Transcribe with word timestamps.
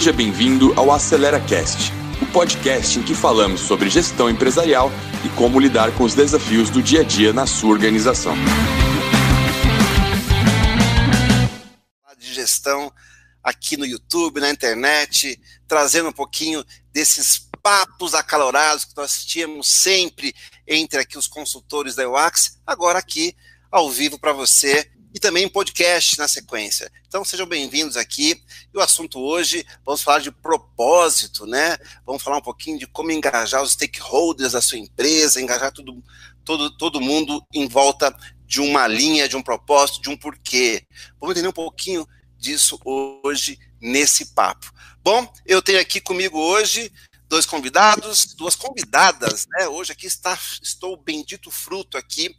Seja 0.00 0.14
bem-vindo 0.14 0.72
ao 0.80 0.90
Acelera 0.90 1.38
Cast, 1.38 1.92
o 2.22 2.32
podcast 2.32 2.98
em 2.98 3.02
que 3.02 3.14
falamos 3.14 3.60
sobre 3.60 3.90
gestão 3.90 4.30
empresarial 4.30 4.90
e 5.22 5.28
como 5.36 5.60
lidar 5.60 5.94
com 5.94 6.04
os 6.04 6.14
desafios 6.14 6.70
do 6.70 6.82
dia 6.82 7.02
a 7.02 7.04
dia 7.04 7.34
na 7.34 7.46
sua 7.46 7.68
organização. 7.68 8.34
De 12.18 12.32
gestão 12.32 12.90
aqui 13.44 13.76
no 13.76 13.84
YouTube, 13.84 14.40
na 14.40 14.48
internet, 14.48 15.38
trazendo 15.68 16.08
um 16.08 16.14
pouquinho 16.14 16.64
desses 16.90 17.46
papos 17.62 18.14
acalorados 18.14 18.86
que 18.86 18.96
nós 18.96 19.22
tínhamos 19.22 19.68
sempre 19.68 20.34
entre 20.66 20.98
aqui 20.98 21.18
os 21.18 21.28
consultores 21.28 21.94
da 21.94 22.08
UAX, 22.08 22.58
agora 22.66 22.98
aqui 22.98 23.36
ao 23.70 23.90
vivo 23.90 24.18
para 24.18 24.32
você 24.32 24.90
e 25.12 25.18
também 25.18 25.48
podcast 25.48 26.16
na 26.18 26.28
sequência. 26.28 26.90
Então 27.06 27.24
sejam 27.24 27.46
bem-vindos 27.46 27.96
aqui. 27.96 28.40
E 28.72 28.78
o 28.78 28.80
assunto 28.80 29.18
hoje, 29.18 29.66
vamos 29.84 30.02
falar 30.02 30.20
de 30.20 30.30
propósito, 30.30 31.46
né? 31.46 31.76
Vamos 32.06 32.22
falar 32.22 32.38
um 32.38 32.42
pouquinho 32.42 32.78
de 32.78 32.86
como 32.86 33.10
engajar 33.10 33.62
os 33.62 33.72
stakeholders 33.72 34.52
da 34.52 34.60
sua 34.60 34.78
empresa, 34.78 35.40
engajar 35.40 35.72
todo, 35.72 36.02
todo, 36.44 36.70
todo 36.76 37.00
mundo 37.00 37.44
em 37.52 37.66
volta 37.66 38.14
de 38.46 38.60
uma 38.60 38.86
linha, 38.86 39.28
de 39.28 39.36
um 39.36 39.42
propósito, 39.42 40.02
de 40.02 40.10
um 40.10 40.16
porquê. 40.16 40.86
Vamos 41.20 41.34
entender 41.34 41.48
um 41.48 41.52
pouquinho 41.52 42.06
disso 42.38 42.78
hoje 42.84 43.58
nesse 43.80 44.26
papo. 44.26 44.72
Bom, 45.02 45.30
eu 45.44 45.60
tenho 45.60 45.80
aqui 45.80 46.00
comigo 46.00 46.38
hoje 46.38 46.92
dois 47.30 47.46
convidados, 47.46 48.34
duas 48.34 48.56
convidadas, 48.56 49.46
né? 49.46 49.68
Hoje 49.68 49.92
aqui 49.92 50.06
está, 50.06 50.36
estou 50.60 50.96
bendito 50.96 51.48
fruto 51.48 51.96
aqui 51.96 52.36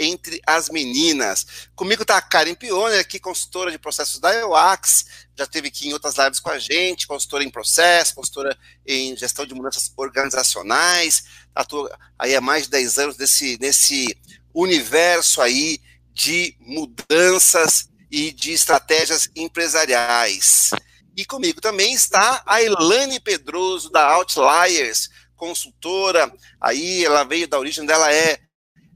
entre 0.00 0.40
as 0.46 0.70
meninas. 0.70 1.46
Comigo 1.76 2.02
está 2.02 2.16
a 2.16 2.22
Karen 2.22 2.54
Pione, 2.54 2.96
aqui 2.96 3.20
consultora 3.20 3.70
de 3.70 3.78
processos 3.78 4.18
da 4.18 4.34
EUAX, 4.34 5.04
já 5.36 5.44
esteve 5.44 5.68
aqui 5.68 5.88
em 5.88 5.92
outras 5.92 6.16
lives 6.16 6.40
com 6.40 6.48
a 6.48 6.58
gente, 6.58 7.06
consultora 7.06 7.44
em 7.44 7.50
processo, 7.50 8.14
consultora 8.14 8.58
em 8.86 9.14
gestão 9.14 9.44
de 9.44 9.54
mudanças 9.54 9.92
organizacionais, 9.94 11.24
atua 11.54 11.96
aí 12.18 12.34
há 12.34 12.40
mais 12.40 12.64
de 12.64 12.70
10 12.70 12.98
anos 12.98 13.18
nesse, 13.18 13.58
nesse 13.60 14.16
universo 14.54 15.42
aí 15.42 15.80
de 16.14 16.56
mudanças 16.58 17.88
e 18.10 18.32
de 18.32 18.52
estratégias 18.52 19.28
empresariais. 19.36 20.70
E 21.14 21.26
comigo 21.26 21.60
também 21.60 21.92
está 21.92 22.42
a 22.46 22.62
Elane 22.62 23.20
Pedroso, 23.20 23.90
da 23.90 24.10
Outliers, 24.12 25.10
consultora, 25.36 26.32
aí 26.60 27.04
ela 27.04 27.24
veio 27.24 27.46
da 27.46 27.58
origem 27.58 27.84
dela, 27.84 28.12
é 28.12 28.38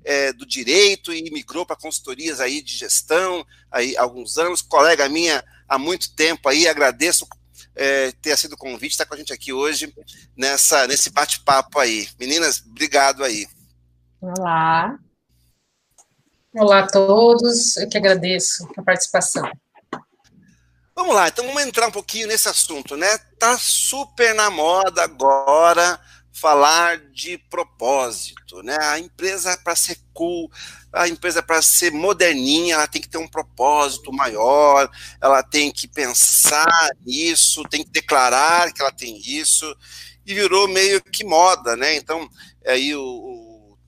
é, 0.04 0.32
do 0.32 0.44
direito 0.44 1.12
e 1.12 1.30
migrou 1.30 1.64
para 1.64 1.76
consultorias 1.76 2.40
aí 2.40 2.60
de 2.60 2.76
gestão 2.76 3.44
aí 3.70 3.96
há 3.96 4.02
alguns 4.02 4.38
anos, 4.38 4.62
colega 4.62 5.08
minha 5.08 5.42
há 5.68 5.78
muito 5.78 6.14
tempo 6.14 6.48
aí, 6.48 6.68
agradeço 6.68 7.26
é, 7.74 8.12
ter 8.12 8.36
sido 8.36 8.56
convite, 8.56 8.92
estar 8.92 9.04
tá 9.04 9.08
com 9.08 9.14
a 9.14 9.18
gente 9.18 9.32
aqui 9.32 9.52
hoje 9.52 9.92
nessa, 10.36 10.86
nesse 10.86 11.10
bate-papo 11.10 11.78
aí. 11.78 12.08
Meninas, 12.20 12.62
obrigado 12.64 13.24
aí. 13.24 13.48
Olá. 14.20 14.96
Olá 16.54 16.80
a 16.80 16.86
todos, 16.86 17.76
eu 17.76 17.88
que 17.88 17.98
agradeço 17.98 18.68
a 18.76 18.82
participação. 18.82 19.50
Vamos 20.94 21.16
lá, 21.16 21.26
então 21.26 21.44
vamos 21.44 21.62
entrar 21.64 21.88
um 21.88 21.92
pouquinho 21.92 22.28
nesse 22.28 22.48
assunto, 22.48 22.96
né? 22.96 23.18
Tá 23.38 23.58
super 23.58 24.32
na 24.32 24.48
moda 24.48 25.02
agora 25.02 26.00
falar 26.44 26.98
de 27.10 27.38
propósito, 27.38 28.62
né? 28.62 28.76
A 28.78 28.98
empresa 28.98 29.56
para 29.64 29.74
ser 29.74 29.96
cool, 30.12 30.52
a 30.92 31.08
empresa 31.08 31.42
para 31.42 31.62
ser 31.62 31.90
moderninha, 31.90 32.74
ela 32.74 32.86
tem 32.86 33.00
que 33.00 33.08
ter 33.08 33.16
um 33.16 33.26
propósito 33.26 34.12
maior, 34.12 34.90
ela 35.22 35.42
tem 35.42 35.72
que 35.72 35.88
pensar 35.88 36.90
nisso, 37.00 37.62
tem 37.70 37.82
que 37.82 37.90
declarar 37.90 38.70
que 38.74 38.82
ela 38.82 38.92
tem 38.92 39.18
isso, 39.24 39.74
e 40.26 40.34
virou 40.34 40.68
meio 40.68 41.02
que 41.02 41.24
moda, 41.24 41.78
né? 41.78 41.96
Então, 41.96 42.28
aí 42.66 42.94
o, 42.94 43.78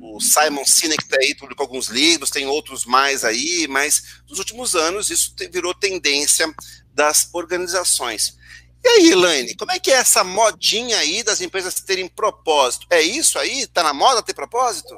o 0.00 0.20
Simon 0.20 0.64
Sinek 0.64 1.08
tá 1.08 1.16
aí 1.20 1.34
publicou 1.34 1.64
alguns 1.64 1.88
livros, 1.88 2.30
tem 2.30 2.46
outros 2.46 2.84
mais 2.84 3.24
aí, 3.24 3.66
mas 3.68 4.20
nos 4.28 4.38
últimos 4.38 4.76
anos 4.76 5.10
isso 5.10 5.34
virou 5.50 5.74
tendência 5.74 6.46
das 6.92 7.28
organizações. 7.32 8.36
E 8.84 8.88
aí, 8.88 9.10
Elaine, 9.12 9.56
como 9.56 9.72
é 9.72 9.78
que 9.78 9.90
é 9.90 9.94
essa 9.94 10.22
modinha 10.22 10.98
aí 10.98 11.22
das 11.22 11.40
empresas 11.40 11.74
terem 11.76 12.06
propósito? 12.06 12.86
É 12.90 13.00
isso 13.00 13.38
aí? 13.38 13.66
Tá 13.66 13.82
na 13.82 13.94
moda 13.94 14.22
ter 14.22 14.34
propósito? 14.34 14.94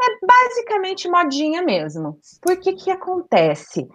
É 0.00 0.26
basicamente 0.26 1.06
modinha 1.06 1.60
mesmo. 1.60 2.18
Por 2.40 2.58
que 2.58 2.72
que 2.72 2.90
acontece? 2.90 3.86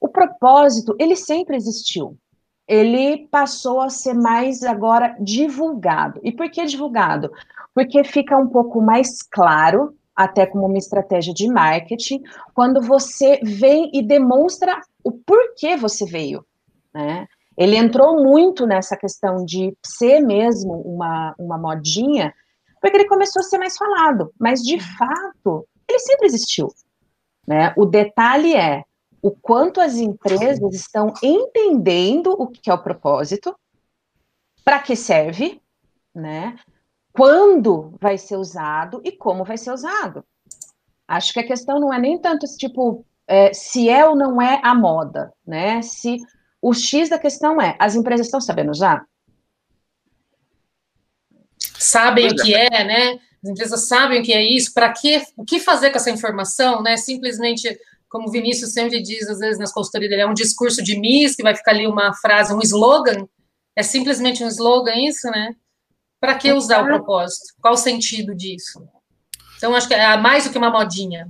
O 0.00 0.08
propósito, 0.08 0.96
ele 0.98 1.14
sempre 1.14 1.56
existiu. 1.56 2.18
Ele 2.66 3.28
passou 3.30 3.80
a 3.80 3.88
ser 3.88 4.14
mais 4.14 4.64
agora 4.64 5.16
divulgado. 5.20 6.20
E 6.24 6.32
por 6.32 6.50
que 6.50 6.64
divulgado? 6.64 7.30
Porque 7.72 8.02
fica 8.02 8.36
um 8.36 8.48
pouco 8.48 8.82
mais 8.82 9.22
claro, 9.22 9.96
até 10.14 10.44
como 10.44 10.66
uma 10.66 10.78
estratégia 10.78 11.32
de 11.32 11.48
marketing, 11.48 12.20
quando 12.52 12.82
você 12.82 13.38
vem 13.44 13.90
e 13.94 14.02
demonstra 14.02 14.80
o 15.04 15.12
porquê 15.12 15.76
você 15.76 16.04
veio, 16.04 16.44
né? 16.92 17.28
Ele 17.56 17.76
entrou 17.76 18.22
muito 18.22 18.66
nessa 18.66 18.96
questão 18.96 19.44
de 19.44 19.76
ser 19.84 20.20
mesmo 20.20 20.80
uma, 20.82 21.34
uma 21.38 21.58
modinha, 21.58 22.34
porque 22.80 22.96
ele 22.96 23.08
começou 23.08 23.40
a 23.40 23.44
ser 23.44 23.58
mais 23.58 23.76
falado, 23.76 24.32
mas 24.38 24.60
de 24.60 24.78
fato, 24.80 25.66
ele 25.88 25.98
sempre 26.00 26.26
existiu. 26.26 26.68
Né? 27.46 27.72
O 27.76 27.86
detalhe 27.86 28.54
é 28.54 28.82
o 29.22 29.30
quanto 29.30 29.80
as 29.80 29.96
empresas 29.96 30.74
estão 30.74 31.12
entendendo 31.22 32.34
o 32.38 32.46
que 32.46 32.70
é 32.70 32.74
o 32.74 32.82
propósito, 32.82 33.54
para 34.64 34.80
que 34.80 34.96
serve, 34.96 35.60
né? 36.14 36.58
quando 37.14 37.94
vai 38.00 38.18
ser 38.18 38.36
usado 38.36 39.00
e 39.04 39.12
como 39.12 39.44
vai 39.44 39.56
ser 39.56 39.72
usado. 39.72 40.24
Acho 41.06 41.32
que 41.32 41.40
a 41.40 41.46
questão 41.46 41.78
não 41.78 41.92
é 41.92 41.98
nem 41.98 42.20
tanto 42.20 42.44
tipo 42.58 43.06
é, 43.26 43.54
se 43.54 43.88
é 43.88 44.06
ou 44.06 44.16
não 44.16 44.42
é 44.42 44.60
a 44.62 44.74
moda, 44.74 45.32
né? 45.46 45.80
Se 45.80 46.16
o 46.64 46.72
X 46.72 47.10
da 47.10 47.18
questão 47.18 47.60
é: 47.60 47.76
as 47.78 47.94
empresas 47.94 48.26
estão 48.26 48.40
sabendo 48.40 48.70
usar? 48.70 49.04
Sabem 51.78 52.28
o 52.28 52.34
que 52.34 52.54
é, 52.54 52.84
né? 52.84 53.20
As 53.42 53.50
empresas 53.50 53.86
sabem 53.86 54.22
o 54.22 54.24
que 54.24 54.32
é 54.32 54.42
isso, 54.42 54.72
para 54.72 54.90
que 54.90 55.22
o 55.36 55.44
que 55.44 55.60
fazer 55.60 55.90
com 55.90 55.98
essa 55.98 56.10
informação, 56.10 56.82
né? 56.82 56.96
Simplesmente, 56.96 57.78
como 58.08 58.28
o 58.28 58.30
Vinícius 58.30 58.72
sempre 58.72 59.02
diz, 59.02 59.28
às 59.28 59.38
vezes 59.38 59.58
nas 59.58 59.72
consultorias 59.72 60.08
dele, 60.08 60.22
é 60.22 60.26
um 60.26 60.32
discurso 60.32 60.82
de 60.82 60.98
Miss, 60.98 61.36
que 61.36 61.42
vai 61.42 61.54
ficar 61.54 61.72
ali 61.72 61.86
uma 61.86 62.14
frase, 62.14 62.54
um 62.54 62.60
slogan. 62.60 63.28
É 63.76 63.82
simplesmente 63.82 64.42
um 64.42 64.48
slogan 64.48 64.94
isso, 64.96 65.28
né? 65.30 65.54
Para 66.18 66.36
que 66.36 66.50
usar 66.50 66.82
o 66.82 66.86
propósito? 66.86 67.52
Qual 67.60 67.74
o 67.74 67.76
sentido 67.76 68.34
disso? 68.34 68.82
Então, 69.58 69.74
acho 69.74 69.86
que 69.86 69.92
é 69.92 70.16
mais 70.16 70.44
do 70.44 70.50
que 70.50 70.58
uma 70.58 70.70
modinha. 70.70 71.28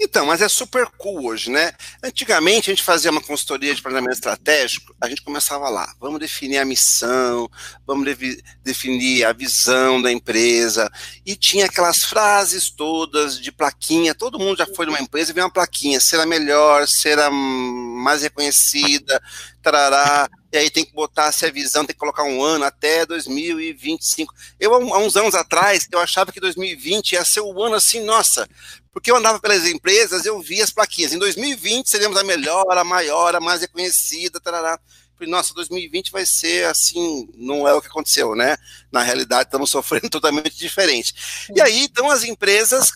Então, 0.00 0.26
mas 0.26 0.40
é 0.40 0.48
super 0.48 0.86
cool 0.96 1.26
hoje, 1.26 1.50
né? 1.50 1.72
Antigamente 2.02 2.70
a 2.70 2.72
gente 2.72 2.84
fazia 2.84 3.10
uma 3.10 3.20
consultoria 3.20 3.74
de 3.74 3.82
planejamento 3.82 4.14
estratégico, 4.14 4.94
a 5.00 5.08
gente 5.08 5.22
começava 5.22 5.68
lá, 5.68 5.92
vamos 5.98 6.20
definir 6.20 6.58
a 6.58 6.64
missão, 6.64 7.50
vamos 7.84 8.16
de 8.16 8.42
definir 8.62 9.24
a 9.24 9.32
visão 9.32 10.00
da 10.00 10.12
empresa, 10.12 10.88
e 11.26 11.34
tinha 11.34 11.66
aquelas 11.66 12.04
frases 12.04 12.70
todas 12.70 13.40
de 13.40 13.50
plaquinha, 13.50 14.14
todo 14.14 14.38
mundo 14.38 14.58
já 14.58 14.66
foi 14.66 14.86
numa 14.86 15.00
empresa 15.00 15.32
e 15.32 15.34
viu 15.34 15.42
uma 15.42 15.52
plaquinha, 15.52 15.98
será 15.98 16.24
melhor, 16.24 16.86
será 16.86 17.28
mais 17.28 18.22
reconhecida, 18.22 19.20
tarará, 19.60 20.28
e 20.52 20.56
aí 20.56 20.70
tem 20.70 20.84
que 20.84 20.94
botar 20.94 21.30
se 21.32 21.44
a 21.44 21.50
visão, 21.50 21.84
tem 21.84 21.92
que 21.92 22.00
colocar 22.00 22.22
um 22.22 22.42
ano 22.42 22.64
até 22.64 23.04
2025. 23.04 24.32
Eu, 24.58 24.74
há 24.74 24.98
uns 24.98 25.14
anos 25.16 25.34
atrás, 25.34 25.86
eu 25.92 25.98
achava 25.98 26.32
que 26.32 26.40
2020 26.40 27.12
ia 27.12 27.24
ser 27.24 27.40
o 27.40 27.62
ano 27.62 27.74
assim, 27.74 28.02
nossa, 28.02 28.48
porque 28.98 29.12
eu 29.12 29.16
andava 29.16 29.38
pelas 29.38 29.64
empresas, 29.64 30.26
eu 30.26 30.40
via 30.40 30.64
as 30.64 30.72
plaquinhas. 30.72 31.12
Em 31.12 31.20
2020 31.20 31.88
seremos 31.88 32.16
a 32.16 32.24
melhor, 32.24 32.66
a 32.76 32.82
maior, 32.82 33.32
a 33.36 33.38
mais 33.38 33.60
reconhecida, 33.60 34.40
tarará. 34.40 34.76
Falei, 35.14 35.30
nossa, 35.30 35.54
2020 35.54 36.10
vai 36.10 36.26
ser 36.26 36.66
assim, 36.66 37.28
não 37.36 37.68
é 37.68 37.72
o 37.72 37.80
que 37.80 37.86
aconteceu, 37.86 38.34
né? 38.34 38.56
Na 38.90 39.00
realidade, 39.00 39.44
estamos 39.44 39.70
sofrendo 39.70 40.10
totalmente 40.10 40.58
diferente. 40.58 41.14
E 41.54 41.60
aí, 41.60 41.84
então, 41.84 42.10
as 42.10 42.24
empresas 42.24 42.90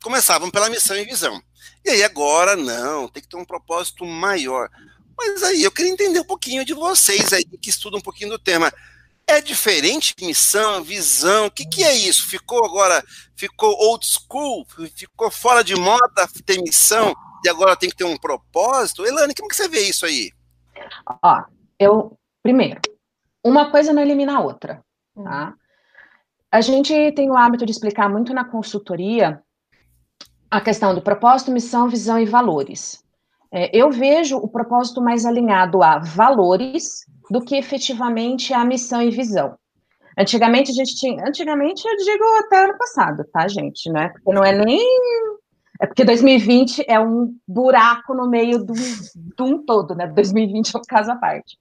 começavam 0.00 0.52
pela 0.52 0.70
missão 0.70 0.96
e 0.96 1.04
visão. 1.04 1.42
E 1.84 1.90
aí, 1.90 2.04
agora, 2.04 2.54
não, 2.54 3.08
tem 3.08 3.20
que 3.20 3.28
ter 3.28 3.36
um 3.36 3.44
propósito 3.44 4.06
maior. 4.06 4.70
Mas 5.18 5.42
aí, 5.42 5.64
eu 5.64 5.72
queria 5.72 5.90
entender 5.90 6.20
um 6.20 6.24
pouquinho 6.24 6.64
de 6.64 6.74
vocês 6.74 7.32
aí, 7.32 7.44
que 7.44 7.70
estudam 7.70 7.98
um 7.98 8.02
pouquinho 8.02 8.30
do 8.30 8.38
tema. 8.38 8.72
É 9.26 9.40
diferente 9.40 10.14
missão, 10.20 10.82
visão? 10.82 11.46
O 11.46 11.50
que, 11.50 11.66
que 11.66 11.82
é 11.82 11.94
isso? 11.94 12.28
Ficou 12.28 12.64
agora, 12.64 13.02
ficou 13.34 13.74
old 13.74 14.04
school? 14.06 14.66
Ficou 14.94 15.30
fora 15.30 15.64
de 15.64 15.74
moda 15.74 16.28
ter 16.44 16.60
missão 16.60 17.14
e 17.44 17.48
agora 17.48 17.76
tem 17.76 17.88
que 17.88 17.96
ter 17.96 18.04
um 18.04 18.18
propósito? 18.18 19.04
Elane, 19.06 19.34
como 19.34 19.48
que 19.48 19.56
você 19.56 19.68
vê 19.68 19.80
isso 19.80 20.04
aí? 20.04 20.30
Ó, 21.22 21.42
eu, 21.78 22.18
primeiro, 22.42 22.80
uma 23.42 23.70
coisa 23.70 23.92
não 23.92 24.02
elimina 24.02 24.36
a 24.36 24.40
outra, 24.40 24.84
tá? 25.14 25.54
A 26.50 26.60
gente 26.60 27.12
tem 27.12 27.30
o 27.30 27.36
hábito 27.36 27.66
de 27.66 27.72
explicar 27.72 28.08
muito 28.08 28.32
na 28.32 28.44
consultoria 28.44 29.42
a 30.50 30.60
questão 30.60 30.94
do 30.94 31.02
propósito, 31.02 31.50
missão, 31.50 31.88
visão 31.88 32.18
e 32.18 32.24
valores. 32.26 33.02
É, 33.50 33.76
eu 33.76 33.90
vejo 33.90 34.36
o 34.36 34.48
propósito 34.48 35.00
mais 35.00 35.26
alinhado 35.26 35.82
a 35.82 35.98
valores 35.98 37.04
do 37.34 37.44
que 37.44 37.56
efetivamente 37.56 38.54
a 38.54 38.64
missão 38.64 39.02
e 39.02 39.10
visão. 39.10 39.58
Antigamente 40.16 40.70
a 40.70 40.74
gente 40.74 40.94
tinha, 40.94 41.26
antigamente 41.26 41.84
eu 41.84 41.96
digo 41.96 42.24
até 42.38 42.62
ano 42.62 42.78
passado, 42.78 43.24
tá, 43.32 43.48
gente, 43.48 43.90
né? 43.90 44.10
Porque 44.10 44.32
não 44.32 44.44
é 44.44 44.52
nem 44.52 44.80
é 45.80 45.86
porque 45.86 46.04
2020 46.04 46.84
é 46.86 47.00
um 47.00 47.34
buraco 47.48 48.14
no 48.14 48.28
meio 48.28 48.62
do, 48.62 48.72
de 48.72 49.42
um 49.42 49.66
todo, 49.66 49.96
né? 49.96 50.06
2020 50.06 50.76
é 50.76 50.78
um 50.78 50.82
caso 50.86 51.10
à 51.10 51.16
parte. 51.16 51.58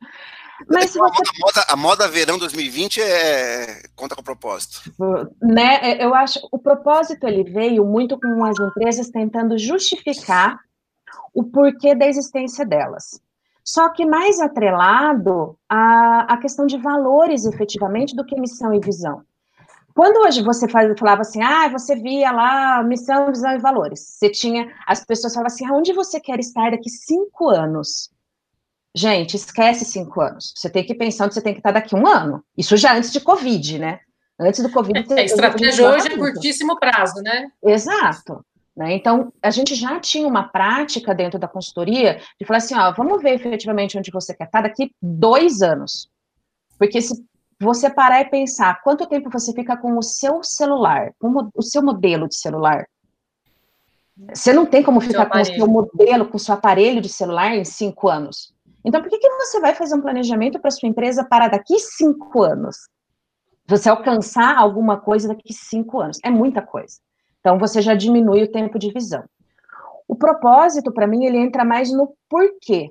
Mas 0.70 0.94
você... 0.94 1.00
a, 1.00 1.40
moda, 1.40 1.66
a 1.70 1.76
moda 1.76 2.08
verão 2.08 2.38
2020 2.38 3.02
é 3.02 3.82
conta 3.96 4.14
com 4.14 4.22
o 4.22 4.24
propósito. 4.24 4.94
Né? 5.42 5.98
Eu 6.00 6.14
acho 6.14 6.40
o 6.52 6.60
propósito 6.60 7.26
ele 7.26 7.44
veio 7.44 7.84
muito 7.84 8.20
com 8.20 8.46
as 8.46 8.60
empresas 8.60 9.10
tentando 9.10 9.58
justificar 9.58 10.60
o 11.34 11.44
porquê 11.44 11.96
da 11.96 12.06
existência 12.06 12.64
delas. 12.64 13.20
Só 13.64 13.90
que 13.90 14.06
mais 14.06 14.40
atrelado 14.40 15.58
à, 15.70 16.34
à 16.34 16.38
questão 16.38 16.66
de 16.66 16.78
valores, 16.78 17.46
efetivamente, 17.46 18.16
do 18.16 18.26
que 18.26 18.40
missão 18.40 18.74
e 18.74 18.80
visão. 18.80 19.22
Quando 19.96 20.26
hoje 20.26 20.42
você 20.42 20.68
falava 20.68 21.22
assim, 21.22 21.42
ah, 21.42 21.70
você 21.70 21.96
via 21.96 22.32
lá 22.32 22.84
missão, 22.84 23.28
visão 23.28 23.52
e 23.52 23.60
valores, 23.60 24.00
você 24.00 24.30
tinha, 24.30 24.74
as 24.88 25.06
pessoas 25.06 25.34
falavam 25.34 25.54
assim, 25.54 25.68
aonde 25.68 25.94
você 25.94 26.20
quer 26.20 26.40
estar 26.40 26.72
daqui 26.72 26.90
cinco 26.90 27.50
anos? 27.50 28.10
Gente, 28.96 29.36
esquece 29.36 29.86
cinco 29.86 30.22
anos. 30.22 30.54
Você 30.56 30.70
tem 30.70 30.84
que 30.84 30.94
pensar 30.94 31.26
onde 31.26 31.36
você 31.36 31.42
tem 31.42 31.54
que 31.54 31.60
estar 31.60 31.72
daqui 31.72 31.96
um 31.96 32.08
ano. 32.08 32.44
Isso 32.58 32.76
já 32.76 32.96
antes 32.96 33.12
de 33.12 33.20
Covid, 33.20 33.80
né? 33.80 34.00
Antes 34.40 34.62
do 34.62 34.70
Covid. 34.70 35.14
É, 35.14 35.22
a 35.22 35.24
estratégia 35.24 35.90
hoje 35.90 36.08
é 36.08 36.18
curtíssimo 36.18 36.80
prazo, 36.80 37.22
né? 37.22 37.50
Exato. 37.64 38.44
Né? 38.76 38.94
Então, 38.96 39.32
a 39.42 39.52
gente 39.52 39.76
já 39.76 40.00
tinha 40.00 40.28
uma 40.28 40.48
prática 40.48 41.14
dentro 41.14 41.40
da 41.40 41.48
consultoria 41.48 42.20
de 42.40 42.46
falar 42.46 42.58
assim, 42.58 42.76
ó, 42.76 42.92
vamos 42.92 43.22
ver 43.22 43.36
efetivamente 43.36 43.98
onde 43.98 44.12
você 44.12 44.34
quer 44.34 44.46
estar 44.46 44.62
daqui 44.62 44.92
dois 45.02 45.62
anos. 45.62 46.10
Porque 46.80 47.00
se 47.00 47.24
você 47.60 47.90
parar 47.90 48.22
e 48.22 48.30
pensar 48.30 48.82
quanto 48.82 49.08
tempo 49.08 49.30
você 49.30 49.54
fica 49.54 49.78
com 49.78 49.98
o 49.98 50.02
seu 50.02 50.44
celular, 50.44 51.14
com 51.20 51.50
o 51.56 51.62
seu 51.62 51.84
modelo 51.84 52.28
de 52.28 52.36
celular, 52.36 52.86
você 54.34 54.54
não 54.54 54.66
tem 54.66 54.84
como 54.84 55.02
ficar 55.02 55.28
com 55.28 55.40
o 55.40 55.46
seu 55.46 55.68
modelo, 55.68 56.28
com 56.28 56.38
o 56.38 56.40
seu 56.40 56.54
aparelho 56.56 57.02
de 57.02 57.10
celular 57.10 57.56
em 57.56 57.66
cinco 57.66 58.10
anos. 58.10 58.54
Então, 58.86 59.02
por 59.02 59.10
que, 59.10 59.18
que 59.18 59.30
você 59.30 59.60
vai 59.60 59.74
fazer 59.74 59.96
um 59.96 60.02
planejamento 60.02 60.60
para 60.60 60.72
sua 60.72 60.90
empresa 60.90 61.24
para 61.24 61.48
daqui 61.48 61.80
cinco 61.80 62.44
anos? 62.44 62.76
Você 63.66 63.90
alcançar 63.90 64.58
alguma 64.58 65.00
coisa 65.00 65.30
daqui 65.30 65.54
cinco 65.54 66.02
anos. 66.02 66.20
É 66.24 66.30
muita 66.30 66.62
coisa. 66.62 66.98
Então, 67.44 67.60
você 67.60 67.82
já 67.82 67.94
diminui 67.94 68.44
o 68.44 68.52
tempo 68.52 68.80
de 68.80 68.90
visão. 68.90 69.26
O 70.08 70.16
propósito, 70.16 70.94
para 70.94 71.06
mim, 71.06 71.26
ele 71.26 71.38
entra 71.38 71.66
mais 71.66 71.92
no 71.92 72.16
porquê 72.30 72.90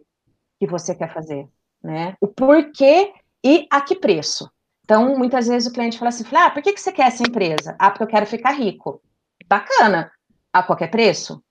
que 0.60 0.66
você 0.66 0.94
quer 0.94 1.10
fazer, 1.10 1.48
né? 1.82 2.14
O 2.20 2.28
porquê 2.28 3.14
e 3.42 3.66
a 3.70 3.80
que 3.80 3.96
preço. 3.96 4.50
Então, 4.84 5.16
muitas 5.16 5.46
vezes 5.46 5.66
o 5.66 5.72
cliente 5.72 5.98
fala 5.98 6.10
assim, 6.10 6.24
ah, 6.34 6.50
por 6.50 6.62
que, 6.62 6.74
que 6.74 6.80
você 6.80 6.92
quer 6.92 7.06
essa 7.06 7.22
empresa? 7.22 7.74
Ah, 7.78 7.90
porque 7.90 8.02
eu 8.02 8.08
quero 8.08 8.26
ficar 8.26 8.50
rico. 8.50 9.00
Bacana. 9.48 10.12
A 10.52 10.62
qualquer 10.62 10.90
preço? 10.90 11.42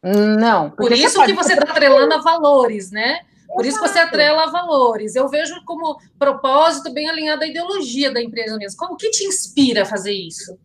Não. 0.00 0.70
Por 0.70 0.92
isso 0.92 1.18
você 1.18 1.26
que 1.26 1.32
você 1.32 1.54
está 1.54 1.72
atrelando 1.72 2.14
a 2.14 2.18
valores, 2.18 2.92
né? 2.92 3.22
Por 3.48 3.66
isso 3.66 3.80
que 3.80 3.88
você 3.88 3.98
atrela 3.98 4.44
a 4.44 4.50
valores. 4.50 5.16
Eu 5.16 5.28
vejo 5.28 5.64
como 5.64 6.00
propósito 6.16 6.92
bem 6.92 7.10
alinhado 7.10 7.42
à 7.42 7.46
ideologia 7.46 8.12
da 8.12 8.22
empresa 8.22 8.56
mesmo. 8.56 8.78
O 8.84 8.96
que 8.96 9.10
te 9.10 9.24
inspira 9.24 9.82
a 9.82 9.86
fazer 9.86 10.12
isso? 10.12 10.56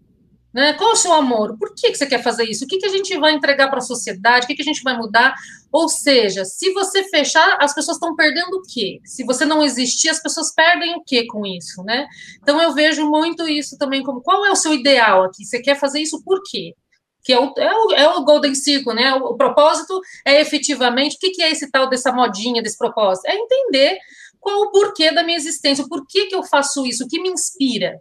Né? 0.56 0.72
Qual 0.72 0.94
o 0.94 0.96
seu 0.96 1.12
amor? 1.12 1.57
Por 1.57 1.75
que, 1.75 1.92
que 1.92 1.98
você 1.98 2.06
quer 2.06 2.24
fazer 2.24 2.46
isso? 2.46 2.63
O 2.63 2.68
que, 2.68 2.78
que 2.78 2.86
a 2.86 2.90
gente 2.90 3.18
vai 3.18 3.34
entregar 3.34 3.68
para 3.68 3.80
a 3.80 3.81
sociedade? 3.81 4.46
O 4.46 4.48
que, 4.48 4.56
que 4.56 4.62
a 4.62 4.66
gente 4.66 4.81
vai 4.84 4.96
mudar? 4.96 5.36
Ou 5.69 5.90
seja, 5.90 6.46
se 6.46 6.72
você 6.72 7.04
fechar, 7.10 7.57
as 7.60 7.75
pessoas 7.75 7.98
estão 7.98 8.16
perdendo 8.16 8.54
o 8.54 8.62
quê? 8.62 9.02
Se 9.04 9.25
você 9.25 9.44
não 9.44 9.62
existir, 9.62 10.07
as 10.07 10.22
pessoas 10.22 10.54
perdem 10.56 10.96
o 10.96 11.04
quê 11.04 11.25
com 11.28 11.46
isso, 11.46 11.84
né? 11.84 12.07
Então 12.42 12.62
eu 12.62 12.74
vejo 12.74 13.06
muito 13.06 13.46
isso 13.46 13.78
também 13.78 14.02
como 14.02 14.22
qual 14.22 14.46
é 14.46 14.52
o 14.52 14.56
seu 14.56 14.74
ideal 14.74 15.25
aqui? 15.25 15.44
Você 15.44 15.60
quer 15.60 15.78
fazer 15.78 16.00
isso 16.00 16.24
por 16.24 16.42
quê? 16.50 16.74
Que 17.22 17.34
é 17.34 17.40
o, 17.40 17.54
é 17.58 17.75
o, 17.75 17.92
é 17.92 18.10
o 18.16 18.24
Golden 18.24 18.56
Circle, 18.56 18.96
né? 18.96 19.13
O, 19.16 19.31
o 19.31 19.36
propósito 19.36 20.00
é 20.25 20.40
efetivamente 20.40 21.18
o 21.18 21.19
que, 21.19 21.31
que 21.31 21.44
é 21.44 21.51
esse 21.51 21.69
tal 21.69 21.90
dessa 21.90 22.13
modinha, 22.13 22.63
desse 22.63 22.78
propósito? 22.78 23.25
É 23.25 23.36
entender 23.36 23.98
qual 24.40 24.62
o 24.62 24.72
porquê 24.72 25.12
da 25.12 25.22
minha 25.22 25.38
existência, 25.38 25.84
o 25.84 25.90
porquê 25.90 26.28
que 26.28 26.36
eu 26.36 26.44
faço 26.44 26.86
isso, 26.86 27.04
o 27.04 27.10
que 27.10 27.22
me 27.22 27.28
inspira. 27.28 28.00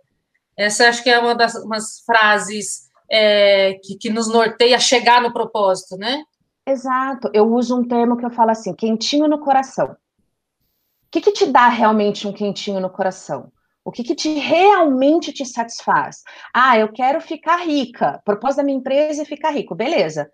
Essa 0.56 0.88
acho 0.88 1.02
que 1.02 1.10
é 1.10 1.18
uma 1.18 1.34
das 1.34 1.54
umas 1.54 2.00
frases 2.04 2.88
é, 3.10 3.74
que, 3.82 3.96
que 3.96 4.10
nos 4.10 4.28
norteia 4.28 4.76
a 4.76 4.80
chegar 4.80 5.20
no 5.20 5.32
propósito, 5.32 5.96
né? 5.96 6.22
Exato. 6.66 7.30
Eu 7.34 7.52
uso 7.52 7.78
um 7.78 7.86
termo 7.86 8.16
que 8.16 8.24
eu 8.24 8.30
falo 8.30 8.50
assim, 8.50 8.74
quentinho 8.74 9.28
no 9.28 9.40
coração. 9.40 9.92
O 9.92 9.96
que, 11.10 11.20
que 11.20 11.32
te 11.32 11.46
dá 11.46 11.68
realmente 11.68 12.26
um 12.26 12.32
quentinho 12.32 12.80
no 12.80 12.90
coração? 12.90 13.52
O 13.84 13.92
que, 13.92 14.02
que 14.02 14.14
te 14.14 14.38
realmente 14.38 15.32
te 15.32 15.44
satisfaz? 15.44 16.22
Ah, 16.52 16.78
eu 16.78 16.90
quero 16.90 17.20
ficar 17.20 17.56
rica. 17.56 18.20
Propósito 18.24 18.58
da 18.58 18.62
minha 18.62 18.78
empresa 18.78 19.22
é 19.22 19.24
ficar 19.26 19.50
rico. 19.50 19.74
Beleza. 19.74 20.30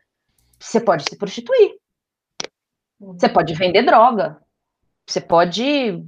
Você 0.58 0.80
pode 0.80 1.02
se 1.02 1.16
prostituir. 1.16 1.74
Você 3.00 3.28
pode 3.28 3.52
vender 3.54 3.82
droga. 3.82 4.40
Você 5.06 5.20
pode 5.20 6.04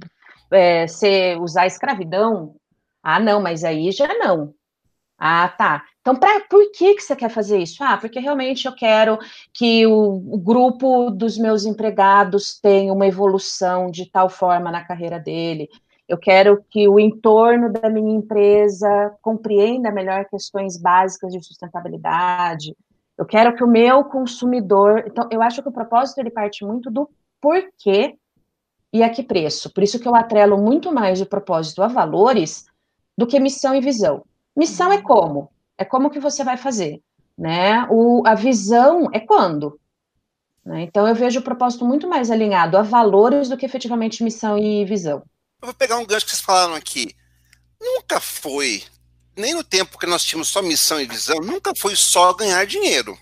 é, 0.51 0.87
ser, 0.87 1.37
usar 1.41 1.67
escravidão. 1.67 2.55
Ah, 3.03 3.19
não, 3.19 3.41
mas 3.41 3.63
aí 3.63 3.91
já 3.91 4.07
não. 4.17 4.55
Ah, 5.17 5.47
tá. 5.49 5.83
Então, 6.01 6.15
pra, 6.15 6.41
por 6.49 6.71
que, 6.71 6.95
que 6.95 7.01
você 7.01 7.15
quer 7.15 7.29
fazer 7.29 7.59
isso? 7.59 7.83
Ah, 7.83 7.97
porque 7.97 8.19
realmente 8.19 8.65
eu 8.65 8.75
quero 8.75 9.17
que 9.53 9.85
o, 9.87 10.15
o, 10.33 10.37
grupo 10.37 11.09
dos 11.11 11.37
meus 11.37 11.65
empregados 11.65 12.59
tenha 12.59 12.91
uma 12.91 13.07
evolução 13.07 13.89
de 13.89 14.09
tal 14.09 14.29
forma 14.29 14.71
na 14.71 14.83
carreira 14.83 15.19
dele. 15.19 15.69
Eu 16.07 16.17
quero 16.17 16.63
que 16.69 16.87
o 16.89 16.99
entorno 16.99 17.71
da 17.71 17.89
minha 17.89 18.13
empresa 18.15 19.15
compreenda 19.21 19.91
melhor 19.91 20.25
questões 20.25 20.77
básicas 20.77 21.31
de 21.31 21.41
sustentabilidade. 21.41 22.75
Eu 23.17 23.25
quero 23.25 23.55
que 23.55 23.63
o 23.63 23.67
meu 23.67 24.03
consumidor. 24.05 25.05
Então, 25.07 25.27
eu 25.31 25.41
acho 25.41 25.61
que 25.61 25.69
o 25.69 25.73
propósito 25.73 26.19
ele 26.19 26.31
parte 26.31 26.65
muito 26.65 26.91
do 26.91 27.09
porquê 27.39 28.17
e 28.91 29.01
a 29.01 29.09
que 29.09 29.23
preço. 29.23 29.73
Por 29.73 29.83
isso 29.83 29.99
que 29.99 30.07
eu 30.07 30.15
atrelo 30.15 30.57
muito 30.57 30.91
mais 30.91 31.21
o 31.21 31.25
propósito 31.25 31.81
a 31.81 31.87
valores 31.87 32.65
do 33.17 33.27
que 33.27 33.39
missão 33.39 33.75
e 33.75 33.81
visão. 33.81 34.25
Missão 34.55 34.91
é 34.91 35.01
como? 35.01 35.51
É 35.77 35.85
como 35.85 36.09
que 36.09 36.19
você 36.19 36.43
vai 36.43 36.57
fazer, 36.57 37.01
né? 37.37 37.87
O, 37.89 38.23
a 38.25 38.35
visão 38.35 39.09
é 39.11 39.19
quando. 39.19 39.79
Né? 40.65 40.83
Então 40.83 41.07
eu 41.07 41.15
vejo 41.15 41.39
o 41.39 41.43
propósito 41.43 41.85
muito 41.85 42.07
mais 42.07 42.31
alinhado 42.31 42.77
a 42.77 42.81
valores 42.81 43.49
do 43.49 43.57
que 43.57 43.65
efetivamente 43.65 44.23
missão 44.23 44.57
e 44.57 44.85
visão. 44.85 45.23
Eu 45.61 45.67
vou 45.67 45.73
pegar 45.73 45.97
um 45.97 46.05
gancho 46.05 46.25
que 46.25 46.31
vocês 46.31 46.41
falaram 46.41 46.73
aqui. 46.73 47.15
Nunca 47.81 48.19
foi, 48.19 48.83
nem 49.35 49.53
no 49.53 49.63
tempo 49.63 49.97
que 49.97 50.05
nós 50.05 50.23
tínhamos 50.23 50.47
só 50.47 50.61
missão 50.61 51.01
e 51.01 51.05
visão, 51.05 51.37
nunca 51.41 51.73
foi 51.75 51.95
só 51.95 52.33
ganhar 52.33 52.65
dinheiro. 52.65 53.17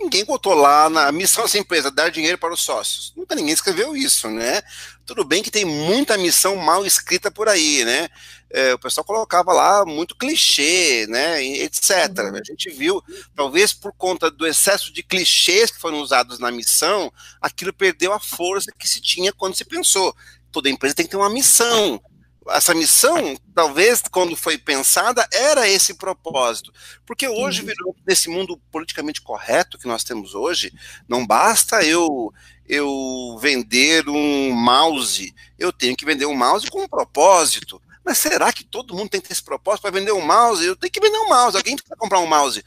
Ninguém 0.00 0.24
botou 0.24 0.54
lá 0.54 0.90
na 0.90 1.12
missão 1.12 1.44
dessa 1.44 1.56
empresa, 1.56 1.90
dar 1.90 2.10
dinheiro 2.10 2.36
para 2.36 2.52
os 2.52 2.60
sócios. 2.60 3.12
Nunca 3.16 3.34
ninguém 3.34 3.54
escreveu 3.54 3.96
isso, 3.96 4.28
né? 4.28 4.60
Tudo 5.06 5.24
bem 5.24 5.40
que 5.40 5.52
tem 5.52 5.64
muita 5.64 6.18
missão 6.18 6.56
mal 6.56 6.84
escrita 6.84 7.30
por 7.30 7.48
aí, 7.48 7.84
né? 7.84 8.08
É, 8.50 8.74
o 8.74 8.78
pessoal 8.78 9.04
colocava 9.04 9.52
lá 9.52 9.84
muito 9.84 10.16
clichê, 10.16 11.06
né? 11.08 11.42
Etc. 11.44 11.90
Uhum. 12.18 12.36
A 12.36 12.44
gente 12.44 12.70
viu, 12.70 13.00
talvez 13.36 13.72
por 13.72 13.92
conta 13.92 14.30
do 14.30 14.46
excesso 14.46 14.92
de 14.92 15.02
clichês 15.02 15.70
que 15.70 15.80
foram 15.80 16.00
usados 16.00 16.40
na 16.40 16.50
missão, 16.50 17.12
aquilo 17.40 17.72
perdeu 17.72 18.12
a 18.12 18.18
força 18.18 18.72
que 18.76 18.88
se 18.88 19.00
tinha 19.00 19.32
quando 19.32 19.54
se 19.54 19.64
pensou. 19.64 20.14
Toda 20.50 20.68
empresa 20.68 20.96
tem 20.96 21.06
que 21.06 21.12
ter 21.12 21.16
uma 21.16 21.30
missão, 21.30 22.00
essa 22.48 22.74
missão, 22.74 23.36
talvez, 23.54 24.02
quando 24.10 24.36
foi 24.36 24.58
pensada, 24.58 25.26
era 25.32 25.68
esse 25.68 25.94
propósito. 25.94 26.72
Porque 27.06 27.26
hoje, 27.26 27.60
uhum. 27.60 27.66
virou, 27.66 27.96
nesse 28.06 28.28
mundo 28.28 28.60
politicamente 28.70 29.20
correto 29.20 29.78
que 29.78 29.88
nós 29.88 30.04
temos 30.04 30.34
hoje, 30.34 30.72
não 31.08 31.26
basta 31.26 31.82
eu 31.84 32.32
eu 32.66 33.36
vender 33.38 34.08
um 34.08 34.50
mouse, 34.50 35.34
eu 35.58 35.70
tenho 35.70 35.94
que 35.94 36.06
vender 36.06 36.24
um 36.24 36.34
mouse 36.34 36.70
com 36.70 36.82
um 36.82 36.88
propósito. 36.88 37.80
Mas 38.02 38.16
será 38.16 38.50
que 38.54 38.64
todo 38.64 38.94
mundo 38.94 39.10
tem 39.10 39.20
que 39.20 39.28
ter 39.28 39.34
esse 39.34 39.42
propósito 39.42 39.82
para 39.82 39.90
vender 39.90 40.12
um 40.12 40.24
mouse? 40.24 40.64
Eu 40.64 40.74
tenho 40.74 40.90
que 40.90 41.00
vender 41.00 41.18
um 41.18 41.28
mouse, 41.28 41.56
alguém 41.58 41.76
tem 41.76 41.84
que 41.84 41.96
comprar 41.96 42.20
um 42.20 42.26
mouse 42.26 42.64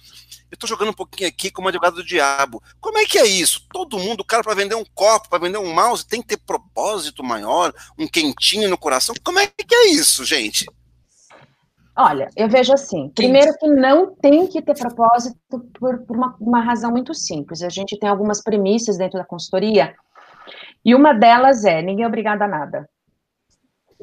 eu 0.49 0.55
estou 0.55 0.67
jogando 0.67 0.89
um 0.89 0.93
pouquinho 0.93 1.27
aqui 1.27 1.51
como 1.51 1.67
advogado 1.67 1.95
do 1.95 2.03
diabo. 2.03 2.61
Como 2.79 2.97
é 2.97 3.05
que 3.05 3.17
é 3.17 3.25
isso? 3.25 3.67
Todo 3.71 3.99
mundo, 3.99 4.21
o 4.21 4.25
cara 4.25 4.43
para 4.43 4.55
vender 4.55 4.75
um 4.75 4.85
copo, 4.93 5.29
para 5.29 5.39
vender 5.39 5.57
um 5.57 5.73
mouse, 5.73 6.07
tem 6.07 6.21
que 6.21 6.29
ter 6.29 6.37
propósito 6.37 7.23
maior, 7.23 7.73
um 7.97 8.07
quentinho 8.07 8.69
no 8.69 8.77
coração. 8.77 9.13
Como 9.23 9.39
é 9.39 9.47
que 9.47 9.75
é 9.75 9.89
isso, 9.89 10.23
gente? 10.23 10.65
Olha, 11.99 12.29
eu 12.35 12.47
vejo 12.47 12.71
assim, 12.71 13.09
primeiro 13.09 13.57
que 13.57 13.67
não 13.67 14.13
tem 14.15 14.45
que 14.45 14.61
ter 14.61 14.77
propósito 14.77 15.35
por, 15.79 15.97
por 16.05 16.15
uma, 16.15 16.35
uma 16.39 16.61
razão 16.61 16.91
muito 16.91 17.13
simples. 17.13 17.63
A 17.63 17.69
gente 17.69 17.97
tem 17.97 18.07
algumas 18.07 18.41
premissas 18.41 18.97
dentro 18.97 19.17
da 19.17 19.25
consultoria, 19.25 19.95
e 20.85 20.93
uma 20.93 21.11
delas 21.11 21.65
é, 21.65 21.81
ninguém 21.81 22.05
é 22.05 22.07
obrigado 22.07 22.43
a 22.43 22.47
nada. 22.47 22.87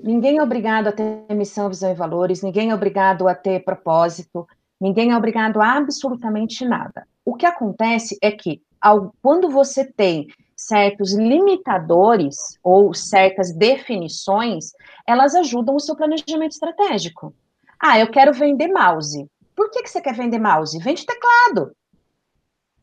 Ninguém 0.02 0.38
é 0.38 0.42
obrigado 0.42 0.88
a 0.88 0.92
ter 0.92 1.24
missão, 1.30 1.68
visão 1.68 1.92
e 1.92 1.94
valores, 1.94 2.42
ninguém 2.42 2.70
é 2.70 2.74
obrigado 2.74 3.28
a 3.28 3.34
ter 3.34 3.64
propósito, 3.64 4.44
Ninguém 4.84 5.12
é 5.12 5.16
obrigado 5.16 5.62
a 5.62 5.78
absolutamente 5.78 6.62
nada. 6.62 7.08
O 7.24 7.34
que 7.34 7.46
acontece 7.46 8.18
é 8.20 8.30
que, 8.30 8.60
ao, 8.78 9.14
quando 9.22 9.48
você 9.48 9.82
tem 9.82 10.28
certos 10.54 11.14
limitadores 11.14 12.58
ou 12.62 12.92
certas 12.92 13.50
definições, 13.50 14.72
elas 15.06 15.34
ajudam 15.36 15.74
o 15.74 15.80
seu 15.80 15.96
planejamento 15.96 16.52
estratégico. 16.52 17.34
Ah, 17.80 17.98
eu 17.98 18.10
quero 18.10 18.34
vender 18.34 18.68
mouse. 18.68 19.26
Por 19.56 19.70
que, 19.70 19.82
que 19.82 19.88
você 19.88 20.02
quer 20.02 20.12
vender 20.12 20.38
mouse? 20.38 20.78
Vende 20.78 21.06
teclado. 21.06 21.74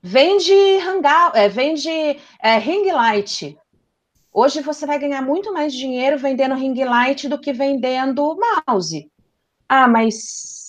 Vende 0.02 0.56
hangout, 0.80 1.38
é, 1.38 1.48
vende 1.48 1.88
é, 2.42 2.58
ring 2.58 2.92
light. 2.92 3.56
Hoje 4.34 4.60
você 4.62 4.88
vai 4.88 4.98
ganhar 4.98 5.22
muito 5.22 5.54
mais 5.54 5.72
dinheiro 5.72 6.18
vendendo 6.18 6.56
ring 6.56 6.84
light 6.84 7.30
do 7.30 7.38
que 7.38 7.54
vendendo 7.54 8.36
mouse. 8.66 9.08
Ah, 9.70 9.88
mas 9.88 10.61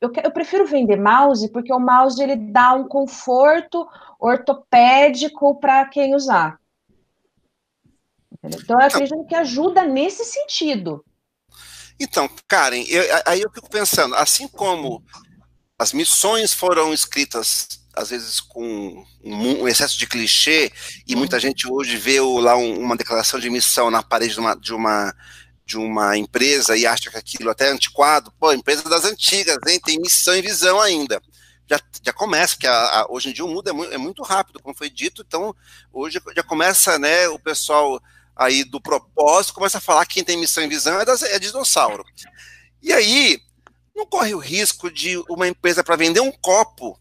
eu, 0.00 0.10
eu 0.24 0.30
prefiro 0.30 0.66
vender 0.66 0.96
mouse 0.96 1.50
porque 1.50 1.72
o 1.72 1.78
mouse 1.78 2.22
ele 2.22 2.36
dá 2.36 2.72
um 2.72 2.88
conforto 2.88 3.86
ortopédico 4.18 5.58
para 5.60 5.84
quem 5.86 6.14
usar. 6.14 6.58
Então, 8.42 8.80
eu 8.80 8.86
acredito 8.86 9.26
que 9.26 9.34
ajuda 9.34 9.84
nesse 9.84 10.24
sentido. 10.24 11.04
Então, 11.98 12.28
Karen, 12.48 12.82
eu, 12.88 13.02
aí 13.26 13.42
eu 13.42 13.50
fico 13.52 13.68
pensando, 13.68 14.14
assim 14.14 14.48
como 14.48 15.04
as 15.78 15.92
missões 15.92 16.54
foram 16.54 16.94
escritas 16.94 17.80
às 17.94 18.10
vezes 18.10 18.40
com 18.40 19.04
um, 19.22 19.68
excesso 19.68 19.98
de 19.98 20.06
clichê, 20.06 20.72
e 21.06 21.16
muita 21.16 21.36
uhum. 21.36 21.40
gente 21.40 21.70
hoje 21.70 21.96
vê 21.96 22.20
o, 22.20 22.38
lá 22.38 22.56
um, 22.56 22.78
uma 22.78 22.96
declaração 22.96 23.38
de 23.38 23.50
missão 23.50 23.90
na 23.90 24.02
parede 24.02 24.34
de 24.34 24.40
uma, 24.40 24.54
de 24.54 24.72
uma, 24.72 25.14
de 25.70 25.78
uma 25.78 26.16
empresa 26.16 26.76
e 26.76 26.86
acha 26.86 27.10
que 27.10 27.16
aquilo 27.16 27.50
até 27.50 27.68
é 27.68 27.70
antiquado. 27.70 28.32
Pô, 28.38 28.52
empresa 28.52 28.82
das 28.88 29.04
antigas, 29.04 29.58
hein? 29.66 29.80
Tem 29.80 29.98
missão 29.98 30.34
e 30.34 30.42
visão 30.42 30.80
ainda. 30.80 31.22
Já, 31.68 31.78
já 32.02 32.12
começa, 32.12 32.54
porque 32.54 32.66
a, 32.66 32.72
a, 32.72 33.06
hoje 33.08 33.30
em 33.30 33.32
dia 33.32 33.44
o 33.44 33.48
mundo 33.48 33.68
é 33.68 33.72
muito, 33.72 33.92
é 33.92 33.98
muito 33.98 34.22
rápido, 34.22 34.60
como 34.60 34.74
foi 34.74 34.90
dito, 34.90 35.22
então 35.24 35.54
hoje 35.92 36.20
já 36.34 36.42
começa 36.42 36.98
né, 36.98 37.28
o 37.28 37.38
pessoal 37.38 38.02
aí 38.34 38.64
do 38.64 38.80
propósito, 38.80 39.54
começa 39.54 39.78
a 39.78 39.80
falar 39.80 40.04
que 40.04 40.14
quem 40.14 40.24
tem 40.24 40.36
missão 40.36 40.64
e 40.64 40.68
visão 40.68 41.00
é, 41.00 41.04
das, 41.04 41.22
é 41.22 41.38
dinossauro. 41.38 42.04
E 42.82 42.92
aí, 42.92 43.40
não 43.94 44.04
corre 44.04 44.34
o 44.34 44.38
risco 44.38 44.90
de 44.90 45.16
uma 45.28 45.46
empresa 45.46 45.84
para 45.84 45.94
vender 45.94 46.20
um 46.20 46.32
copo 46.32 46.98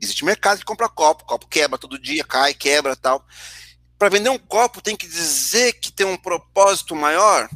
Existe 0.00 0.24
mercado 0.24 0.58
que 0.58 0.64
compra 0.64 0.88
copo, 0.88 1.24
copo 1.24 1.46
quebra 1.48 1.76
todo 1.76 1.98
dia, 1.98 2.24
cai, 2.24 2.54
quebra 2.54 2.94
tal. 2.94 3.24
Para 3.98 4.08
vender 4.08 4.28
um 4.28 4.38
copo 4.38 4.80
tem 4.80 4.96
que 4.96 5.08
dizer 5.08 5.72
que 5.74 5.90
tem 5.90 6.06
um 6.06 6.16
propósito 6.16 6.94
maior? 6.94 7.48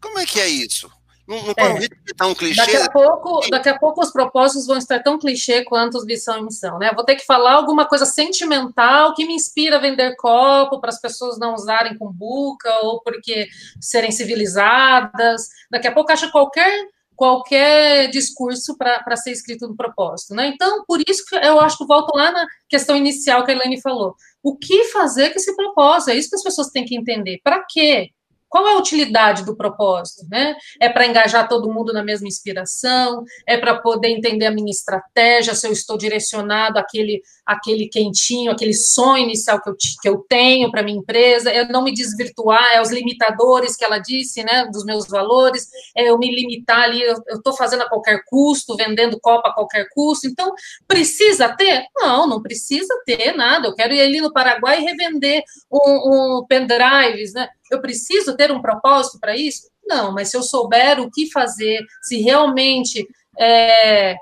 Como 0.00 0.18
é 0.18 0.26
que 0.26 0.40
é 0.40 0.48
isso? 0.48 0.90
Não, 1.30 1.44
não 1.44 1.50
é. 1.56 1.88
tá 2.16 2.26
um 2.26 2.34
clichê. 2.34 2.60
Daqui 2.60 2.76
a, 2.76 2.90
pouco, 2.90 3.50
daqui 3.50 3.68
a 3.68 3.78
pouco 3.78 4.02
os 4.02 4.10
propósitos 4.10 4.66
vão 4.66 4.76
estar 4.76 5.00
tão 5.00 5.16
clichê 5.16 5.62
quanto 5.62 5.96
os 5.96 6.04
missão 6.04 6.36
e 6.38 6.42
missão, 6.42 6.76
né? 6.76 6.90
Vou 6.92 7.04
ter 7.04 7.14
que 7.14 7.24
falar 7.24 7.52
alguma 7.52 7.86
coisa 7.86 8.04
sentimental 8.04 9.14
que 9.14 9.24
me 9.24 9.34
inspira 9.34 9.76
a 9.76 9.80
vender 9.80 10.16
copo 10.16 10.80
para 10.80 10.90
as 10.90 11.00
pessoas 11.00 11.38
não 11.38 11.54
usarem 11.54 11.96
com 11.96 12.10
buca 12.10 12.68
ou 12.82 13.00
porque 13.02 13.48
serem 13.80 14.10
civilizadas. 14.10 15.48
Daqui 15.70 15.86
a 15.86 15.92
pouco 15.92 16.10
acho 16.10 16.32
qualquer 16.32 16.88
qualquer 17.14 18.08
discurso 18.08 18.76
para 18.78 19.14
ser 19.14 19.30
escrito 19.30 19.68
no 19.68 19.76
propósito. 19.76 20.34
Né? 20.34 20.46
Então, 20.48 20.84
por 20.86 21.02
isso 21.06 21.22
que 21.26 21.36
eu 21.36 21.60
acho 21.60 21.76
que 21.76 21.84
volto 21.84 22.16
lá 22.16 22.32
na 22.32 22.46
questão 22.66 22.96
inicial 22.96 23.44
que 23.44 23.50
a 23.50 23.54
Elaine 23.54 23.78
falou. 23.80 24.16
O 24.42 24.56
que 24.56 24.84
fazer 24.84 25.28
com 25.28 25.38
esse 25.38 25.54
propósito? 25.54 26.10
É 26.10 26.14
isso 26.14 26.30
que 26.30 26.36
as 26.36 26.42
pessoas 26.42 26.70
têm 26.70 26.86
que 26.86 26.96
entender. 26.96 27.38
Para 27.44 27.62
quê? 27.68 28.10
Qual 28.50 28.66
é 28.66 28.74
a 28.74 28.78
utilidade 28.78 29.44
do 29.44 29.56
propósito? 29.56 30.26
Né? 30.28 30.56
É 30.80 30.88
para 30.88 31.06
engajar 31.06 31.48
todo 31.48 31.72
mundo 31.72 31.92
na 31.92 32.02
mesma 32.02 32.26
inspiração? 32.26 33.24
É 33.46 33.56
para 33.56 33.78
poder 33.78 34.08
entender 34.08 34.46
a 34.46 34.50
minha 34.50 34.70
estratégia, 34.70 35.54
se 35.54 35.66
eu 35.66 35.72
estou 35.72 35.96
direcionado 35.96 36.78
àquele, 36.78 37.22
àquele 37.50 37.88
quentinho, 37.88 38.52
aquele 38.52 38.72
sonho 38.72 39.24
inicial 39.24 39.60
que 39.60 39.70
eu, 39.70 39.76
que 40.00 40.08
eu 40.08 40.24
tenho 40.28 40.70
para 40.70 40.82
minha 40.82 40.98
empresa? 40.98 41.50
É 41.50 41.66
não 41.66 41.82
me 41.82 41.92
desvirtuar, 41.92 42.74
é 42.74 42.80
os 42.80 42.90
limitadores 42.90 43.76
que 43.76 43.84
ela 43.84 43.98
disse, 43.98 44.44
né, 44.44 44.66
dos 44.72 44.84
meus 44.84 45.08
valores, 45.08 45.68
é 45.96 46.08
eu 46.08 46.16
me 46.16 46.32
limitar 46.32 46.84
ali, 46.84 47.02
eu 47.02 47.16
estou 47.36 47.52
fazendo 47.52 47.82
a 47.82 47.88
qualquer 47.88 48.22
custo, 48.26 48.76
vendendo 48.76 49.18
copa 49.20 49.48
a 49.48 49.52
qualquer 49.52 49.88
custo. 49.90 50.28
Então, 50.28 50.54
precisa 50.86 51.48
ter? 51.48 51.84
Não, 51.96 52.26
não 52.28 52.40
precisa 52.40 52.94
ter 53.04 53.32
nada. 53.32 53.66
Eu 53.66 53.74
quero 53.74 53.92
ir 53.92 54.00
ali 54.00 54.20
no 54.20 54.32
Paraguai 54.32 54.80
e 54.80 54.84
revender 54.84 55.42
um, 55.70 56.38
um 56.38 56.46
pendrives, 56.46 57.32
né? 57.32 57.48
Eu 57.70 57.80
preciso 57.80 58.36
ter 58.36 58.52
um 58.52 58.62
propósito 58.62 59.18
para 59.18 59.36
isso? 59.36 59.68
Não, 59.84 60.12
mas 60.12 60.30
se 60.30 60.36
eu 60.36 60.42
souber 60.42 61.00
o 61.00 61.10
que 61.10 61.30
fazer, 61.32 61.80
se 62.02 62.20
realmente 62.20 63.06
é, 63.38 64.16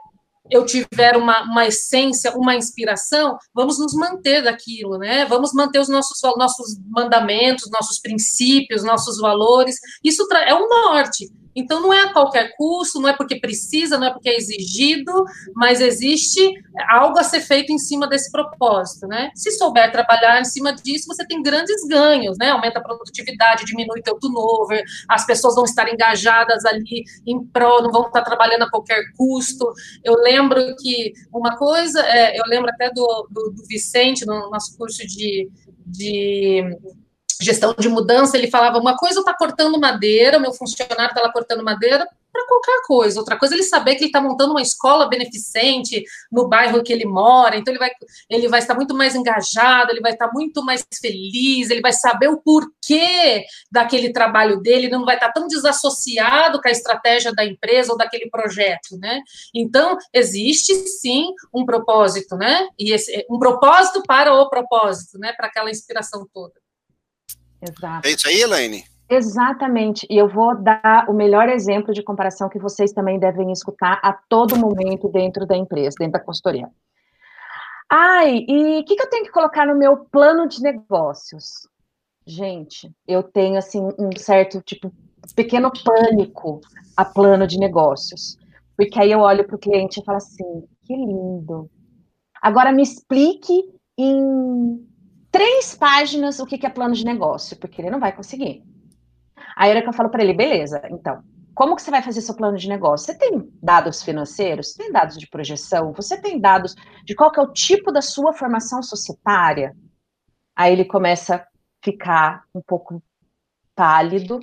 eu 0.50 0.64
tiver 0.64 1.17
uma, 1.17 1.43
uma 1.43 1.67
essência, 1.67 2.33
uma 2.37 2.55
inspiração, 2.55 3.37
vamos 3.55 3.78
nos 3.78 3.93
manter 3.95 4.43
daquilo, 4.43 4.99
né? 4.99 5.25
Vamos 5.26 5.52
manter 5.52 5.78
os 5.78 5.88
nossos, 5.88 6.21
nossos 6.37 6.78
mandamentos, 6.88 7.71
nossos 7.71 8.00
princípios, 8.00 8.83
nossos 8.83 9.19
valores. 9.19 9.76
Isso 10.02 10.26
é 10.33 10.55
o 10.55 10.69
norte. 10.69 11.31
Então, 11.59 11.81
não 11.81 11.93
é 11.93 12.05
a 12.05 12.12
qualquer 12.12 12.55
custo, 12.57 13.00
não 13.00 13.09
é 13.09 13.17
porque 13.17 13.41
precisa, 13.41 13.99
não 13.99 14.07
é 14.07 14.12
porque 14.12 14.29
é 14.29 14.37
exigido, 14.37 15.12
mas 15.55 15.81
existe 15.81 16.41
algo 16.88 17.19
a 17.19 17.25
ser 17.25 17.41
feito 17.41 17.73
em 17.73 17.79
cima 17.79 18.07
desse 18.07 18.31
propósito, 18.31 19.09
né? 19.09 19.31
Se 19.35 19.50
souber 19.50 19.91
trabalhar 19.91 20.41
em 20.41 20.45
cima 20.45 20.73
disso, 20.73 21.09
você 21.09 21.27
tem 21.27 21.43
grandes 21.43 21.85
ganhos, 21.88 22.38
né? 22.38 22.50
Aumenta 22.50 22.79
a 22.79 22.83
produtividade, 22.83 23.65
diminui 23.65 24.00
o 24.00 24.19
turnover, 24.19 24.85
as 25.09 25.27
pessoas 25.27 25.57
vão 25.57 25.65
estar 25.65 25.93
engajadas 25.93 26.65
ali 26.65 27.05
em 27.27 27.45
prol, 27.45 27.83
não 27.83 27.91
vão 27.91 28.07
estar 28.07 28.23
trabalhando 28.23 28.62
a 28.62 28.71
qualquer 28.71 29.03
custo. 29.17 29.73
Eu 30.05 30.15
lembro 30.15 30.77
que 30.77 31.12
uma 31.33 31.57
coisa, 31.57 32.00
é, 32.07 32.38
eu 32.38 32.45
lembro 32.47 32.71
até 32.71 32.91
do, 32.91 33.29
do, 33.31 33.50
do 33.50 33.67
Vicente, 33.67 34.25
no 34.25 34.49
nosso 34.49 34.77
curso 34.77 35.05
de, 35.05 35.50
de 35.85 36.62
gestão 37.40 37.75
de 37.78 37.88
mudança, 37.88 38.37
ele 38.37 38.50
falava 38.50 38.78
uma 38.78 38.97
coisa 38.97 39.21
está 39.21 39.35
cortando 39.35 39.78
madeira, 39.78 40.38
meu 40.38 40.52
funcionário 40.52 41.11
está 41.11 41.21
lá 41.21 41.33
cortando 41.33 41.62
madeira 41.62 42.07
para 42.33 42.47
qualquer 42.47 42.80
coisa. 42.87 43.18
Outra 43.18 43.38
coisa, 43.38 43.54
ele 43.54 43.62
saber 43.62 43.95
que 43.95 44.02
ele 44.02 44.07
está 44.09 44.21
montando 44.21 44.52
uma 44.52 44.62
escola 44.62 45.09
beneficente 45.09 46.04
no 46.30 46.49
bairro 46.49 46.83
que 46.83 46.92
ele 46.92 47.04
mora, 47.04 47.57
então 47.57 47.73
ele 47.73 47.78
vai, 47.78 47.90
ele 48.28 48.49
vai 48.49 48.61
estar 48.61 48.75
muito 48.75 48.95
mais 48.95 49.14
engajado, 49.14 49.90
ele 49.90 50.00
vai 50.00 50.12
estar 50.12 50.30
muito 50.33 50.64
mais 50.64 50.87
feliz, 51.00 51.71
ele 51.71 51.80
vai 51.80 51.92
saber 51.92 52.28
o 52.28 52.38
porquê 52.38 53.45
daquele 53.71 54.12
trabalho 54.12 54.61
dele, 54.61 54.87
ele 54.87 54.97
não 54.97 55.04
vai 55.04 55.16
estar 55.16 55.33
tão 55.33 55.47
desassociado 55.47 56.61
com 56.61 56.68
a 56.68 56.73
estratégia 56.73 57.33
da 57.33 57.45
empresa 57.45 57.92
ou 57.92 57.99
daquele 57.99 58.28
projeto, 58.30 58.97
né? 58.99 59.21
Então, 59.54 59.97
existe 60.12 60.75
sim 60.75 61.33
um 61.52 61.64
propósito, 61.64 62.37
né? 62.37 62.68
E 62.78 62.92
esse, 62.92 63.26
um 63.30 63.38
propósito 63.38 64.02
para 64.07 64.33
o 64.35 64.49
propósito, 64.49 65.18
né? 65.18 65.33
Para 65.33 65.47
aquela 65.47 65.71
inspiração 65.71 66.26
toda. 66.33 66.54
Exato. 67.61 68.07
É 68.07 68.11
isso 68.11 68.29
aí, 68.29 68.41
Elaine? 68.41 68.85
Exatamente. 69.09 70.07
E 70.11 70.19
eu 70.19 70.29
vou 70.29 70.55
dar 70.55 71.07
o 71.09 71.15
melhor 71.15 71.49
exemplo 71.49 71.95
de 71.95 72.03
comparação 72.03 72.49
que 72.49 72.59
vocês 72.59 72.93
também 72.93 73.19
devem 73.19 73.50
escutar 73.50 73.99
a 74.03 74.12
todo 74.12 74.59
momento 74.59 75.09
dentro 75.09 75.47
da 75.47 75.57
empresa, 75.57 75.97
dentro 75.99 76.12
da 76.12 76.21
consultoria. 76.21 76.69
Ai, 77.91 78.45
e 78.47 78.81
o 78.81 78.85
que, 78.85 78.97
que 78.97 79.03
eu 79.03 79.09
tenho 79.09 79.25
que 79.25 79.31
colocar 79.31 79.67
no 79.67 79.75
meu 79.75 79.97
plano 79.97 80.47
de 80.47 80.61
negócios? 80.61 81.67
Gente, 82.27 82.93
eu 83.07 83.23
tenho 83.23 83.57
assim 83.57 83.83
um 83.99 84.11
certo 84.19 84.61
tipo 84.61 84.93
pequeno 85.35 85.73
pânico 85.73 86.61
a 86.95 87.05
plano 87.05 87.47
de 87.47 87.59
negócios. 87.59 88.37
Porque 88.77 89.00
aí 89.00 89.11
eu 89.11 89.21
olho 89.21 89.47
para 89.47 89.57
o 89.57 89.59
cliente 89.59 90.00
e 90.00 90.05
falo 90.05 90.19
assim: 90.19 90.65
que 90.85 90.95
lindo. 90.95 91.71
Agora 92.43 92.71
me 92.73 92.83
explique 92.83 93.73
em 93.97 94.87
três 95.31 95.75
páginas 95.75 96.39
o 96.39 96.47
que 96.47 96.65
é 96.67 96.71
plano 96.71 96.95
de 96.95 97.05
negócio, 97.05 97.57
porque 97.59 97.81
ele 97.81 97.91
não 97.91 98.01
vai 98.01 98.15
conseguir. 98.15 98.63
Aí 99.57 99.71
era 99.71 99.83
que 99.83 99.89
eu 99.89 99.93
falo 99.93 100.09
para 100.09 100.23
ele, 100.23 100.35
beleza, 100.35 100.81
então, 100.91 101.23
como 101.55 101.75
que 101.75 101.83
você 101.83 101.91
vai 101.91 102.03
fazer 102.03 102.21
seu 102.21 102.37
plano 102.37 102.57
de 102.57 102.69
negócio? 102.69 103.07
Você 103.07 103.19
tem 103.19 103.51
dados 103.61 104.03
financeiros? 104.03 104.75
Tem 104.75 104.93
dados 104.93 105.19
de 105.19 105.29
projeção? 105.29 105.93
Você 105.93 106.21
tem 106.21 106.41
dados 106.41 106.77
de 107.05 107.17
qual 107.17 107.33
que 107.33 107.41
é 107.41 107.43
o 107.43 107.53
tipo 107.53 107.91
da 107.91 108.01
sua 108.01 108.33
formação 108.33 108.81
societária? 108.81 109.75
Aí 110.55 110.73
ele 110.73 110.85
começa 110.85 111.37
a 111.37 111.47
ficar 111.83 112.45
um 112.55 112.61
pouco 112.61 113.03
pálido, 113.75 114.39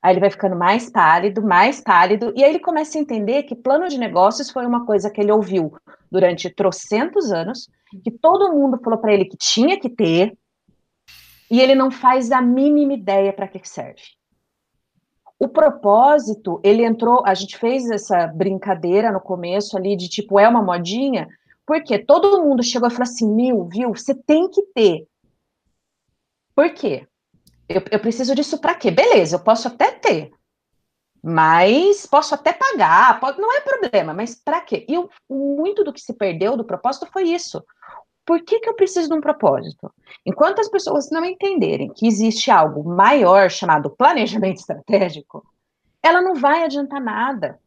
aí 0.00 0.12
ele 0.12 0.20
vai 0.20 0.30
ficando 0.30 0.54
mais 0.56 0.90
pálido, 0.90 1.42
mais 1.42 1.80
pálido, 1.80 2.32
e 2.36 2.44
aí 2.44 2.50
ele 2.50 2.60
começa 2.60 2.98
a 2.98 3.00
entender 3.00 3.42
que 3.42 3.56
plano 3.56 3.88
de 3.88 3.98
negócios 3.98 4.50
foi 4.50 4.64
uma 4.64 4.86
coisa 4.86 5.10
que 5.10 5.20
ele 5.20 5.32
ouviu 5.32 5.72
durante 6.10 6.50
trocentos 6.50 7.32
anos, 7.32 7.68
que 8.02 8.10
todo 8.10 8.52
mundo 8.52 8.78
falou 8.82 8.98
para 8.98 9.12
ele 9.12 9.24
que 9.24 9.36
tinha 9.36 9.78
que 9.78 9.88
ter, 9.88 10.36
e 11.50 11.60
ele 11.60 11.74
não 11.74 11.90
faz 11.90 12.30
a 12.30 12.40
mínima 12.42 12.92
ideia 12.92 13.32
para 13.32 13.48
que 13.48 13.66
serve. 13.66 14.02
O 15.38 15.48
propósito, 15.48 16.60
ele 16.64 16.84
entrou, 16.84 17.22
a 17.24 17.32
gente 17.32 17.56
fez 17.56 17.88
essa 17.90 18.26
brincadeira 18.26 19.12
no 19.12 19.20
começo 19.20 19.76
ali 19.76 19.96
de 19.96 20.08
tipo, 20.08 20.38
é 20.38 20.48
uma 20.48 20.62
modinha, 20.62 21.28
porque 21.64 21.98
todo 21.98 22.42
mundo 22.42 22.62
chegou 22.62 22.88
e 22.88 22.90
falou 22.90 23.04
assim, 23.04 23.32
mil, 23.32 23.64
viu, 23.64 23.90
você 23.94 24.14
tem 24.14 24.48
que 24.50 24.62
ter. 24.74 25.06
Por 26.54 26.70
quê? 26.74 27.06
Eu, 27.68 27.82
eu 27.90 28.00
preciso 28.00 28.34
disso 28.34 28.58
para 28.58 28.74
quê? 28.74 28.90
Beleza, 28.90 29.36
eu 29.36 29.40
posso 29.40 29.68
até 29.68 29.92
ter, 29.92 30.32
mas 31.28 32.06
posso 32.06 32.34
até 32.34 32.52
pagar, 32.52 33.20
pode, 33.20 33.38
não 33.38 33.52
é 33.54 33.60
problema, 33.60 34.14
mas 34.14 34.34
para 34.34 34.60
quê? 34.62 34.86
E 34.88 34.94
muito 35.30 35.84
do 35.84 35.92
que 35.92 36.00
se 36.00 36.14
perdeu 36.14 36.56
do 36.56 36.64
propósito 36.64 37.06
foi 37.12 37.24
isso. 37.24 37.62
por 38.24 38.42
que, 38.42 38.60
que 38.60 38.68
eu 38.68 38.74
preciso 38.74 39.08
de 39.08 39.14
um 39.14 39.20
propósito? 39.20 39.92
Enquanto 40.24 40.60
as 40.60 40.68
pessoas 40.68 41.10
não 41.10 41.24
entenderem 41.24 41.92
que 41.92 42.06
existe 42.06 42.50
algo 42.50 42.82
maior 42.84 43.50
chamado 43.50 43.90
planejamento 43.90 44.58
estratégico, 44.60 45.44
ela 46.02 46.22
não 46.22 46.34
vai 46.34 46.64
adiantar 46.64 47.00
nada. 47.00 47.58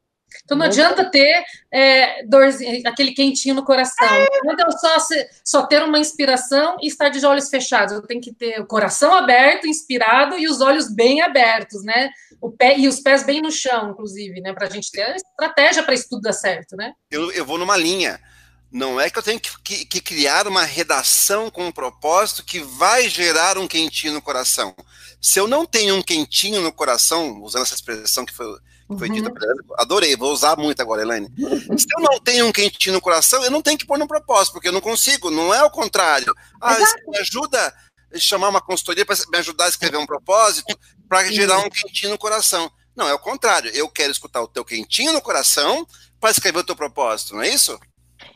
Então 0.44 0.58
não 0.58 0.66
adianta 0.66 1.10
ter 1.10 1.44
é, 1.72 2.26
dorzinha, 2.26 2.82
aquele 2.90 3.12
quentinho 3.12 3.56
no 3.56 3.66
coração. 3.66 4.08
Não 4.44 4.54
adianta 4.54 4.78
só, 4.78 4.98
só 5.44 5.66
ter 5.66 5.84
uma 5.84 6.00
inspiração 6.00 6.78
e 6.82 6.88
estar 6.88 7.10
de 7.10 7.26
olhos 7.26 7.50
fechados. 7.50 7.94
Eu 7.94 8.02
tenho 8.02 8.22
que 8.22 8.34
ter 8.34 8.60
o 8.60 8.66
coração 8.66 9.14
aberto, 9.14 9.68
inspirado 9.68 10.38
e 10.38 10.48
os 10.48 10.62
olhos 10.62 10.94
bem 10.94 11.22
abertos, 11.22 11.84
né? 11.84 12.10
O 12.40 12.52
pé 12.52 12.78
e 12.78 12.88
os 12.88 13.00
pés 13.00 13.24
bem 13.24 13.42
no 13.42 13.52
chão, 13.52 13.92
inclusive, 13.92 14.42
né? 14.42 14.54
Para 14.54 14.68
a 14.68 14.70
gente 14.70 14.92
ter 14.92 15.04
a 15.04 15.16
estratégia 15.16 15.84
para 15.84 15.94
isso 15.94 16.08
tudo 16.10 16.22
dar 16.22 16.34
certo, 16.34 16.76
né? 16.76 16.94
Eu, 17.10 17.32
eu 17.32 17.46
vou 17.46 17.58
numa 17.58 17.78
linha. 17.78 18.20
Não 18.72 19.02
é 19.02 19.10
que 19.10 19.20
eu 19.20 19.24
tenho 19.24 19.38
que, 19.38 19.52
que, 19.62 19.86
que, 19.86 20.02
criar 20.02 20.48
uma 20.48 20.64
redação 20.64 21.52
com 21.52 21.68
um 21.68 21.72
propósito 21.74 22.46
que 22.46 22.60
vai 22.60 23.10
gerar 23.10 23.58
um 23.58 23.68
quentinho 23.68 24.14
no 24.14 24.22
coração. 24.22 24.74
Se 25.22 25.38
eu 25.38 25.46
não 25.46 25.66
tenho 25.66 25.94
um 25.96 26.02
quentinho 26.02 26.62
no 26.62 26.72
coração, 26.72 27.42
usando 27.44 27.64
essa 27.64 27.76
expressão 27.76 28.26
que 28.26 28.34
foi, 28.34 28.48
foi 28.98 29.10
uhum. 29.10 29.16
dita, 29.16 29.32
adorei, 29.78 30.16
vou 30.16 30.32
usar 30.32 30.58
muito 30.58 30.82
agora, 30.82 31.02
Elaine. 31.02 31.28
Se 31.78 31.86
eu 31.96 32.02
não 32.02 32.20
tenho 32.20 32.48
um 32.48 32.52
quentinho 32.52 32.96
no 32.96 33.02
coração, 33.02 33.44
eu 33.44 33.52
não 33.52 33.62
tenho 33.62 33.78
que 33.78 33.86
pôr 33.86 33.98
no 33.98 34.08
propósito, 34.08 34.54
porque 34.54 34.68
eu 34.68 34.74
não 34.74 34.82
consigo, 34.82 35.30
não 35.30 35.54
é 35.54 35.64
o 35.64 35.70
contrário. 35.70 36.34
Ah, 36.62 36.80
isso 36.80 36.96
me 37.08 37.18
ajuda 37.18 37.74
a 38.14 38.20
chamar 38.20 38.50
uma 38.50 38.62
consultoria 38.62 39.06
para 39.06 39.16
me 39.32 39.38
ajudar 39.38 39.66
a 39.66 39.70
escrever 39.70 39.98
um 39.98 40.06
propósito 40.06 40.78
para 41.08 41.26
gerar 41.32 41.60
um 41.60 41.70
quentinho 41.70 42.12
no 42.12 42.18
coração. 42.18 42.72
Não, 42.96 43.08
é 43.08 43.14
o 43.14 43.20
contrário. 43.20 43.72
Eu 43.74 43.88
quero 43.90 44.12
escutar 44.12 44.42
o 44.42 44.48
teu 44.48 44.66
quentinho 44.66 45.14
no 45.14 45.22
coração 45.22 45.86
para 46.20 46.32
escrever 46.32 46.60
o 46.60 46.64
teu 46.64 46.76
propósito, 46.76 47.36
não 47.36 47.42
é 47.42 47.50
isso? 47.50 47.80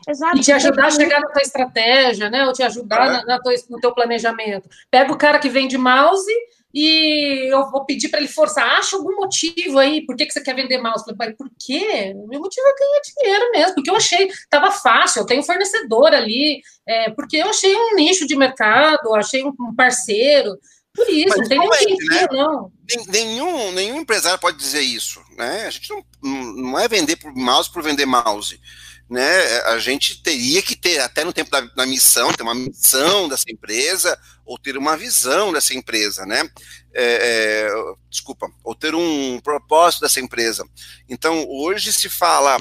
Exato. 0.08 0.38
E 0.38 0.40
te 0.40 0.52
ajudar 0.52 0.86
a 0.86 0.90
chegar 0.90 1.20
na 1.20 1.28
tua 1.28 1.42
estratégia, 1.42 2.30
né? 2.30 2.46
Ou 2.46 2.52
te 2.52 2.62
ajudar 2.62 3.06
é. 3.06 3.10
na, 3.10 3.24
na 3.24 3.40
tua, 3.40 3.52
no 3.68 3.80
teu 3.80 3.92
planejamento. 3.92 4.68
Pega 4.90 5.12
o 5.12 5.16
cara 5.16 5.38
que 5.38 5.48
vende 5.48 5.78
mouse 5.78 6.32
e 6.78 7.50
eu 7.50 7.70
vou 7.70 7.86
pedir 7.86 8.10
para 8.10 8.20
ele 8.20 8.28
forçar. 8.28 8.68
Acha 8.76 8.96
algum 8.96 9.16
motivo 9.16 9.78
aí, 9.78 10.04
por 10.04 10.14
que, 10.14 10.26
que 10.26 10.32
você 10.34 10.42
quer 10.42 10.54
vender 10.54 10.76
mouse? 10.76 11.02
Eu 11.08 11.16
falei, 11.16 11.32
por 11.32 11.48
quê? 11.58 12.12
Meu 12.28 12.38
motivo 12.38 12.66
é 12.66 12.74
ganhar 12.74 13.00
dinheiro 13.00 13.50
mesmo, 13.52 13.74
porque 13.76 13.88
eu 13.88 13.96
achei, 13.96 14.26
estava 14.26 14.70
fácil, 14.70 15.22
eu 15.22 15.26
tenho 15.26 15.42
fornecedor 15.42 16.12
ali, 16.12 16.60
é, 16.86 17.08
porque 17.12 17.38
eu 17.38 17.48
achei 17.48 17.74
um 17.74 17.94
nicho 17.94 18.26
de 18.26 18.36
mercado, 18.36 19.14
achei 19.14 19.42
um 19.42 19.74
parceiro. 19.74 20.54
Por 20.94 21.08
isso, 21.08 21.34
Mas, 21.38 21.48
não 21.48 21.48
tem 21.48 21.58
nem 21.58 21.96
né? 22.10 22.26
não. 22.30 22.72
Nenhum, 23.08 23.72
nenhum 23.72 24.00
empresário 24.00 24.38
pode 24.38 24.58
dizer 24.58 24.82
isso, 24.82 25.22
né? 25.34 25.66
A 25.66 25.70
gente 25.70 25.88
não, 25.90 26.04
não 26.52 26.78
é 26.78 26.86
vender 26.88 27.16
mouse 27.34 27.72
por 27.72 27.82
vender 27.82 28.04
mouse 28.04 28.60
né, 29.08 29.60
a 29.66 29.78
gente 29.78 30.20
teria 30.20 30.60
que 30.60 30.74
ter, 30.74 30.98
até 30.98 31.22
no 31.24 31.32
tempo 31.32 31.50
da, 31.50 31.60
da, 31.60 31.86
missão, 31.86 32.32
ter 32.32 32.42
uma 32.42 32.54
missão 32.54 33.28
dessa 33.28 33.44
empresa, 33.48 34.18
ou 34.44 34.58
ter 34.58 34.76
uma 34.76 34.96
visão 34.96 35.52
dessa 35.52 35.74
empresa, 35.74 36.26
né? 36.26 36.48
É, 36.92 37.68
é, 37.68 37.94
desculpa, 38.10 38.48
ou 38.64 38.74
ter 38.74 38.94
um 38.94 39.38
propósito 39.40 40.00
dessa 40.00 40.20
empresa. 40.20 40.64
Então, 41.08 41.46
hoje 41.48 41.92
se 41.92 42.08
fala 42.08 42.60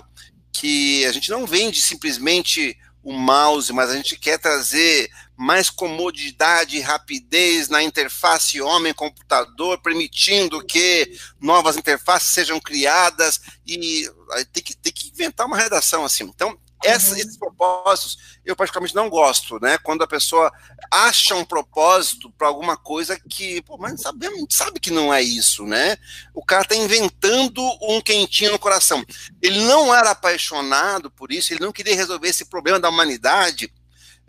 que 0.52 1.06
a 1.06 1.12
gente 1.12 1.30
não 1.30 1.46
vende 1.46 1.82
simplesmente 1.82 2.78
o 3.04 3.14
mouse, 3.14 3.72
mas 3.72 3.90
a 3.90 3.96
gente 3.96 4.18
quer 4.18 4.40
trazer 4.40 5.10
mais 5.38 5.70
comodidade 5.70 6.78
e 6.78 6.82
rapidez 6.82 7.70
na 7.70 7.84
interface 7.84 8.62
homem-computador, 8.62 9.80
permitindo 9.82 10.64
que 10.66 11.18
novas 11.40 11.78
interfaces 11.78 12.30
sejam 12.30 12.60
criadas 12.60 13.42
e 13.66 14.10
tem 14.54 14.64
que, 14.64 14.76
tem 14.78 14.94
que 14.94 15.10
inventar 15.10 15.46
uma 15.46 15.58
redação 15.58 16.06
assim. 16.06 16.24
Então, 16.24 16.58
essa, 16.84 17.12
uhum. 17.12 17.18
esses 17.18 17.38
propósitos 17.38 18.18
eu 18.46 18.56
particularmente 18.56 18.94
não 18.94 19.10
gosto, 19.10 19.60
né? 19.60 19.78
Quando 19.80 20.04
a 20.04 20.08
pessoa 20.08 20.52
acha 20.92 21.34
um 21.36 21.44
propósito 21.44 22.30
para 22.38 22.48
alguma 22.48 22.78
coisa 22.78 23.20
que, 23.20 23.62
pô, 23.64 23.76
mas 23.76 24.02
sabe, 24.02 24.28
sabe 24.52 24.80
que 24.80 24.92
não 24.92 25.12
é 25.12 25.22
isso, 25.22 25.66
né? 25.66 25.98
O 26.34 26.46
cara 26.46 26.62
está 26.62 26.76
inventando 26.76 27.62
um 27.82 28.00
quentinho 28.00 28.52
no 28.52 28.60
coração. 28.60 29.04
Ele 29.42 29.64
não 29.66 29.94
era 29.94 30.12
apaixonado 30.12 31.10
por 31.10 31.32
isso, 31.32 31.52
ele 31.52 31.66
não 31.66 31.72
queria 31.72 31.96
resolver 31.96 32.28
esse 32.28 32.46
problema 32.46 32.80
da 32.80 32.90
humanidade 32.90 33.74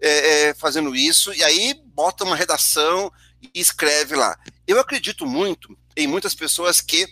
é, 0.00 0.48
é, 0.48 0.54
fazendo 0.54 0.94
isso, 0.94 1.32
e 1.32 1.42
aí 1.42 1.74
bota 1.94 2.24
uma 2.24 2.37
redação 2.37 3.11
e 3.42 3.61
escreve 3.61 4.14
lá. 4.14 4.38
Eu 4.66 4.80
acredito 4.80 5.26
muito 5.26 5.76
em 5.96 6.06
muitas 6.06 6.35
pessoas 6.35 6.80
que 6.80 7.06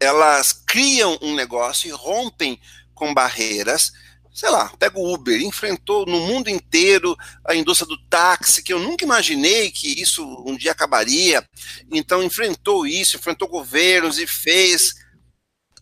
elas 0.00 0.52
criam 0.52 1.16
um 1.22 1.34
negócio 1.34 1.88
e 1.88 1.92
rompem 1.92 2.60
com 2.92 3.14
barreiras. 3.14 3.92
Sei 4.34 4.48
lá, 4.48 4.72
pega 4.78 4.98
o 4.98 5.14
Uber, 5.14 5.40
enfrentou 5.40 6.06
no 6.06 6.18
mundo 6.20 6.48
inteiro 6.48 7.16
a 7.46 7.54
indústria 7.54 7.86
do 7.86 8.02
táxi, 8.08 8.62
que 8.62 8.72
eu 8.72 8.80
nunca 8.80 9.04
imaginei 9.04 9.70
que 9.70 10.00
isso 10.00 10.24
um 10.46 10.56
dia 10.56 10.72
acabaria. 10.72 11.46
Então, 11.92 12.22
enfrentou 12.22 12.86
isso, 12.86 13.16
enfrentou 13.16 13.46
governos 13.46 14.18
e 14.18 14.26
fez. 14.26 14.94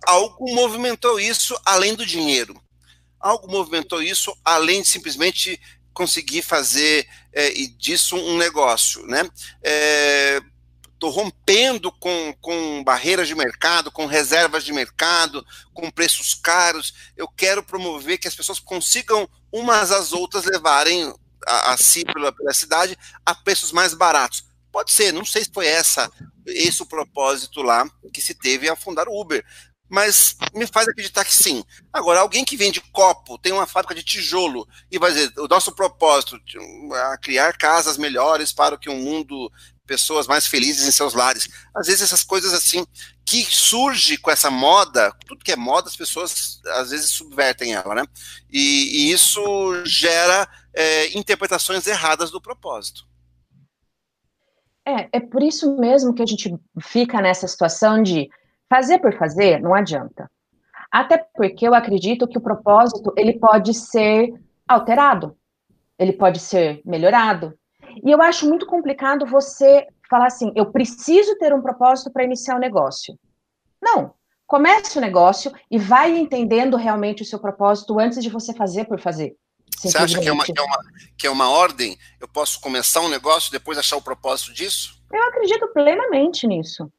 Algo 0.04 0.52
movimentou 0.54 1.20
isso 1.20 1.58
além 1.64 1.94
do 1.94 2.04
dinheiro. 2.04 2.60
Algo 3.20 3.50
movimentou 3.50 4.02
isso 4.02 4.36
além 4.44 4.82
de 4.82 4.88
simplesmente 4.88 5.60
conseguir 5.92 6.42
fazer 6.42 7.06
é, 7.32 7.50
disso 7.76 8.16
um 8.16 8.36
negócio, 8.36 9.06
né? 9.06 9.28
Estou 10.92 11.10
é, 11.10 11.14
rompendo 11.14 11.92
com, 11.92 12.34
com 12.40 12.82
barreiras 12.84 13.28
de 13.28 13.34
mercado, 13.34 13.90
com 13.90 14.06
reservas 14.06 14.64
de 14.64 14.72
mercado, 14.72 15.44
com 15.72 15.90
preços 15.90 16.34
caros. 16.34 16.94
Eu 17.16 17.28
quero 17.28 17.62
promover 17.62 18.18
que 18.18 18.28
as 18.28 18.34
pessoas 18.34 18.58
consigam 18.58 19.28
umas 19.52 19.90
às 19.90 20.12
outras 20.12 20.44
levarem 20.44 21.12
a, 21.46 21.72
a 21.72 21.76
si 21.76 22.04
pela, 22.04 22.32
pela 22.32 22.52
cidade 22.52 22.96
a 23.24 23.34
preços 23.34 23.72
mais 23.72 23.94
baratos. 23.94 24.44
Pode 24.72 24.92
ser, 24.92 25.12
não 25.12 25.24
sei 25.24 25.42
se 25.44 25.50
foi 25.52 25.66
essa 25.66 26.10
esse 26.46 26.82
o 26.82 26.86
propósito 26.86 27.62
lá 27.62 27.88
que 28.12 28.20
se 28.20 28.34
teve 28.34 28.68
a 28.68 28.76
fundar 28.76 29.08
o 29.08 29.20
Uber, 29.20 29.44
mas 29.90 30.36
me 30.54 30.66
faz 30.66 30.86
acreditar 30.86 31.24
que 31.24 31.34
sim. 31.34 31.64
Agora, 31.92 32.20
alguém 32.20 32.44
que 32.44 32.56
vende 32.56 32.80
copo, 32.92 33.36
tem 33.36 33.52
uma 33.52 33.66
fábrica 33.66 33.94
de 33.94 34.04
tijolo 34.04 34.66
e 34.90 34.98
vai 34.98 35.12
dizer, 35.12 35.32
o 35.36 35.48
nosso 35.48 35.72
propósito 35.72 36.36
é 36.94 37.18
criar 37.18 37.58
casas 37.58 37.98
melhores 37.98 38.52
para 38.52 38.78
que 38.78 38.88
o 38.88 38.92
um 38.92 39.02
mundo, 39.02 39.50
pessoas 39.84 40.28
mais 40.28 40.46
felizes 40.46 40.86
em 40.86 40.92
seus 40.92 41.12
lares. 41.12 41.48
Às 41.74 41.88
vezes 41.88 42.02
essas 42.02 42.22
coisas 42.22 42.52
assim, 42.52 42.86
que 43.26 43.44
surge 43.44 44.16
com 44.16 44.30
essa 44.30 44.48
moda, 44.48 45.12
tudo 45.26 45.44
que 45.44 45.50
é 45.50 45.56
moda, 45.56 45.88
as 45.88 45.96
pessoas 45.96 46.60
às 46.66 46.90
vezes 46.90 47.10
subvertem 47.10 47.74
ela, 47.74 47.96
né? 47.96 48.04
E, 48.48 49.08
e 49.08 49.12
isso 49.12 49.84
gera 49.84 50.48
é, 50.72 51.18
interpretações 51.18 51.84
erradas 51.88 52.30
do 52.30 52.40
propósito. 52.40 53.04
É, 54.86 55.08
é 55.12 55.20
por 55.20 55.42
isso 55.42 55.76
mesmo 55.76 56.14
que 56.14 56.22
a 56.22 56.26
gente 56.26 56.56
fica 56.80 57.20
nessa 57.20 57.48
situação 57.48 58.00
de 58.02 58.30
Fazer 58.70 59.00
por 59.00 59.12
fazer 59.18 59.60
não 59.60 59.74
adianta. 59.74 60.30
Até 60.90 61.18
porque 61.18 61.66
eu 61.66 61.74
acredito 61.74 62.26
que 62.26 62.38
o 62.38 62.40
propósito 62.40 63.12
ele 63.16 63.38
pode 63.38 63.74
ser 63.74 64.32
alterado, 64.66 65.36
ele 65.98 66.12
pode 66.12 66.38
ser 66.38 66.80
melhorado. 66.84 67.52
E 68.04 68.10
eu 68.10 68.22
acho 68.22 68.48
muito 68.48 68.66
complicado 68.66 69.26
você 69.26 69.86
falar 70.08 70.26
assim: 70.26 70.52
eu 70.54 70.70
preciso 70.70 71.36
ter 71.38 71.52
um 71.52 71.60
propósito 71.60 72.12
para 72.12 72.24
iniciar 72.24 72.54
o 72.54 72.56
um 72.58 72.60
negócio. 72.60 73.18
Não. 73.82 74.14
Comece 74.46 74.98
o 74.98 75.00
negócio 75.00 75.52
e 75.70 75.78
vai 75.78 76.18
entendendo 76.18 76.76
realmente 76.76 77.22
o 77.22 77.24
seu 77.24 77.38
propósito 77.38 78.00
antes 78.00 78.20
de 78.20 78.28
você 78.28 78.52
fazer 78.52 78.84
por 78.84 79.00
fazer. 79.00 79.36
Você 79.78 79.96
acha 79.96 80.18
que 80.18 80.28
é, 80.28 80.32
uma, 80.32 80.44
que, 80.44 80.52
é 80.58 80.62
uma, 80.62 80.78
que 81.16 81.26
é 81.28 81.30
uma 81.30 81.48
ordem? 81.48 81.96
Eu 82.20 82.26
posso 82.26 82.60
começar 82.60 83.00
um 83.00 83.08
negócio 83.08 83.48
e 83.48 83.52
depois 83.52 83.78
achar 83.78 83.96
o 83.96 84.02
propósito 84.02 84.52
disso? 84.52 85.00
Eu 85.12 85.22
acredito 85.22 85.68
plenamente 85.72 86.48
nisso. 86.48 86.92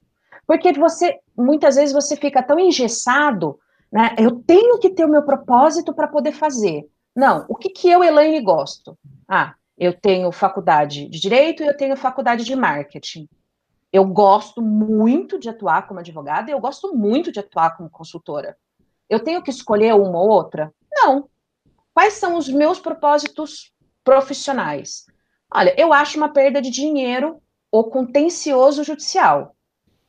Porque 0.46 0.72
você, 0.74 1.20
muitas 1.38 1.76
vezes, 1.76 1.94
você 1.94 2.16
fica 2.16 2.44
tão 2.44 2.60
engessado, 2.60 3.60
né? 3.92 4.16
Eu 4.18 4.42
tenho 4.42 4.80
que 4.80 4.90
ter 4.90 5.06
o 5.06 5.10
meu 5.10 5.24
propósito 5.24 5.94
para 5.94 6.08
poder 6.08 6.32
fazer. 6.32 6.88
Não, 7.16 7.46
o 7.50 7.56
que, 7.56 7.70
que 7.70 7.90
eu, 7.90 8.04
Elaine, 8.04 8.42
gosto? 8.42 8.98
Ah, 9.28 9.56
eu 9.78 9.94
tenho 9.94 10.32
faculdade 10.32 11.08
de 11.08 11.20
Direito 11.20 11.64
e 11.64 11.68
eu 11.68 11.76
tenho 11.76 11.98
faculdade 11.98 12.44
de 12.44 12.56
Marketing. 12.56 13.28
Eu 13.92 14.06
gosto 14.06 14.62
muito 14.62 15.38
de 15.38 15.50
atuar 15.50 15.88
como 15.88 16.00
advogada 16.00 16.50
e 16.50 16.54
eu 16.54 16.60
gosto 16.60 16.96
muito 16.96 17.32
de 17.32 17.40
atuar 17.40 17.76
como 17.76 17.90
consultora. 17.90 18.58
Eu 19.10 19.20
tenho 19.20 19.42
que 19.42 19.50
escolher 19.50 19.94
uma 19.94 20.20
ou 20.20 20.30
outra? 20.30 20.74
Não. 20.90 21.30
Quais 21.94 22.14
são 22.14 22.38
os 22.38 22.48
meus 22.48 22.80
propósitos 22.80 23.74
profissionais? 24.04 25.06
Olha, 25.54 25.76
eu 25.78 25.92
acho 25.92 26.18
uma 26.18 26.30
perda 26.30 26.62
de 26.62 26.70
dinheiro 26.70 27.42
o 27.70 27.84
contencioso 27.84 28.84
judicial. 28.84 29.56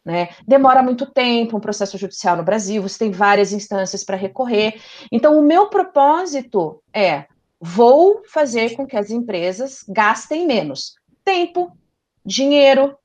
Né? 0.05 0.31
Demora 0.47 0.83
muito 0.83 1.07
tempo 1.07 1.57
um 1.57 1.61
processo 1.61 1.97
judicial 1.97 2.37
no 2.37 2.43
Brasil, 2.43 2.83
você 2.83 2.99
tem 2.99 3.11
várias 3.13 3.53
instâncias 3.53 4.03
para 4.03 4.17
recorrer. 4.17 4.81
Então, 5.13 5.39
o 5.39 5.43
meu 5.43 5.69
propósito 5.69 6.83
é: 6.93 7.27
vou 7.61 8.23
fazer 8.27 8.75
com 8.75 8.85
que 8.85 8.97
as 8.97 9.11
empresas 9.11 9.85
gastem 9.89 10.47
menos 10.47 10.95
tempo, 11.25 11.71
dinheiro. 12.25 12.97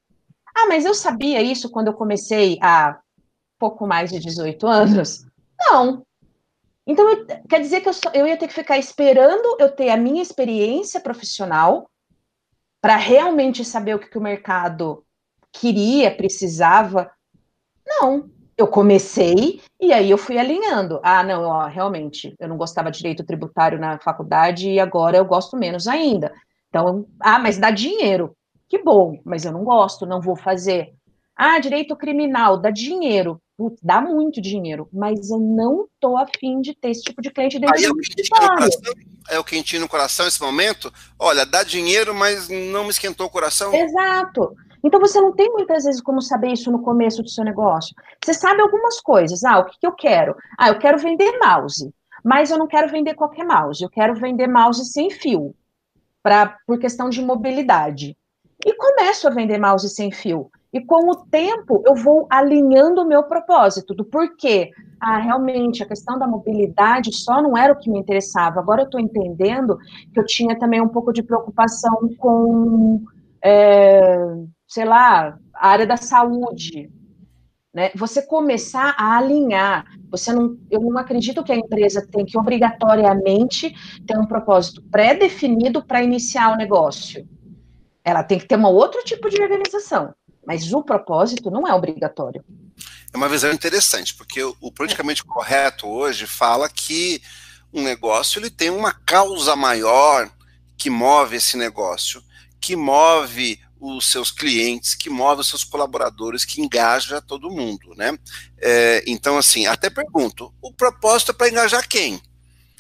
Ah, 0.56 0.66
mas 0.68 0.86
eu 0.86 0.96
sabia 0.96 1.42
isso 1.42 1.70
quando 1.70 1.88
eu 1.88 1.94
comecei 1.94 2.58
há 2.62 3.00
pouco 3.60 3.86
mais 3.86 4.10
de 4.10 4.20
18 4.20 4.66
anos? 4.66 5.26
Não. 5.60 6.04
Então, 6.86 7.06
quer 7.50 7.60
dizer 7.60 7.82
que 7.82 7.90
eu, 7.90 7.94
só, 7.94 8.10
eu 8.14 8.26
ia 8.26 8.38
ter 8.38 8.48
que 8.48 8.54
ficar 8.54 8.78
esperando 8.78 9.58
eu 9.60 9.70
ter 9.70 9.90
a 9.90 9.98
minha 9.98 10.22
experiência 10.22 11.02
profissional 11.02 11.90
para 12.82 12.96
realmente 12.96 13.66
saber 13.66 13.96
o 13.96 14.00
que, 14.00 14.10
que 14.10 14.18
o 14.18 14.22
mercado 14.22 15.04
queria, 15.60 16.12
precisava. 16.12 17.10
Não, 17.86 18.30
eu 18.58 18.68
comecei 18.68 19.62
e 19.80 19.94
aí 19.94 20.10
eu 20.10 20.18
fui 20.18 20.38
alinhando. 20.38 21.00
Ah, 21.04 21.24
não, 21.24 21.44
ó, 21.44 21.68
realmente, 21.68 22.36
eu 22.40 22.48
não 22.48 22.58
gostava 22.58 22.92
de 22.92 22.98
direito 22.98 23.24
tributário 23.24 23.80
na 23.80 24.00
faculdade 24.00 24.70
e 24.70 24.80
agora 24.80 25.18
eu 25.18 25.26
gosto 25.26 25.56
menos 25.56 25.88
ainda. 25.88 26.34
Então, 26.70 27.06
ah, 27.20 27.40
mas 27.40 27.58
dá 27.58 27.72
dinheiro. 27.72 28.36
Que 28.68 28.80
bom, 28.80 29.20
mas 29.24 29.46
eu 29.46 29.52
não 29.52 29.64
gosto, 29.64 30.06
não 30.06 30.20
vou 30.20 30.36
fazer. 30.36 30.94
Ah, 31.36 31.60
direito 31.60 31.96
criminal, 31.96 32.58
dá 32.58 32.72
dinheiro. 32.72 33.40
Putz, 33.56 33.80
dá 33.82 34.00
muito 34.00 34.40
dinheiro, 34.40 34.88
mas 34.94 35.32
eu 35.32 35.40
não 35.40 35.88
tô 36.00 36.16
afim 36.16 36.62
de 36.62 36.76
ter 36.76 36.90
esse 36.90 37.02
tipo 37.02 37.22
de 37.24 37.32
cliente 37.32 37.58
dentro 37.58 37.76
Aí 37.76 37.86
é 37.86 37.90
o 37.90 37.96
coração, 38.30 38.94
é 39.30 39.40
o 39.40 39.44
quentinho 39.44 39.82
no 39.82 39.90
coração 39.90 40.26
nesse 40.26 40.42
momento. 40.42 40.94
Olha, 41.18 41.44
dá 41.44 41.64
dinheiro, 41.64 42.14
mas 42.14 42.50
não 42.50 42.84
me 42.84 42.92
esquentou 42.92 43.26
o 43.26 43.30
coração. 43.30 43.74
Exato. 43.74 44.56
Então 44.84 45.00
você 45.00 45.20
não 45.20 45.34
tem 45.34 45.52
muitas 45.52 45.84
vezes 45.84 46.02
como 46.02 46.22
saber 46.22 46.52
isso 46.52 46.72
no 46.72 46.82
começo 46.82 47.24
do 47.24 47.30
seu 47.30 47.44
negócio. 47.44 47.96
Você 48.24 48.34
sabe 48.34 48.62
algumas 48.62 49.00
coisas. 49.02 49.44
Ah, 49.44 49.60
o 49.60 49.66
que, 49.66 49.80
que 49.80 49.88
eu 49.88 49.94
quero? 49.94 50.36
Ah, 50.58 50.70
eu 50.70 50.80
quero 50.80 50.98
vender 50.98 51.40
mouse, 51.40 51.94
mas 52.24 52.52
eu 52.52 52.58
não 52.58 52.68
quero 52.68 52.90
vender 52.90 53.16
qualquer 53.16 53.46
mouse. 53.46 53.84
Eu 53.84 53.90
quero 53.90 54.16
vender 54.16 54.48
mouse 54.48 54.86
sem 54.86 55.10
fio, 55.10 55.56
para 56.22 56.58
por 56.66 56.80
questão 56.80 57.10
de 57.10 57.22
mobilidade. 57.22 58.18
E 58.66 58.74
começo 58.74 59.28
a 59.28 59.32
vender 59.32 59.58
mouse 59.58 59.90
sem 59.90 60.12
fio. 60.12 60.50
E 60.74 60.82
com 60.82 61.10
o 61.10 61.16
tempo 61.16 61.82
eu 61.86 61.96
vou 61.96 62.28
alinhando 62.30 63.02
o 63.02 63.08
meu 63.08 63.24
propósito 63.24 63.94
do 63.94 64.04
porquê. 64.04 64.72
Ah, 65.00 65.18
realmente, 65.18 65.82
a 65.82 65.88
questão 65.88 66.20
da 66.20 66.28
mobilidade 66.28 67.16
só 67.16 67.42
não 67.42 67.58
era 67.58 67.74
o 67.74 67.78
que 67.78 67.90
me 67.90 68.00
interessava. 68.00 68.60
Agora 68.60 68.82
eu 68.82 68.86
estou 68.86 69.00
entendendo 69.00 69.78
que 70.14 70.20
eu 70.20 70.26
tinha 70.26 70.58
também 70.58 70.82
um 70.82 70.88
pouco 70.88 71.14
de 71.14 71.24
preocupação 71.24 72.10
com, 72.18 73.04
é, 73.44 74.18
sei 74.68 74.86
lá, 74.86 75.38
a 75.54 75.68
área 75.68 75.88
da 75.88 75.98
saúde. 75.98 76.92
Né? 77.74 77.92
Você 77.96 78.22
começar 78.22 78.96
a 78.98 79.18
alinhar. 79.18 79.86
Você 80.10 80.34
não, 80.34 80.58
eu 80.70 80.82
não 80.82 80.98
acredito 80.98 81.44
que 81.44 81.52
a 81.52 81.56
empresa 81.56 82.06
tem 82.12 82.26
que 82.26 82.38
obrigatoriamente 82.38 83.74
ter 84.06 84.18
um 84.18 84.26
propósito 84.26 84.82
pré-definido 84.92 85.84
para 85.84 86.04
iniciar 86.04 86.52
o 86.52 86.58
negócio. 86.58 87.28
Ela 88.04 88.24
tem 88.24 88.40
que 88.40 88.48
ter 88.48 88.58
um 88.58 88.66
outro 88.66 89.04
tipo 89.04 89.30
de 89.30 89.42
organização. 89.42 90.14
Mas 90.46 90.72
o 90.74 90.82
propósito 90.82 91.52
não 91.52 91.68
é 91.68 91.74
obrigatório. 91.74 92.44
É 93.14 93.18
uma 93.18 93.28
visão 93.28 93.52
interessante, 93.52 94.16
porque 94.16 94.42
o 94.44 94.72
politicamente 94.72 95.24
correto 95.24 95.88
hoje 95.88 96.26
fala 96.26 96.70
que 96.70 97.22
um 97.74 97.84
negócio 97.84 98.40
ele 98.40 98.50
tem 98.50 98.70
uma 98.70 98.94
causa 98.94 99.56
maior 99.56 100.30
que 100.78 100.90
move 100.90 101.36
esse 101.36 101.58
negócio, 101.58 102.22
que 102.62 102.76
move 102.76 103.60
os 103.80 104.10
seus 104.10 104.32
clientes, 104.32 104.96
que 104.96 105.10
move 105.10 105.42
os 105.42 105.48
seus 105.48 105.64
colaboradores, 105.64 106.46
que 106.46 106.62
engaja 106.62 107.22
todo 107.22 107.52
mundo, 107.52 107.94
né? 107.96 108.18
É, 108.60 109.04
então, 109.06 109.38
assim, 109.38 109.66
até 109.66 109.90
pergunto, 109.90 110.54
o 110.62 110.74
propósito 110.74 111.32
é 111.32 111.34
para 111.34 111.50
engajar 111.50 111.88
quem? 111.88 112.22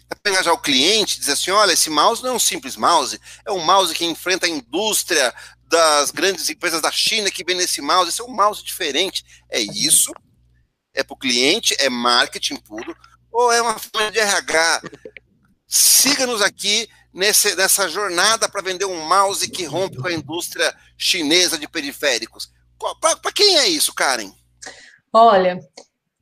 É 0.10 0.16
para 0.16 0.32
engajar 0.32 0.54
o 0.54 0.60
cliente, 0.60 1.20
dizer 1.20 1.34
assim, 1.34 1.52
olha, 1.52 1.74
esse 1.74 1.90
mouse 1.90 2.24
não 2.24 2.32
é 2.32 2.34
um 2.34 2.40
simples 2.40 2.76
mouse, 2.76 3.20
é 3.46 3.52
um 3.52 3.64
mouse 3.64 3.94
que 3.94 4.06
enfrenta 4.06 4.46
a 4.46 4.50
indústria 4.50 5.34
das 5.70 6.12
grandes 6.12 6.50
empresas 6.50 6.82
da 6.82 6.92
China 6.92 7.30
que 7.30 7.44
vendem 7.44 7.66
esse 7.66 7.82
mouse, 7.82 8.10
esse 8.10 8.22
é 8.22 8.24
um 8.24 8.34
mouse 8.34 8.64
diferente. 8.64 9.24
É 9.50 9.60
isso? 9.60 10.12
É 10.94 11.04
para 11.04 11.14
o 11.14 11.18
cliente? 11.18 11.76
É 11.78 11.90
marketing 11.90 12.56
puro? 12.56 12.96
Ou 13.32 13.52
é 13.52 13.62
uma 13.62 13.78
forma 13.78 14.12
de 14.12 14.20
RH? 14.20 14.82
Siga-nos 15.68 16.42
aqui 16.42 16.90
nesse, 17.18 17.56
nessa 17.56 17.90
jornada 17.90 18.48
para 18.48 18.62
vender 18.62 18.86
um 18.86 19.06
mouse 19.06 19.50
que 19.50 19.66
rompe 19.66 19.98
com 19.98 20.08
a 20.08 20.14
indústria 20.14 20.74
chinesa 20.98 21.58
de 21.58 21.68
periféricos. 21.68 22.50
Para 23.02 23.32
quem 23.34 23.58
é 23.58 23.68
isso, 23.68 23.94
Karen? 23.94 24.32
Olha, 25.12 25.60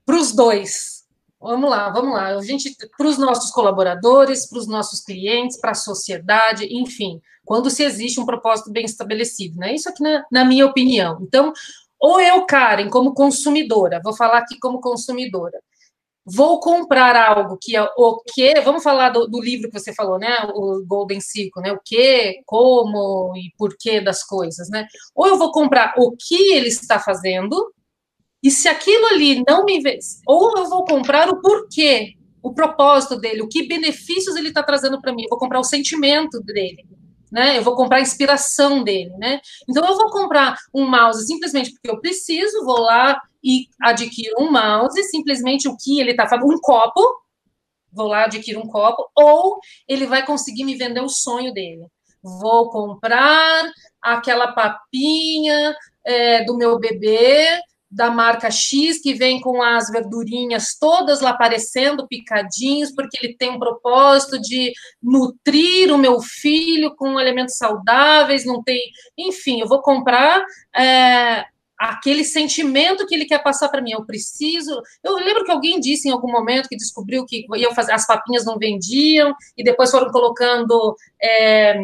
para 0.05 0.15
os 0.15 0.31
dois. 0.31 1.03
Vamos 1.39 1.69
lá, 1.69 1.89
vamos 1.89 2.15
lá. 2.15 2.29
A 2.29 2.41
gente, 2.41 2.75
para 2.97 3.07
os 3.07 3.17
nossos 3.17 3.51
colaboradores, 3.51 4.47
para 4.47 4.57
os 4.57 4.67
nossos 4.67 5.01
clientes, 5.01 5.59
para 5.59 5.71
a 5.71 5.75
sociedade, 5.75 6.65
enfim 6.71 7.21
quando 7.45 7.69
se 7.69 7.83
existe 7.83 8.19
um 8.19 8.25
propósito 8.25 8.71
bem 8.71 8.83
estabelecido, 8.83 9.57
né? 9.57 9.73
Isso 9.75 9.87
aqui 9.87 10.01
na, 10.01 10.25
na 10.31 10.43
minha 10.43 10.65
opinião. 10.65 11.19
Então, 11.21 11.53
ou 11.99 12.19
eu, 12.19 12.45
Karen, 12.45 12.89
como 12.89 13.13
consumidora, 13.13 14.01
vou 14.03 14.13
falar 14.13 14.39
aqui 14.39 14.57
como 14.59 14.81
consumidora, 14.81 15.61
vou 16.25 16.59
comprar 16.59 17.15
algo 17.15 17.57
que 17.61 17.75
é 17.75 17.83
o 17.95 18.21
que, 18.33 18.59
vamos 18.61 18.81
falar 18.81 19.09
do, 19.09 19.27
do, 19.27 19.39
livro 19.39 19.69
que 19.69 19.79
você 19.79 19.93
falou, 19.93 20.17
né, 20.17 20.35
o 20.55 20.83
Golden 20.85 21.21
Circle, 21.21 21.61
né, 21.61 21.71
o 21.71 21.79
que, 21.83 22.41
como 22.45 23.33
e 23.35 23.51
porquê 23.57 24.01
das 24.01 24.23
coisas, 24.23 24.67
né, 24.69 24.87
ou 25.13 25.27
eu 25.27 25.37
vou 25.37 25.51
comprar 25.51 25.93
o 25.97 26.15
que 26.17 26.53
ele 26.53 26.67
está 26.67 26.99
fazendo, 26.99 27.71
e 28.41 28.49
se 28.49 28.67
aquilo 28.67 29.05
ali 29.07 29.43
não 29.47 29.65
me 29.65 29.81
ou 30.27 30.57
eu 30.57 30.69
vou 30.69 30.85
comprar 30.85 31.29
o 31.29 31.41
porquê, 31.41 32.13
o 32.41 32.53
propósito 32.53 33.17
dele, 33.17 33.41
o 33.41 33.47
que 33.47 33.67
benefícios 33.67 34.35
ele 34.35 34.49
está 34.49 34.61
trazendo 34.61 35.01
para 35.01 35.13
mim, 35.13 35.23
eu 35.23 35.29
vou 35.29 35.39
comprar 35.39 35.59
o 35.59 35.63
sentimento 35.63 36.39
dele, 36.41 36.85
né? 37.31 37.57
Eu 37.57 37.63
vou 37.63 37.75
comprar 37.75 37.97
a 37.97 38.01
inspiração 38.01 38.83
dele, 38.83 39.09
né? 39.17 39.41
Então 39.67 39.83
eu 39.83 39.97
vou 39.97 40.11
comprar 40.11 40.55
um 40.71 40.87
mouse 40.87 41.25
simplesmente 41.25 41.71
porque 41.71 41.89
eu 41.89 41.99
preciso, 41.99 42.63
vou 42.63 42.81
lá 42.81 43.19
e 43.45 43.67
adquiro 43.79 44.35
um 44.39 44.51
mouse, 44.51 45.03
simplesmente 45.03 45.67
o 45.67 45.77
que 45.77 45.99
ele 45.99 46.11
está 46.11 46.27
fazendo, 46.27 46.51
um 46.51 46.59
copo, 46.59 47.01
vou 47.93 48.07
lá 48.07 48.25
adquirir 48.25 48.57
um 48.57 48.67
copo, 48.67 49.07
ou 49.15 49.59
ele 49.87 50.07
vai 50.07 50.25
conseguir 50.25 50.63
me 50.63 50.75
vender 50.75 51.01
o 51.01 51.07
sonho 51.07 51.53
dele. 51.53 51.85
Vou 52.23 52.71
comprar 52.71 53.71
aquela 54.01 54.51
papinha 54.51 55.75
é, 56.03 56.43
do 56.43 56.57
meu 56.57 56.79
bebê 56.79 57.61
da 57.89 58.09
marca 58.09 58.51
X, 58.51 58.99
que 58.99 59.13
vem 59.13 59.39
com 59.39 59.61
as 59.61 59.89
verdurinhas 59.89 60.75
todas 60.77 61.21
lá 61.21 61.29
aparecendo, 61.29 62.07
picadinhos, 62.07 62.91
porque 62.93 63.17
ele 63.21 63.37
tem 63.37 63.51
um 63.51 63.59
propósito 63.59 64.41
de 64.41 64.73
nutrir 65.01 65.93
o 65.93 65.97
meu 65.97 66.19
filho 66.19 66.93
com 66.95 67.19
elementos 67.19 67.55
saudáveis, 67.55 68.43
não 68.43 68.61
tem. 68.61 68.81
Enfim, 69.17 69.61
eu 69.61 69.67
vou 69.67 69.81
comprar. 69.81 70.43
É, 70.75 71.45
aquele 71.77 72.23
sentimento 72.23 73.05
que 73.05 73.13
ele 73.13 73.25
quer 73.25 73.43
passar 73.43 73.69
para 73.69 73.81
mim, 73.81 73.91
eu 73.91 74.05
preciso. 74.05 74.81
Eu 75.03 75.15
lembro 75.15 75.43
que 75.43 75.51
alguém 75.51 75.79
disse 75.79 76.07
em 76.07 76.11
algum 76.11 76.31
momento 76.31 76.69
que 76.69 76.75
descobriu 76.75 77.25
que 77.25 77.45
ia 77.55 77.73
fazer, 77.73 77.91
as 77.91 78.07
papinhas 78.07 78.45
não 78.45 78.57
vendiam 78.57 79.33
e 79.57 79.63
depois 79.63 79.91
foram 79.91 80.11
colocando 80.11 80.95
é, 81.21 81.75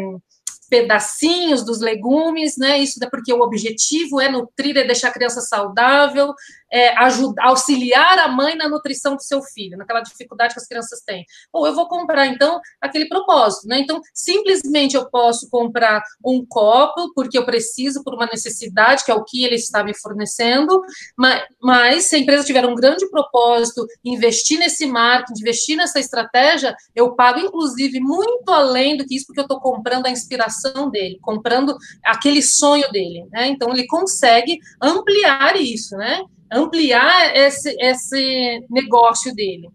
pedacinhos 0.70 1.66
dos 1.66 1.82
legumes, 1.82 2.58
né? 2.58 2.80
Isso 2.80 3.04
é 3.04 3.10
porque 3.10 3.34
o 3.34 3.42
objetivo 3.42 4.22
é 4.22 4.30
nutrir, 4.30 4.78
é 4.78 4.86
deixar 4.86 5.10
a 5.10 5.14
criança 5.14 5.42
saudável, 5.42 6.34
é, 6.72 6.98
ajudar, 7.04 7.48
auxiliar 7.48 8.18
a 8.20 8.28
mãe 8.28 8.56
na 8.56 8.70
nutrição 8.70 9.16
do 9.16 9.22
seu 9.22 9.42
filho, 9.42 9.78
naquela 9.78 10.02
dificuldade 10.02 10.54
que 10.54 10.60
as 10.60 10.68
crianças 10.68 11.02
têm. 11.02 11.26
Ou 11.52 11.68
eu 11.68 11.76
vou 11.76 11.88
comprar, 11.88 12.28
então, 12.28 12.60
aquele 12.80 13.08
propósito, 13.08 13.68
né? 13.68 13.80
Então, 13.80 14.02
simplesmente 14.14 14.96
eu 14.96 15.10
posso 15.10 15.50
comprar 15.50 16.02
um 16.26 16.46
copo, 16.46 17.14
porque 17.14 17.38
eu 17.38 17.46
preciso 17.46 18.04
por 18.04 18.14
uma 18.14 18.26
necessidade, 18.26 19.04
que 19.04 19.12
é 19.12 19.14
o 19.14 19.24
que 19.24 19.44
ele 19.44 19.56
está 19.56 19.84
me 19.84 19.94
fornecendo, 19.94 20.82
mas, 21.18 21.44
mas 21.62 22.06
se 22.06 22.16
a 22.16 22.20
empresa 22.20 22.46
tiver 22.46 22.66
um 22.66 22.76
grande 22.76 23.10
propósito, 23.10 23.86
investir 24.04 24.58
nesse 24.60 24.86
marketing, 24.86 25.42
investir 25.42 25.76
nessa 25.76 26.00
estratégia, 26.00 26.76
eu 26.96 27.16
pago, 27.16 27.40
inclusive, 27.40 28.00
muito 28.00 28.50
além 28.50 28.96
do 28.96 29.06
que 29.06 29.16
isso, 29.16 29.26
porque 29.26 29.40
eu 29.40 29.46
estou 29.46 29.60
comprando 29.60 30.06
a 30.06 30.12
inspiração 30.12 30.90
dele, 30.90 31.20
comprando 31.22 31.76
aquele 32.04 32.42
sonho 32.42 32.90
dele, 32.92 33.26
né? 33.32 33.48
Então, 33.48 33.72
ele 33.74 33.86
consegue 33.88 34.60
ampliar 34.82 35.56
isso, 35.60 35.96
né? 35.98 36.22
Ampliar 36.52 37.36
esse, 37.36 37.76
esse 37.80 38.66
negócio 38.70 39.34
dele. 39.34 39.70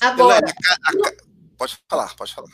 Agora. 0.00 0.46
a, 0.46 1.08
a, 1.08 1.12
pode 1.56 1.78
falar, 1.88 2.14
pode 2.14 2.34
falar 2.34 2.48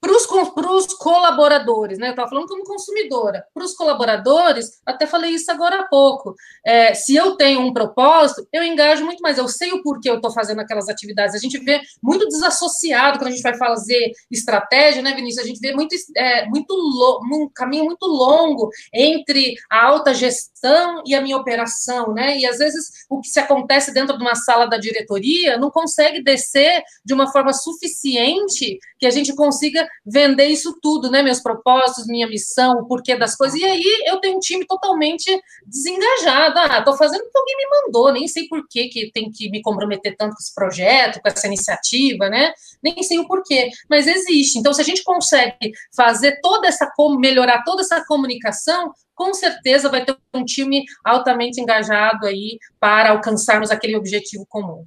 para 0.00 0.72
os 0.72 0.94
colaboradores, 0.94 1.98
né? 1.98 2.08
Eu 2.08 2.10
estava 2.10 2.28
falando 2.28 2.48
como 2.48 2.64
consumidora. 2.64 3.44
Para 3.52 3.64
os 3.64 3.74
colaboradores, 3.74 4.80
até 4.86 5.06
falei 5.06 5.32
isso 5.32 5.50
agora 5.50 5.80
há 5.80 5.82
pouco. 5.84 6.34
É, 6.64 6.94
se 6.94 7.14
eu 7.14 7.36
tenho 7.36 7.60
um 7.60 7.72
propósito, 7.72 8.46
eu 8.50 8.62
engajo 8.64 9.04
muito 9.04 9.20
mais. 9.20 9.36
Eu 9.36 9.46
sei 9.46 9.72
o 9.72 9.82
porquê 9.82 10.08
eu 10.08 10.16
estou 10.16 10.30
fazendo 10.30 10.60
aquelas 10.60 10.88
atividades. 10.88 11.34
A 11.34 11.38
gente 11.38 11.58
vê 11.58 11.80
muito 12.02 12.26
desassociado 12.28 13.18
quando 13.18 13.28
a 13.28 13.30
gente 13.32 13.42
vai 13.42 13.56
fazer 13.58 14.12
estratégia, 14.30 15.02
né, 15.02 15.14
Vinícius? 15.14 15.44
A 15.44 15.48
gente 15.48 15.60
vê 15.60 15.74
muito, 15.74 15.94
é, 16.16 16.46
muito 16.46 16.74
um 17.22 17.50
caminho 17.54 17.84
muito 17.84 18.06
longo 18.06 18.70
entre 18.92 19.54
a 19.70 19.84
alta 19.86 20.14
gestão 20.14 21.02
e 21.06 21.14
a 21.14 21.20
minha 21.20 21.36
operação, 21.36 22.14
né? 22.14 22.38
E 22.38 22.46
às 22.46 22.58
vezes 22.58 23.06
o 23.08 23.20
que 23.20 23.28
se 23.28 23.38
acontece 23.38 23.92
dentro 23.92 24.16
de 24.16 24.22
uma 24.22 24.34
sala 24.34 24.66
da 24.66 24.78
diretoria 24.78 25.58
não 25.58 25.70
consegue 25.70 26.22
descer 26.22 26.82
de 27.04 27.12
uma 27.12 27.30
forma 27.30 27.52
suficiente 27.52 28.78
que 28.98 29.06
a 29.06 29.10
gente 29.10 29.34
consiga 29.34 29.89
vender 30.04 30.46
isso 30.46 30.78
tudo, 30.82 31.10
né? 31.10 31.22
Meus 31.22 31.40
propósitos, 31.40 32.06
minha 32.06 32.28
missão, 32.28 32.78
o 32.78 32.86
porquê 32.86 33.16
das 33.16 33.36
coisas. 33.36 33.58
E 33.58 33.64
aí 33.64 34.04
eu 34.06 34.18
tenho 34.20 34.36
um 34.36 34.40
time 34.40 34.66
totalmente 34.66 35.30
desengajado. 35.66 36.58
Ah, 36.58 36.82
tô 36.82 36.96
fazendo 36.96 37.22
porque 37.22 37.38
alguém 37.38 37.56
me 37.56 37.68
mandou, 37.70 38.12
nem 38.12 38.28
sei 38.28 38.48
por 38.48 38.66
que, 38.68 38.88
que 38.88 39.10
tem 39.12 39.30
que 39.30 39.50
me 39.50 39.62
comprometer 39.62 40.16
tanto 40.16 40.34
com 40.34 40.40
esse 40.40 40.54
projeto, 40.54 41.20
com 41.20 41.28
essa 41.28 41.46
iniciativa, 41.46 42.28
né? 42.28 42.52
Nem 42.82 43.02
sei 43.02 43.18
o 43.18 43.26
porquê, 43.26 43.70
mas 43.88 44.06
existe. 44.06 44.58
Então, 44.58 44.72
se 44.72 44.80
a 44.80 44.84
gente 44.84 45.02
consegue 45.02 45.72
fazer 45.94 46.40
toda 46.40 46.68
essa 46.68 46.90
melhorar 47.18 47.62
toda 47.64 47.82
essa 47.82 48.04
comunicação, 48.06 48.92
com 49.14 49.34
certeza 49.34 49.88
vai 49.88 50.04
ter 50.04 50.16
um 50.34 50.44
time 50.44 50.84
altamente 51.04 51.60
engajado 51.60 52.26
aí 52.26 52.58
para 52.78 53.10
alcançarmos 53.10 53.70
aquele 53.70 53.96
objetivo 53.96 54.46
comum. 54.48 54.86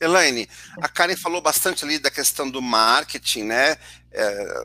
Elaine, 0.00 0.48
a 0.80 0.88
Karen 0.88 1.16
falou 1.16 1.40
bastante 1.40 1.84
ali 1.84 1.98
da 1.98 2.10
questão 2.10 2.50
do 2.50 2.62
marketing, 2.62 3.44
né? 3.44 3.76
É, 4.12 4.64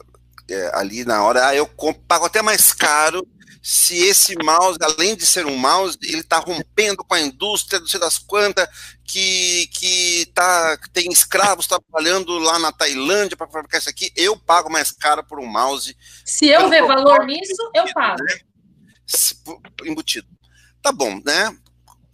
é, 0.49 0.71
ali 0.73 1.03
na 1.03 1.23
hora, 1.23 1.47
ah, 1.47 1.55
eu 1.55 1.67
pago 2.07 2.25
até 2.25 2.41
mais 2.41 2.71
caro 2.71 3.27
se 3.67 3.97
esse 3.97 4.35
mouse, 4.43 4.77
além 4.79 5.15
de 5.15 5.25
ser 5.25 5.47
um 5.47 5.57
mouse, 5.57 5.97
ele 6.03 6.19
está 6.19 6.37
rompendo 6.37 7.03
com 7.03 7.15
a 7.15 7.19
indústria, 7.19 7.79
não 7.79 7.87
sei 7.87 7.99
das 7.99 8.19
quantas, 8.19 8.69
que, 9.03 9.67
que 9.73 10.31
tá, 10.35 10.77
tem 10.93 11.11
escravos 11.11 11.65
trabalhando 11.65 12.37
lá 12.37 12.59
na 12.59 12.71
Tailândia 12.71 13.35
para 13.35 13.47
fabricar 13.47 13.79
isso 13.79 13.89
aqui, 13.89 14.11
eu 14.15 14.37
pago 14.37 14.71
mais 14.71 14.91
caro 14.91 15.23
por 15.23 15.39
um 15.39 15.47
mouse. 15.47 15.97
Se 16.23 16.47
eu 16.47 16.69
ver 16.69 16.85
valor 16.85 17.25
nisso, 17.25 17.71
eu 17.73 17.91
pago. 17.91 18.23
Né? 18.23 18.37
Embutido. 19.85 20.27
Tá 20.79 20.91
bom, 20.91 21.19
né? 21.25 21.57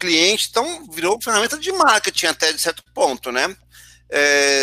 Cliente, 0.01 0.47
então 0.49 0.89
virou 0.89 1.21
ferramenta 1.21 1.59
de 1.59 1.71
marketing 1.71 2.25
até 2.25 2.51
de 2.51 2.59
certo 2.59 2.83
ponto, 2.91 3.31
né? 3.31 3.55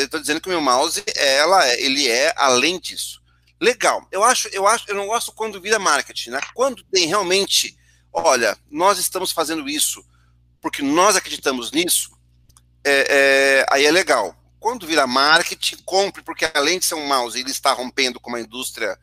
Estou 0.03 0.19
é, 0.19 0.21
dizendo 0.21 0.41
que 0.41 0.49
o 0.49 0.51
meu 0.51 0.61
mouse, 0.61 1.03
ela, 1.15 1.67
ele 1.75 2.09
é 2.09 2.35
além 2.37 2.81
disso. 2.81 3.23
Legal. 3.61 4.07
Eu 4.11 4.25
acho, 4.25 4.49
eu 4.49 4.67
acho, 4.67 4.85
eu 4.89 4.97
não 4.97 5.07
gosto 5.07 5.33
quando 5.33 5.61
vira 5.61 5.79
marketing, 5.79 6.31
né? 6.31 6.41
Quando 6.53 6.83
tem 6.85 7.07
realmente, 7.07 7.79
olha, 8.13 8.59
nós 8.69 8.99
estamos 8.99 9.31
fazendo 9.31 9.69
isso 9.69 10.05
porque 10.61 10.83
nós 10.83 11.15
acreditamos 11.15 11.71
nisso, 11.71 12.11
é, 12.85 13.07
é, 13.09 13.67
aí 13.71 13.87
é 13.87 13.93
legal. 13.93 14.35
Quando 14.59 14.89
vira 14.89 15.07
marketing, 15.07 15.77
compre 15.85 16.21
porque 16.21 16.51
além 16.53 16.81
de 16.81 16.85
ser 16.85 16.97
um 16.97 17.07
mouse, 17.07 17.39
ele 17.39 17.51
está 17.51 17.73
rompendo 17.73 18.19
com 18.19 18.29
uma 18.29 18.41
indústria 18.41 18.99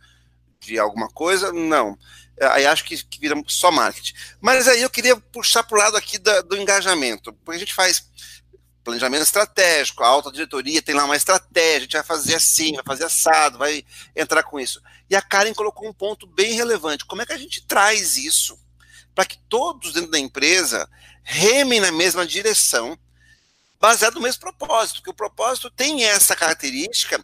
de 0.59 0.77
alguma 0.77 1.07
coisa, 1.07 1.53
não. 1.53 1.97
Aí 2.41 2.65
acho 2.65 2.83
que, 2.83 3.01
que 3.03 3.19
vira 3.19 3.35
só 3.47 3.71
marketing. 3.71 4.13
Mas 4.41 4.67
aí 4.67 4.81
eu 4.81 4.89
queria 4.89 5.15
puxar 5.15 5.63
para 5.63 5.75
o 5.75 5.79
lado 5.79 5.95
aqui 5.95 6.17
da, 6.17 6.41
do 6.41 6.57
engajamento, 6.57 7.31
porque 7.31 7.57
a 7.57 7.59
gente 7.59 7.73
faz 7.73 8.05
planejamento 8.85 9.23
estratégico, 9.23 10.03
a 10.03 10.07
alta 10.07 10.31
diretoria 10.31 10.81
tem 10.81 10.93
lá 10.93 11.05
uma 11.05 11.15
estratégia, 11.15 11.77
a 11.77 11.81
gente 11.81 11.93
vai 11.93 12.03
fazer 12.03 12.35
assim, 12.35 12.75
vai 12.75 12.83
fazer 12.85 13.05
assado, 13.05 13.57
vai 13.57 13.83
entrar 14.15 14.43
com 14.43 14.59
isso. 14.59 14.79
E 15.09 15.15
a 15.15 15.21
Karen 15.23 15.53
colocou 15.55 15.89
um 15.89 15.93
ponto 15.93 16.27
bem 16.27 16.53
relevante. 16.53 17.03
Como 17.03 17.21
é 17.21 17.25
que 17.25 17.33
a 17.33 17.37
gente 17.37 17.65
traz 17.65 18.15
isso 18.15 18.57
para 19.15 19.25
que 19.25 19.39
todos 19.49 19.93
dentro 19.93 20.11
da 20.11 20.19
empresa 20.19 20.87
remem 21.23 21.79
na 21.79 21.91
mesma 21.91 22.27
direção, 22.27 22.97
baseado 23.79 24.15
no 24.15 24.21
mesmo 24.21 24.39
propósito? 24.39 24.97
Porque 24.97 25.09
o 25.09 25.15
propósito 25.15 25.71
tem 25.71 26.03
essa 26.03 26.35
característica 26.35 27.23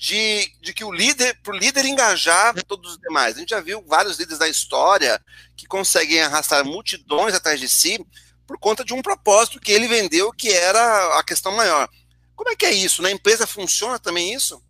de, 0.00 0.50
de 0.62 0.72
que 0.72 0.82
o 0.82 0.90
líder, 0.90 1.38
para 1.42 1.54
o 1.54 1.58
líder 1.58 1.84
engajar 1.84 2.54
todos 2.64 2.92
os 2.92 2.98
demais. 2.98 3.36
A 3.36 3.40
gente 3.40 3.50
já 3.50 3.60
viu 3.60 3.84
vários 3.86 4.18
líderes 4.18 4.38
da 4.38 4.48
história 4.48 5.20
que 5.54 5.66
conseguem 5.66 6.22
arrastar 6.22 6.64
multidões 6.64 7.34
atrás 7.34 7.60
de 7.60 7.68
si 7.68 8.02
por 8.46 8.58
conta 8.58 8.82
de 8.82 8.94
um 8.94 9.02
propósito 9.02 9.60
que 9.60 9.70
ele 9.70 9.86
vendeu, 9.86 10.32
que 10.32 10.50
era 10.50 11.18
a 11.18 11.22
questão 11.22 11.54
maior. 11.54 11.86
Como 12.34 12.48
é 12.48 12.56
que 12.56 12.64
é 12.64 12.72
isso? 12.72 13.02
Na 13.02 13.10
empresa 13.10 13.46
funciona 13.46 13.98
também 13.98 14.32
isso? 14.32 14.64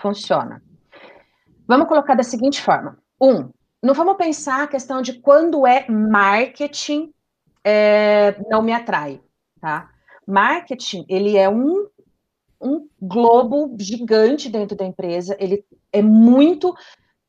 Funciona. 0.00 0.62
Vamos 1.68 1.86
colocar 1.86 2.14
da 2.14 2.22
seguinte 2.22 2.62
forma: 2.62 2.96
um, 3.20 3.50
não 3.82 3.92
vamos 3.92 4.16
pensar 4.16 4.62
a 4.62 4.66
questão 4.66 5.02
de 5.02 5.20
quando 5.20 5.66
é 5.66 5.86
marketing 5.90 7.12
é, 7.62 8.34
não 8.48 8.62
me 8.62 8.72
atrai, 8.72 9.20
tá? 9.60 9.90
Marketing 10.26 11.04
ele 11.06 11.36
é 11.36 11.50
um 11.50 11.86
um 12.60 12.88
globo 13.00 13.74
gigante 13.78 14.48
dentro 14.48 14.76
da 14.76 14.84
empresa, 14.84 15.36
ele 15.38 15.64
é 15.92 16.02
muito. 16.02 16.74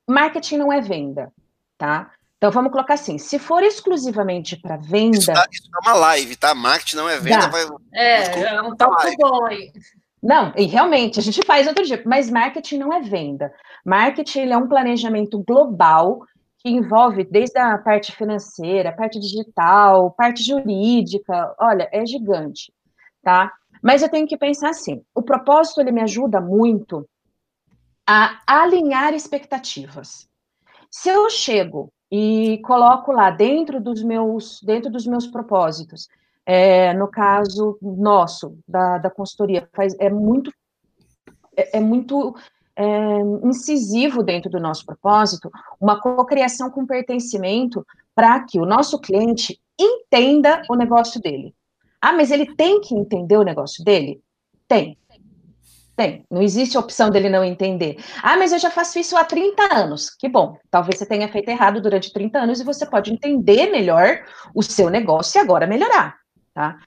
Marketing 0.08 0.58
não 0.58 0.74
é 0.74 0.82
venda, 0.82 1.32
tá? 1.78 2.12
Então 2.38 2.52
vamos 2.52 2.72
colocar 2.72 2.96
assim: 2.96 3.18
se 3.18 3.38
for 3.38 3.64
exclusivamente 3.64 4.58
para 4.58 4.76
venda. 4.76 5.18
Isso, 5.18 5.32
tá, 5.32 5.46
isso 5.52 5.70
é 5.74 5.88
uma 5.90 5.98
live, 5.98 6.36
tá? 6.36 6.56
Marketing 6.56 6.96
não 6.96 7.10
é 7.10 7.20
venda. 7.20 7.48
Vai, 7.50 7.66
é, 7.94 8.44
é 8.56 8.62
um 8.62 8.76
tópico 8.76 9.16
bom 9.20 9.46
aí. 9.46 9.72
Não, 10.22 10.54
e 10.56 10.66
realmente, 10.66 11.20
a 11.20 11.24
gente 11.24 11.44
faz 11.46 11.68
outro 11.68 11.84
dia, 11.84 12.02
mas 12.06 12.30
marketing 12.30 12.78
não 12.78 12.94
é 12.94 13.02
venda. 13.02 13.52
Marketing 13.84 14.52
é 14.52 14.58
um 14.58 14.68
planejamento 14.68 15.44
global 15.44 16.22
que 16.60 16.70
envolve 16.70 17.24
desde 17.24 17.58
a 17.58 17.76
parte 17.80 18.12
financeira, 18.12 18.90
a 18.90 18.94
parte 18.94 19.20
digital, 19.20 20.12
parte 20.12 20.44
jurídica, 20.44 21.56
olha, 21.60 21.90
é 21.92 22.06
gigante, 22.06 22.72
tá? 23.24 23.52
Mas 23.82 24.02
eu 24.02 24.10
tenho 24.10 24.28
que 24.28 24.38
pensar 24.38 24.70
assim: 24.70 25.02
o 25.16 25.22
propósito 25.22 25.82
ele 25.82 25.92
me 25.92 26.02
ajuda 26.02 26.40
muito 26.40 27.08
a 28.08 28.40
alinhar 28.46 29.14
expectativas. 29.14 30.28
Se 30.90 31.10
eu 31.10 31.30
chego 31.30 31.92
e 32.12 32.60
coloco 32.66 33.12
lá 33.12 33.32
dentro 33.32 33.80
dos 33.82 34.04
meus 34.04 34.62
dentro 34.62 34.92
dos 34.92 35.08
meus 35.08 35.26
propósitos, 35.26 36.08
é, 36.46 36.94
no 36.94 37.08
caso 37.08 37.78
nosso 37.82 38.58
da, 38.68 38.98
da 38.98 39.10
consultoria, 39.10 39.68
faz, 39.74 39.96
é 40.00 40.10
muito 40.10 40.52
é, 41.56 41.78
é 41.78 41.80
muito 41.80 42.36
é, 42.76 43.20
incisivo 43.44 44.24
dentro 44.24 44.50
do 44.50 44.60
nosso 44.60 44.86
propósito 44.86 45.52
uma 45.80 46.00
cocriação 46.00 46.70
com 46.70 46.86
pertencimento 46.86 47.86
para 48.14 48.40
que 48.44 48.60
o 48.60 48.66
nosso 48.66 49.00
cliente 49.00 49.60
entenda 49.80 50.62
o 50.70 50.76
negócio 50.76 51.22
dele. 51.22 51.56
Ah, 52.02 52.12
mas 52.12 52.32
ele 52.32 52.56
tem 52.56 52.82
que 52.82 52.96
entender 52.96 53.38
o 53.38 53.44
negócio 53.44 53.84
dele? 53.84 54.20
Tem. 54.68 54.98
Tem. 55.96 56.26
Não 56.32 56.42
existe 56.42 56.78
opção 56.78 57.12
dele 57.12 57.30
não 57.30 57.44
entender. 57.44 57.98
Ah, 58.24 58.36
mas 58.38 58.52
eu 58.52 58.58
já 58.58 58.72
faço 58.72 58.98
isso 58.98 59.16
há 59.16 59.24
30 59.24 59.76
anos. 59.76 60.10
Que 60.10 60.28
bom. 60.28 60.58
Talvez 60.72 60.98
você 60.98 61.06
tenha 61.06 61.32
feito 61.32 61.50
errado 61.50 61.80
durante 61.80 62.12
30 62.12 62.40
anos 62.40 62.60
e 62.60 62.64
você 62.64 62.86
pode 62.86 63.14
entender 63.14 63.70
melhor 63.70 64.24
o 64.56 64.64
seu 64.64 64.90
negócio 64.90 65.38
e 65.38 65.42
agora 65.42 65.68
melhorar, 65.68 66.18
tá? 66.54 66.78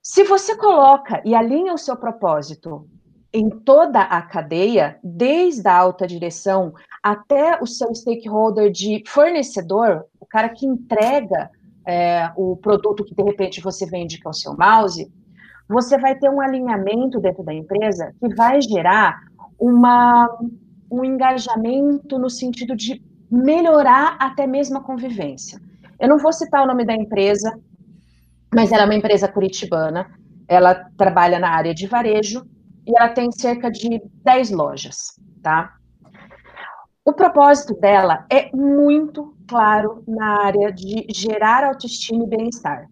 Se 0.00 0.22
você 0.24 0.56
coloca 0.56 1.20
e 1.24 1.34
alinha 1.34 1.74
o 1.74 1.78
seu 1.78 1.96
propósito 1.96 2.88
em 3.32 3.50
toda 3.50 4.00
a 4.00 4.22
cadeia, 4.22 4.98
desde 5.02 5.68
a 5.68 5.76
alta 5.76 6.06
direção 6.06 6.72
até 7.02 7.60
o 7.60 7.66
seu 7.66 7.94
stakeholder 7.94 8.70
de 8.70 9.02
fornecedor, 9.06 10.06
o 10.18 10.24
cara 10.24 10.48
que 10.48 10.64
entrega 10.64 11.50
é, 11.86 12.30
o 12.36 12.56
produto 12.56 13.04
que 13.04 13.14
de 13.14 13.22
repente 13.22 13.60
você 13.60 13.86
vende, 13.86 14.18
que 14.18 14.26
é 14.26 14.30
o 14.30 14.34
seu 14.34 14.56
mouse, 14.56 15.10
você 15.68 15.96
vai 15.98 16.16
ter 16.16 16.28
um 16.28 16.40
alinhamento 16.40 17.20
dentro 17.20 17.44
da 17.44 17.54
empresa 17.54 18.12
que 18.20 18.34
vai 18.34 18.60
gerar 18.60 19.20
uma, 19.58 20.28
um 20.90 21.04
engajamento 21.04 22.18
no 22.18 22.28
sentido 22.28 22.74
de 22.76 23.02
melhorar 23.30 24.16
até 24.20 24.46
mesmo 24.46 24.78
a 24.78 24.82
convivência. 24.82 25.60
Eu 25.98 26.08
não 26.08 26.18
vou 26.18 26.32
citar 26.32 26.62
o 26.62 26.66
nome 26.66 26.84
da 26.84 26.94
empresa, 26.94 27.58
mas 28.54 28.72
ela 28.72 28.82
é 28.82 28.84
uma 28.84 28.94
empresa 28.94 29.28
curitibana, 29.28 30.06
ela 30.48 30.74
trabalha 30.96 31.38
na 31.38 31.50
área 31.50 31.74
de 31.74 31.86
varejo 31.86 32.46
e 32.86 32.96
ela 32.96 33.08
tem 33.08 33.32
cerca 33.32 33.70
de 33.70 34.00
10 34.24 34.50
lojas, 34.50 35.20
tá? 35.42 35.74
O 37.04 37.12
propósito 37.12 37.74
dela 37.74 38.24
é 38.30 38.50
muito 38.54 39.35
claro 39.48 40.02
na 40.06 40.42
área 40.44 40.72
de 40.72 41.06
gerar 41.10 41.64
autoestima 41.64 42.24
e 42.24 42.28
bem-estar. 42.28 42.88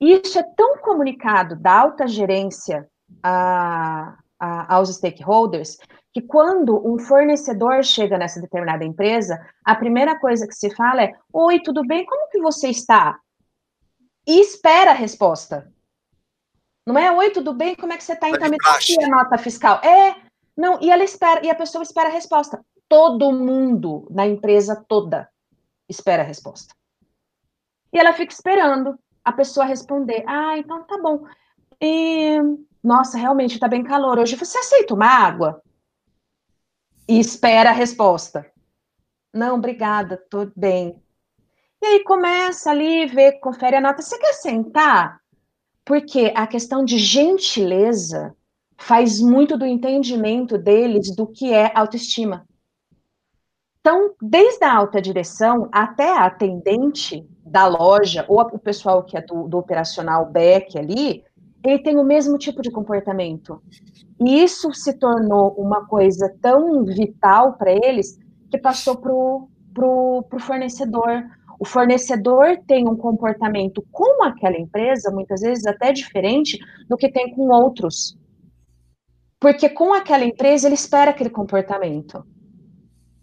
Isso 0.00 0.38
é 0.38 0.42
tão 0.56 0.78
comunicado 0.78 1.56
da 1.56 1.80
alta 1.80 2.08
gerência 2.08 2.88
a, 3.22 4.18
a, 4.38 4.74
aos 4.74 4.88
stakeholders 4.94 5.76
que 6.12 6.20
quando 6.20 6.86
um 6.86 6.98
fornecedor 6.98 7.82
chega 7.82 8.18
nessa 8.18 8.40
determinada 8.40 8.84
empresa, 8.84 9.40
a 9.64 9.74
primeira 9.74 10.18
coisa 10.18 10.46
que 10.46 10.54
se 10.54 10.74
fala 10.74 11.02
é: 11.02 11.12
Oi, 11.32 11.60
tudo 11.60 11.86
bem? 11.86 12.04
Como 12.04 12.28
que 12.28 12.40
você 12.40 12.68
está? 12.68 13.18
E 14.26 14.40
espera 14.40 14.90
a 14.90 14.94
resposta. 14.94 15.72
Não 16.86 16.98
é 16.98 17.12
oi, 17.12 17.30
tudo 17.30 17.54
bem? 17.54 17.76
Como 17.76 17.92
é 17.92 17.96
que 17.96 18.04
você 18.04 18.12
está? 18.12 18.28
Então, 18.28 18.48
me 18.48 18.56
dá 18.56 18.72
aqui 18.72 19.02
a 19.02 19.08
nota 19.08 19.38
fiscal. 19.38 19.80
É, 19.84 20.16
não, 20.56 20.80
e 20.80 20.90
ela 20.90 21.04
espera, 21.04 21.44
e 21.44 21.50
a 21.50 21.54
pessoa 21.54 21.82
espera 21.82 22.08
a 22.08 22.12
resposta. 22.12 22.60
Todo 22.88 23.32
mundo 23.32 24.06
na 24.10 24.26
empresa 24.26 24.84
toda 24.88 25.28
espera 25.88 26.22
a 26.22 26.26
resposta. 26.26 26.74
E 27.92 27.98
ela 27.98 28.12
fica 28.12 28.32
esperando 28.32 28.98
a 29.24 29.32
pessoa 29.32 29.66
responder. 29.66 30.24
Ah, 30.26 30.56
então 30.58 30.84
tá 30.84 30.98
bom. 30.98 31.26
E, 31.80 32.38
nossa, 32.82 33.18
realmente 33.18 33.58
tá 33.58 33.68
bem 33.68 33.82
calor 33.82 34.18
hoje. 34.18 34.36
Você 34.36 34.58
aceita 34.58 34.94
uma 34.94 35.06
água? 35.06 35.62
E 37.08 37.18
espera 37.18 37.70
a 37.70 37.74
resposta. 37.74 38.50
Não, 39.32 39.56
obrigada, 39.56 40.16
tô 40.30 40.50
bem. 40.54 41.02
E 41.82 41.86
aí 41.86 42.04
começa 42.04 42.70
ali, 42.70 43.06
vê, 43.06 43.32
confere 43.32 43.76
a 43.76 43.80
nota. 43.80 44.02
Você 44.02 44.18
quer 44.18 44.34
sentar? 44.34 45.20
Porque 45.84 46.32
a 46.36 46.46
questão 46.46 46.84
de 46.84 46.96
gentileza 46.96 48.36
faz 48.78 49.20
muito 49.20 49.56
do 49.56 49.66
entendimento 49.66 50.56
deles 50.56 51.14
do 51.14 51.26
que 51.26 51.52
é 51.52 51.72
autoestima. 51.74 52.46
Então, 53.82 54.14
desde 54.22 54.64
a 54.64 54.76
alta 54.76 55.02
direção 55.02 55.68
até 55.72 56.08
a 56.16 56.26
atendente 56.26 57.28
da 57.44 57.66
loja, 57.66 58.24
ou 58.28 58.40
o 58.40 58.58
pessoal 58.58 59.02
que 59.02 59.16
é 59.16 59.20
do, 59.20 59.48
do 59.48 59.58
operacional 59.58 60.24
back 60.24 60.78
ali, 60.78 61.24
ele 61.64 61.82
tem 61.82 61.98
o 61.98 62.04
mesmo 62.04 62.38
tipo 62.38 62.62
de 62.62 62.70
comportamento. 62.70 63.60
E 64.24 64.40
isso 64.40 64.72
se 64.72 64.92
tornou 64.94 65.50
uma 65.58 65.84
coisa 65.84 66.32
tão 66.40 66.84
vital 66.84 67.54
para 67.54 67.72
eles 67.72 68.20
que 68.48 68.56
passou 68.56 68.96
para 68.96 69.12
o 69.12 70.38
fornecedor. 70.38 71.24
O 71.58 71.64
fornecedor 71.64 72.58
tem 72.64 72.88
um 72.88 72.96
comportamento 72.96 73.84
com 73.90 74.22
aquela 74.22 74.56
empresa, 74.56 75.10
muitas 75.10 75.40
vezes 75.40 75.66
até 75.66 75.92
diferente 75.92 76.56
do 76.88 76.96
que 76.96 77.10
tem 77.10 77.34
com 77.34 77.48
outros. 77.48 78.16
Porque 79.40 79.68
com 79.68 79.92
aquela 79.92 80.24
empresa 80.24 80.68
ele 80.68 80.76
espera 80.76 81.10
aquele 81.10 81.30
comportamento. 81.30 82.24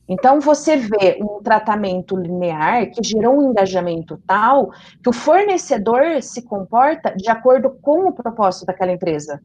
Então, 0.10 0.40
você 0.40 0.76
vê 0.76 1.20
um 1.22 1.40
tratamento 1.44 2.18
linear 2.18 2.90
que 2.90 3.08
gerou 3.08 3.38
um 3.38 3.52
engajamento 3.52 4.20
tal 4.26 4.72
que 5.04 5.10
o 5.10 5.14
fornecedor 5.14 6.22
se 6.24 6.42
comporta 6.42 7.16
de 7.16 7.30
acordo 7.30 7.70
com 7.80 8.08
o 8.08 8.12
propósito 8.12 8.66
daquela 8.66 8.92
empresa. 8.92 9.40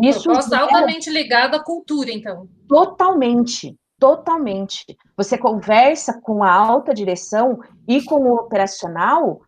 Isso 0.00 0.30
é 0.30 0.56
altamente 0.56 1.10
ligado 1.10 1.56
à 1.56 1.62
cultura, 1.62 2.10
então. 2.10 2.48
Totalmente, 2.66 3.76
totalmente. 3.98 4.96
Você 5.14 5.36
conversa 5.36 6.18
com 6.22 6.42
a 6.42 6.50
alta 6.50 6.94
direção 6.94 7.58
e 7.86 8.02
com 8.02 8.30
o 8.30 8.34
operacional, 8.34 9.42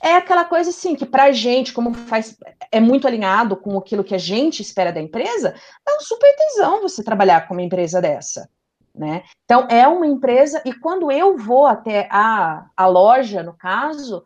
é 0.00 0.14
aquela 0.14 0.44
coisa 0.44 0.70
assim 0.70 0.94
que 0.94 1.04
para 1.04 1.24
a 1.24 1.32
gente, 1.32 1.72
como 1.72 1.92
faz, 1.92 2.36
é 2.70 2.78
muito 2.78 3.08
alinhado 3.08 3.56
com 3.56 3.76
aquilo 3.76 4.04
que 4.04 4.14
a 4.14 4.18
gente 4.18 4.62
espera 4.62 4.92
da 4.92 5.00
empresa, 5.00 5.54
é 5.88 5.96
um 5.96 6.00
super 6.00 6.32
tesão 6.36 6.82
você 6.82 7.02
trabalhar 7.02 7.48
com 7.48 7.54
uma 7.54 7.62
empresa 7.62 8.00
dessa. 8.00 8.48
Né? 8.94 9.22
Então, 9.44 9.66
é 9.70 9.88
uma 9.88 10.06
empresa, 10.06 10.62
e 10.66 10.72
quando 10.72 11.10
eu 11.10 11.36
vou 11.38 11.66
até 11.66 12.08
a, 12.10 12.66
a 12.76 12.86
loja, 12.86 13.42
no 13.42 13.54
caso, 13.54 14.22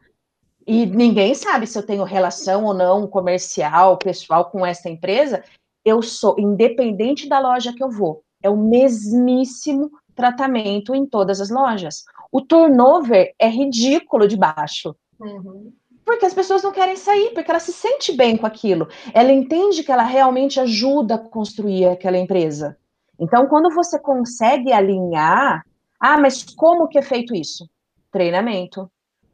e 0.67 0.85
ninguém 0.85 1.35
sabe 1.35 1.67
se 1.67 1.79
eu 1.79 1.87
tenho 1.87 2.03
relação 2.03 2.65
ou 2.65 2.75
não 2.75 3.07
comercial, 3.07 3.97
pessoal 3.97 4.51
com 4.51 4.67
essa 4.67 4.89
empresa, 4.89 5.45
eu 5.85 6.03
sou 6.03 6.35
independente 6.39 7.29
da 7.29 7.39
loja 7.39 7.73
que 7.73 7.83
eu 7.83 7.89
vou. 7.89 8.25
É 8.43 8.51
o 8.51 8.57
mesmíssimo 8.57 9.91
tratamento 10.17 10.95
em 10.95 11.07
todas 11.07 11.41
as 11.41 11.49
lojas. 11.49 12.05
O 12.33 12.41
turnover 12.41 13.33
é 13.39 13.49
ridículo 13.49 14.27
de 14.27 14.37
baixo. 14.37 14.97
Uhum. 15.21 15.73
Porque 16.05 16.27
as 16.27 16.35
pessoas 16.35 16.63
não 16.63 16.73
querem 16.73 16.97
sair, 16.97 17.33
porque 17.33 17.51
ela 17.51 17.61
se 17.61 17.73
sente 17.73 18.13
bem 18.13 18.37
com 18.37 18.47
aquilo. 18.47 18.89
Ela 19.15 19.33
entende 19.33 19.85
que 19.85 19.93
ela 19.93 20.03
realmente 20.03 20.59
ajuda 20.59 21.15
a 21.15 21.19
construir 21.19 21.87
aquela 21.87 22.19
empresa. 22.19 22.77
Então, 23.19 23.47
quando 23.47 23.75
você 23.75 23.99
consegue 23.99 24.73
alinhar, 24.73 25.65
ah, 25.99 26.19
mas 26.19 26.43
como 26.43 26.89
que 26.89 26.99
é 26.99 27.03
feito 27.03 27.35
isso? 27.35 27.69
Treinamento, 28.11 28.91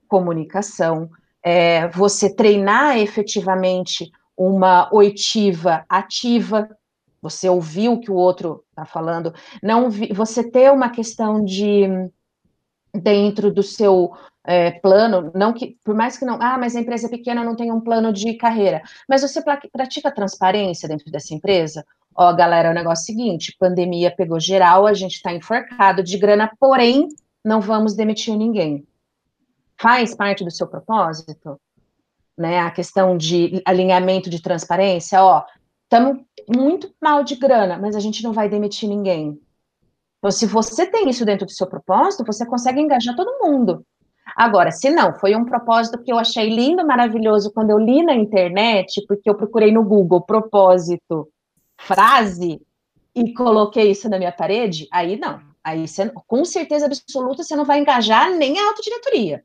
comunicação, 0.09 1.11
é, 1.43 1.89
você 1.89 2.35
treinar 2.35 2.99
efetivamente 2.99 4.11
uma 4.37 4.89
oitiva 4.93 5.85
ativa, 5.89 6.69
você 7.21 7.49
ouviu 7.49 7.95
o 7.95 8.01
que 8.01 8.11
o 8.11 8.15
outro 8.15 8.65
está 8.71 8.85
falando, 8.85 9.33
não 9.63 9.89
você 10.15 10.49
ter 10.49 10.73
uma 10.73 10.91
questão 10.91 11.45
de 11.45 11.89
dentro 12.95 13.53
do 13.53 13.63
seu 13.63 14.13
é, 14.45 14.73
plano, 14.73 15.31
não 15.35 15.53
que, 15.53 15.79
por 15.85 15.95
mais 15.95 16.19
que 16.19 16.25
não, 16.25 16.39
ah, 16.41 16.59
mas 16.59 16.75
a 16.75 16.81
empresa 16.81 17.07
é 17.07 17.11
pequena 17.11 17.45
não 17.45 17.57
tem 17.57 17.71
um 17.71 17.81
plano 17.81 18.13
de 18.13 18.35
carreira, 18.35 18.83
mas 19.09 19.23
você 19.23 19.43
pratica 19.43 20.11
transparência 20.11 20.89
dentro 20.89 21.11
dessa 21.11 21.35
empresa? 21.35 21.85
Ó, 22.15 22.33
galera, 22.35 22.71
o 22.71 22.75
negócio 22.75 23.03
é 23.03 23.05
o 23.05 23.07
seguinte: 23.07 23.57
pandemia 23.59 24.11
pegou 24.15 24.39
geral, 24.39 24.87
a 24.87 24.95
gente 24.95 25.15
está 25.15 25.33
enforcado 25.33 26.03
de 26.03 26.19
grana, 26.19 26.51
porém, 26.59 27.09
não 27.45 27.61
vamos 27.61 27.95
demitir 27.95 28.37
ninguém. 28.37 28.87
Faz 29.81 30.15
parte 30.15 30.45
do 30.45 30.51
seu 30.51 30.67
propósito? 30.67 31.61
Né, 32.37 32.61
a 32.61 32.71
questão 32.71 33.17
de 33.17 33.63
alinhamento 33.65 34.31
de 34.31 34.41
transparência, 34.41 35.23
ó, 35.23 35.45
estamos 35.85 36.25
muito 36.49 36.91
mal 37.01 37.23
de 37.23 37.37
grana, 37.37 37.79
mas 37.79 37.95
a 37.95 38.01
gente 38.01 38.23
não 38.23 38.33
vai 38.33 38.49
demitir 38.49 38.89
ninguém. 38.89 39.39
Então, 40.23 40.31
se 40.31 40.47
você 40.47 40.87
tem 40.87 41.11
isso 41.11 41.25
dentro 41.25 41.45
do 41.45 41.51
seu 41.51 41.67
propósito, 41.67 42.25
você 42.25 42.47
consegue 42.47 42.81
engajar 42.81 43.17
todo 43.17 43.41
mundo. 43.43 43.85
Agora, 44.37 44.71
se 44.71 44.89
não, 44.89 45.13
foi 45.19 45.35
um 45.35 45.45
propósito 45.45 46.01
que 46.01 46.13
eu 46.13 46.17
achei 46.17 46.49
lindo, 46.49 46.87
maravilhoso 46.87 47.53
quando 47.53 47.71
eu 47.71 47.79
li 47.79 48.05
na 48.05 48.15
internet, 48.15 49.05
porque 49.09 49.29
eu 49.29 49.35
procurei 49.35 49.73
no 49.73 49.83
Google 49.83 50.21
propósito 50.21 51.29
frase 51.77 52.61
e 53.13 53.35
coloquei 53.35 53.91
isso 53.91 54.09
na 54.09 54.17
minha 54.17 54.31
parede, 54.31 54.87
aí 54.93 55.19
não. 55.19 55.41
Aí 55.65 55.89
você, 55.89 56.09
com 56.09 56.45
certeza 56.45 56.87
absoluta 56.87 57.43
você 57.43 57.57
não 57.57 57.65
vai 57.65 57.81
engajar 57.81 58.31
nem 58.31 58.61
a 58.61 58.69
autodiretoria. 58.69 59.45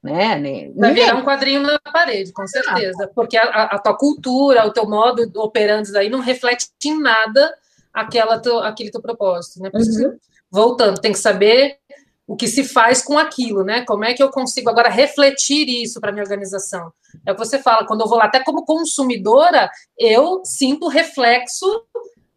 Né? 0.00 0.38
Nem, 0.38 0.72
vai 0.72 0.94
virar 0.94 1.16
um 1.16 1.24
quadrinho 1.24 1.62
na 1.62 1.80
parede, 1.92 2.32
com 2.32 2.46
certeza. 2.46 3.10
Porque 3.12 3.36
a, 3.36 3.64
a, 3.64 3.78
tua 3.80 3.98
cultura, 3.98 4.64
o 4.64 4.72
teu 4.72 4.88
modo 4.88 5.28
operando 5.40 5.98
aí 5.98 6.08
não 6.08 6.20
reflete 6.20 6.68
em 6.84 7.00
nada 7.00 7.52
aquela 7.92 8.38
teu, 8.38 8.58
aquele 8.58 8.90
teu 8.90 9.00
propósito. 9.00 9.60
Né? 9.60 9.70
Uhum. 9.74 10.16
Voltando, 10.50 11.00
tem 11.00 11.12
que 11.12 11.18
saber 11.18 11.78
o 12.26 12.36
que 12.36 12.46
se 12.46 12.62
faz 12.62 13.02
com 13.02 13.18
aquilo, 13.18 13.64
né? 13.64 13.84
Como 13.84 14.04
é 14.04 14.14
que 14.14 14.22
eu 14.22 14.30
consigo 14.30 14.70
agora 14.70 14.88
refletir 14.88 15.68
isso 15.68 16.00
para 16.00 16.12
minha 16.12 16.22
organização? 16.22 16.92
É 17.26 17.32
o 17.32 17.34
que 17.34 17.44
você 17.44 17.58
fala, 17.58 17.84
quando 17.84 18.02
eu 18.02 18.08
vou 18.08 18.18
lá, 18.18 18.26
até 18.26 18.42
como 18.42 18.64
consumidora, 18.64 19.68
eu 19.98 20.42
sinto 20.44 20.86
reflexo 20.86 21.66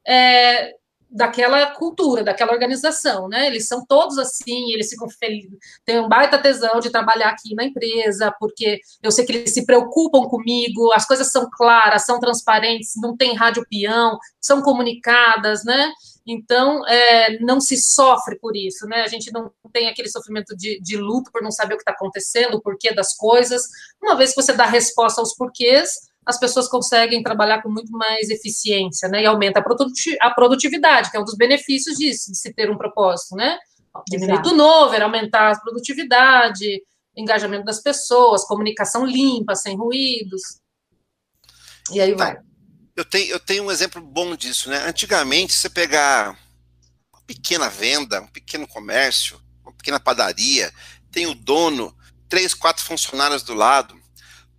é, 0.07 0.73
daquela 1.13 1.67
cultura, 1.75 2.23
daquela 2.23 2.51
organização, 2.51 3.29
né? 3.29 3.45
Eles 3.47 3.67
são 3.67 3.85
todos 3.85 4.17
assim, 4.17 4.73
eles 4.73 4.89
ficam 4.89 5.07
felizes, 5.09 5.57
têm 5.85 5.99
um 5.99 6.09
baita 6.09 6.39
tesão 6.39 6.79
de 6.79 6.89
trabalhar 6.89 7.29
aqui 7.29 7.53
na 7.53 7.63
empresa, 7.63 8.33
porque 8.39 8.79
eu 9.01 9.11
sei 9.11 9.23
que 9.25 9.31
eles 9.31 9.53
se 9.53 9.65
preocupam 9.65 10.23
comigo, 10.23 10.91
as 10.91 11.05
coisas 11.05 11.31
são 11.31 11.47
claras, 11.51 12.05
são 12.05 12.19
transparentes, 12.19 12.93
não 12.95 13.15
tem 13.15 13.35
rádio 13.35 13.65
peão, 13.69 14.17
são 14.41 14.61
comunicadas, 14.61 15.63
né? 15.63 15.91
Então, 16.25 16.87
é, 16.87 17.37
não 17.39 17.59
se 17.59 17.77
sofre 17.77 18.39
por 18.39 18.55
isso, 18.55 18.87
né? 18.87 19.01
A 19.01 19.07
gente 19.07 19.31
não 19.31 19.51
tem 19.71 19.89
aquele 19.89 20.09
sofrimento 20.09 20.55
de, 20.55 20.79
de 20.81 20.97
luto 20.97 21.31
por 21.31 21.43
não 21.43 21.51
saber 21.51 21.73
o 21.73 21.77
que 21.77 21.83
está 21.83 21.91
acontecendo, 21.91 22.55
o 22.55 22.61
porquê 22.61 22.93
das 22.93 23.15
coisas. 23.15 23.63
Uma 24.01 24.15
vez 24.15 24.31
que 24.31 24.41
você 24.41 24.53
dá 24.53 24.65
resposta 24.65 25.21
aos 25.21 25.35
porquês, 25.35 25.91
as 26.25 26.39
pessoas 26.39 26.67
conseguem 26.67 27.21
trabalhar 27.21 27.61
com 27.61 27.69
muito 27.69 27.91
mais 27.91 28.29
eficiência, 28.29 29.09
né? 29.09 29.23
E 29.23 29.25
aumenta 29.25 29.63
a 30.21 30.31
produtividade, 30.31 31.11
que 31.11 31.17
é 31.17 31.19
um 31.19 31.25
dos 31.25 31.35
benefícios 31.35 31.97
disso, 31.97 32.31
de 32.31 32.37
se 32.37 32.53
ter 32.53 32.69
um 32.71 32.77
propósito, 32.77 33.35
né? 33.35 33.57
Diminuir 34.09 34.39
o 34.39 34.41
turnover, 34.41 35.01
aumentar 35.01 35.51
a 35.51 35.59
produtividade, 35.59 36.81
engajamento 37.15 37.65
das 37.65 37.81
pessoas, 37.81 38.45
comunicação 38.45 39.05
limpa, 39.05 39.55
sem 39.55 39.75
ruídos. 39.75 40.41
E 41.91 42.01
aí 42.01 42.13
vai. 42.15 42.37
Eu 42.95 43.05
tenho, 43.05 43.31
eu 43.31 43.39
tenho 43.39 43.63
um 43.63 43.71
exemplo 43.71 44.01
bom 44.01 44.35
disso, 44.35 44.69
né? 44.69 44.87
Antigamente, 44.87 45.53
você 45.53 45.69
pegar 45.69 46.37
uma 47.11 47.21
pequena 47.25 47.69
venda, 47.69 48.21
um 48.21 48.27
pequeno 48.27 48.67
comércio, 48.67 49.41
uma 49.63 49.73
pequena 49.73 49.99
padaria, 49.99 50.71
tem 51.11 51.25
o 51.27 51.35
dono, 51.35 51.95
três, 52.29 52.53
quatro 52.53 52.83
funcionários 52.83 53.43
do 53.43 53.53
lado. 53.53 53.99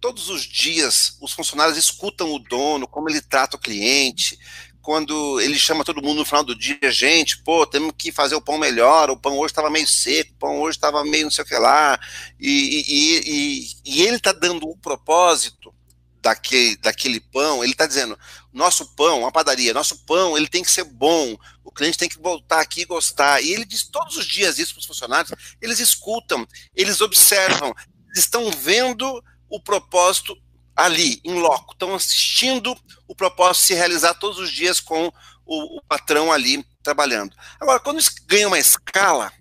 Todos 0.04 0.28
os 0.28 0.42
dias, 0.42 1.16
os 1.18 1.32
funcionários 1.32 1.78
escutam 1.78 2.30
o 2.30 2.38
dono, 2.38 2.86
como 2.86 3.08
ele 3.08 3.22
trata 3.22 3.56
o 3.56 3.58
cliente, 3.58 4.38
quando 4.82 5.40
ele 5.40 5.58
chama 5.58 5.82
todo 5.82 6.02
mundo 6.02 6.18
no 6.18 6.24
final 6.26 6.44
do 6.44 6.54
dia, 6.54 6.90
gente, 6.90 7.38
pô, 7.38 7.66
temos 7.66 7.94
que 7.96 8.12
fazer 8.12 8.34
o 8.34 8.40
pão 8.42 8.58
melhor, 8.58 9.08
o 9.08 9.16
pão 9.16 9.38
hoje 9.38 9.52
estava 9.52 9.70
meio 9.70 9.88
seco, 9.88 10.32
o 10.34 10.36
pão 10.36 10.60
hoje 10.60 10.76
estava 10.76 11.02
meio 11.06 11.24
não 11.24 11.30
sei 11.30 11.42
o 11.42 11.46
que 11.46 11.56
lá, 11.56 11.98
e, 12.38 12.50
e, 12.50 13.22
e, 13.24 13.76
e 13.82 14.02
ele 14.02 14.16
está 14.16 14.30
dando 14.32 14.68
um 14.68 14.76
propósito 14.76 15.74
daquele, 16.20 16.76
daquele 16.76 17.20
pão, 17.20 17.64
ele 17.64 17.72
está 17.72 17.86
dizendo, 17.86 18.18
nosso 18.52 18.94
pão, 18.94 19.26
a 19.26 19.32
padaria, 19.32 19.72
nosso 19.72 20.04
pão, 20.04 20.36
ele 20.36 20.48
tem 20.48 20.62
que 20.62 20.70
ser 20.70 20.84
bom, 20.84 21.34
o 21.64 21.72
cliente 21.72 21.96
tem 21.96 22.10
que 22.10 22.20
voltar 22.20 22.60
aqui 22.60 22.82
e 22.82 22.84
gostar. 22.84 23.42
E 23.42 23.54
ele 23.54 23.64
diz 23.64 23.84
todos 23.84 24.18
os 24.18 24.26
dias 24.26 24.58
isso 24.58 24.74
para 24.74 24.80
os 24.80 24.86
funcionários, 24.86 25.32
eles 25.62 25.80
escutam, 25.80 26.46
eles 26.76 27.00
observam, 27.00 27.74
eles 28.10 28.24
estão 28.24 28.50
vendo 28.50 29.24
o 29.54 29.60
propósito 29.60 30.36
ali, 30.74 31.20
em 31.24 31.34
loco, 31.34 31.72
estão 31.72 31.94
assistindo 31.94 32.76
o 33.06 33.14
propósito 33.14 33.66
se 33.66 33.74
realizar 33.74 34.14
todos 34.14 34.38
os 34.38 34.50
dias 34.50 34.80
com 34.80 35.12
o, 35.46 35.78
o 35.78 35.82
patrão 35.86 36.32
ali 36.32 36.64
trabalhando. 36.82 37.36
Agora, 37.60 37.78
quando 37.78 38.00
isso 38.00 38.10
ganha 38.26 38.48
uma 38.48 38.58
escala, 38.58 39.32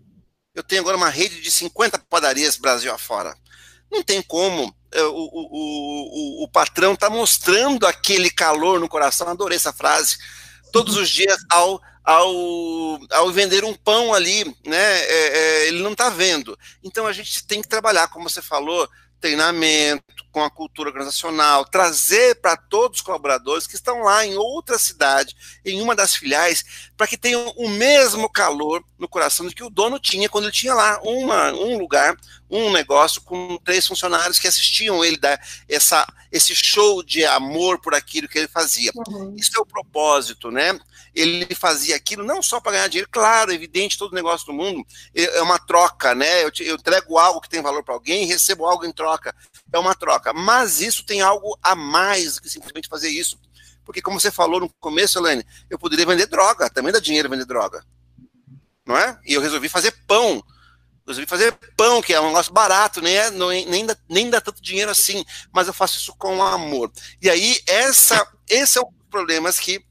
eu 0.54 0.62
tenho 0.62 0.82
agora 0.82 0.98
uma 0.98 1.10
rede 1.10 1.42
de 1.42 1.50
50 1.50 1.98
padarias 2.10 2.58
Brasil 2.58 2.94
afora. 2.94 3.36
Não 3.92 4.04
tem 4.04 4.22
como 4.22 4.74
é, 4.92 5.04
o, 5.04 5.12
o, 5.12 6.42
o, 6.42 6.44
o 6.44 6.48
patrão 6.48 6.94
está 6.94 7.10
mostrando 7.10 7.88
aquele 7.88 8.30
calor 8.30 8.80
no 8.80 8.88
coração, 8.88 9.28
adorei 9.28 9.56
essa 9.56 9.74
frase, 9.74 10.18
todos 10.72 10.96
os 10.96 11.10
dias 11.10 11.38
ao, 11.50 11.82
ao, 12.04 12.32
ao 13.12 13.32
vender 13.32 13.64
um 13.64 13.74
pão 13.74 14.14
ali, 14.14 14.46
né, 14.66 15.00
é, 15.00 15.38
é, 15.38 15.68
ele 15.68 15.82
não 15.82 15.94
está 15.94 16.10
vendo. 16.10 16.58
Então 16.84 17.08
a 17.08 17.14
gente 17.14 17.46
tem 17.48 17.62
que 17.62 17.68
trabalhar, 17.68 18.08
como 18.10 18.30
você 18.30 18.42
falou, 18.42 18.88
treinamento, 19.24 20.26
com 20.34 20.44
a 20.44 20.52
cultura 20.52 20.90
organizacional, 20.90 21.64
trazer 21.64 22.36
para 22.42 22.58
todos 22.58 22.98
os 22.98 23.02
colaboradores 23.02 23.66
que 23.66 23.76
estão 23.76 24.02
lá 24.02 24.26
em 24.26 24.36
outra 24.36 24.78
cidade, 24.78 25.34
em 25.64 25.80
uma 25.80 25.96
das 25.96 26.14
filiais, 26.14 26.92
para 26.96 27.08
que 27.08 27.18
tenham 27.18 27.54
o 27.58 27.68
mesmo 27.70 28.30
calor 28.30 28.84
no 28.98 29.08
coração 29.08 29.50
que 29.50 29.64
o 29.64 29.70
dono 29.70 30.00
tinha 30.00 30.30
quando 30.30 30.46
ele 30.46 30.54
tinha 30.54 30.74
lá 30.74 31.00
uma, 31.04 31.52
um 31.52 31.78
lugar, 31.78 32.16
um 32.50 32.72
negócio 32.72 33.22
com 33.22 33.58
três 33.64 33.86
funcionários 33.86 34.40
que 34.40 34.48
assistiam 34.48 35.04
ele 35.04 35.18
dar 35.18 35.40
essa, 35.68 36.06
esse 36.32 36.54
show 36.56 37.04
de 37.04 37.26
amor 37.26 37.80
por 37.80 37.96
aquilo 37.96 38.28
que 38.28 38.38
ele 38.38 38.48
fazia. 38.48 38.92
Uhum. 39.08 39.36
Isso 39.36 39.52
é 39.58 39.60
o 39.60 39.66
propósito, 39.66 40.52
né? 40.52 40.80
Ele 41.16 41.54
fazia 41.56 41.96
aquilo 41.96 42.24
não 42.24 42.42
só 42.42 42.60
para 42.60 42.74
ganhar 42.74 42.88
dinheiro, 42.88 43.10
claro, 43.12 43.52
evidente, 43.52 43.98
todo 43.98 44.16
negócio 44.16 44.48
do 44.48 44.54
mundo 44.54 44.84
é 45.14 45.42
uma 45.42 45.60
troca, 45.60 46.16
né? 46.16 46.44
Eu, 46.44 46.52
eu 46.62 46.76
entrego 46.76 47.18
algo 47.18 47.42
que 47.42 47.50
tem 47.50 47.62
valor 47.62 47.84
para 47.84 47.94
alguém 47.94 48.24
e 48.24 48.28
recebo 48.28 48.66
algo 48.66 48.86
em 48.86 48.92
troca. 48.92 49.36
É 49.72 49.80
uma 49.80 49.96
troca. 49.96 50.34
Mas 50.34 50.82
isso 50.82 51.06
tem 51.06 51.22
algo 51.22 51.58
a 51.62 51.76
mais 51.76 52.36
do 52.36 52.42
que 52.42 52.50
simplesmente 52.50 52.88
fazer 52.88 53.10
isso. 53.10 53.38
Porque, 53.86 54.02
como 54.02 54.20
você 54.20 54.32
falou 54.32 54.60
no 54.60 54.70
começo, 54.80 55.20
Helene, 55.20 55.46
eu 55.70 55.78
poderia 55.78 56.06
vender 56.06 56.28
droga, 56.28 56.70
também 56.70 56.92
dá 56.92 57.00
dinheiro 57.00 57.30
vender 57.30 57.46
droga. 57.46 57.86
Não 58.86 58.98
é? 58.98 59.18
E 59.26 59.34
eu 59.34 59.42
resolvi 59.42 59.70
fazer 59.70 59.92
pão. 60.08 60.44
Resolvi 61.06 61.28
fazer 61.28 61.54
pão, 61.76 62.02
que 62.02 62.14
é 62.14 62.22
um 62.22 62.28
negócio 62.28 62.54
barato, 62.54 63.02
né? 63.02 63.30
Não, 63.32 63.50
nem, 63.50 63.86
dá, 63.86 63.96
nem 64.10 64.30
dá 64.30 64.40
tanto 64.40 64.62
dinheiro 64.62 64.92
assim, 64.92 65.24
mas 65.52 65.68
eu 65.68 65.74
faço 65.74 65.98
isso 65.98 66.16
com 66.16 66.42
amor. 66.42 66.92
E 67.22 67.30
aí, 67.30 67.60
essa, 67.68 68.26
esse 68.50 68.78
é 68.78 68.82
dos 68.82 68.88
problemas 69.10 69.60
que, 69.60 69.84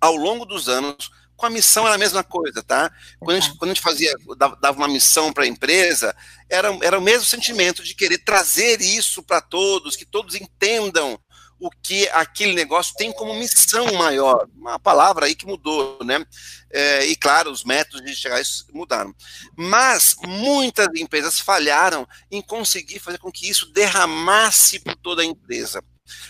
ao 0.00 0.14
longo 0.14 0.44
dos 0.44 0.68
anos, 0.68 1.10
com 1.36 1.46
a 1.46 1.50
missão 1.50 1.84
era 1.84 1.96
a 1.96 1.98
mesma 1.98 2.24
coisa, 2.24 2.62
tá? 2.62 2.90
Quando 3.20 3.36
a 3.36 3.40
gente, 3.40 3.56
quando 3.58 3.70
a 3.70 3.74
gente 3.74 3.82
fazia, 3.82 4.14
dava 4.60 4.78
uma 4.78 4.88
missão 4.88 5.32
para 5.32 5.44
a 5.44 5.46
empresa, 5.46 6.16
era, 6.48 6.76
era 6.82 6.98
o 6.98 7.02
mesmo 7.02 7.24
sentimento 7.24 7.82
de 7.82 7.94
querer 7.94 8.18
trazer 8.18 8.80
isso 8.80 9.22
para 9.22 9.40
todos, 9.40 9.96
que 9.96 10.06
todos 10.06 10.34
entendam 10.34 11.20
o 11.66 11.70
que 11.82 12.08
aquele 12.10 12.54
negócio 12.54 12.94
tem 12.96 13.12
como 13.12 13.34
missão 13.34 13.92
maior. 13.94 14.48
Uma 14.56 14.78
palavra 14.78 15.26
aí 15.26 15.34
que 15.34 15.46
mudou, 15.46 15.98
né? 16.04 16.24
É, 16.70 17.04
e 17.06 17.16
claro, 17.16 17.50
os 17.50 17.64
métodos 17.64 18.04
de 18.04 18.14
chegar 18.14 18.36
a 18.36 18.40
isso 18.40 18.66
mudaram. 18.72 19.14
Mas 19.56 20.14
muitas 20.24 20.88
empresas 20.96 21.40
falharam 21.40 22.06
em 22.30 22.40
conseguir 22.40 22.98
fazer 22.98 23.18
com 23.18 23.32
que 23.32 23.48
isso 23.48 23.72
derramasse 23.72 24.78
por 24.78 24.94
toda 24.96 25.22
a 25.22 25.24
empresa 25.24 25.82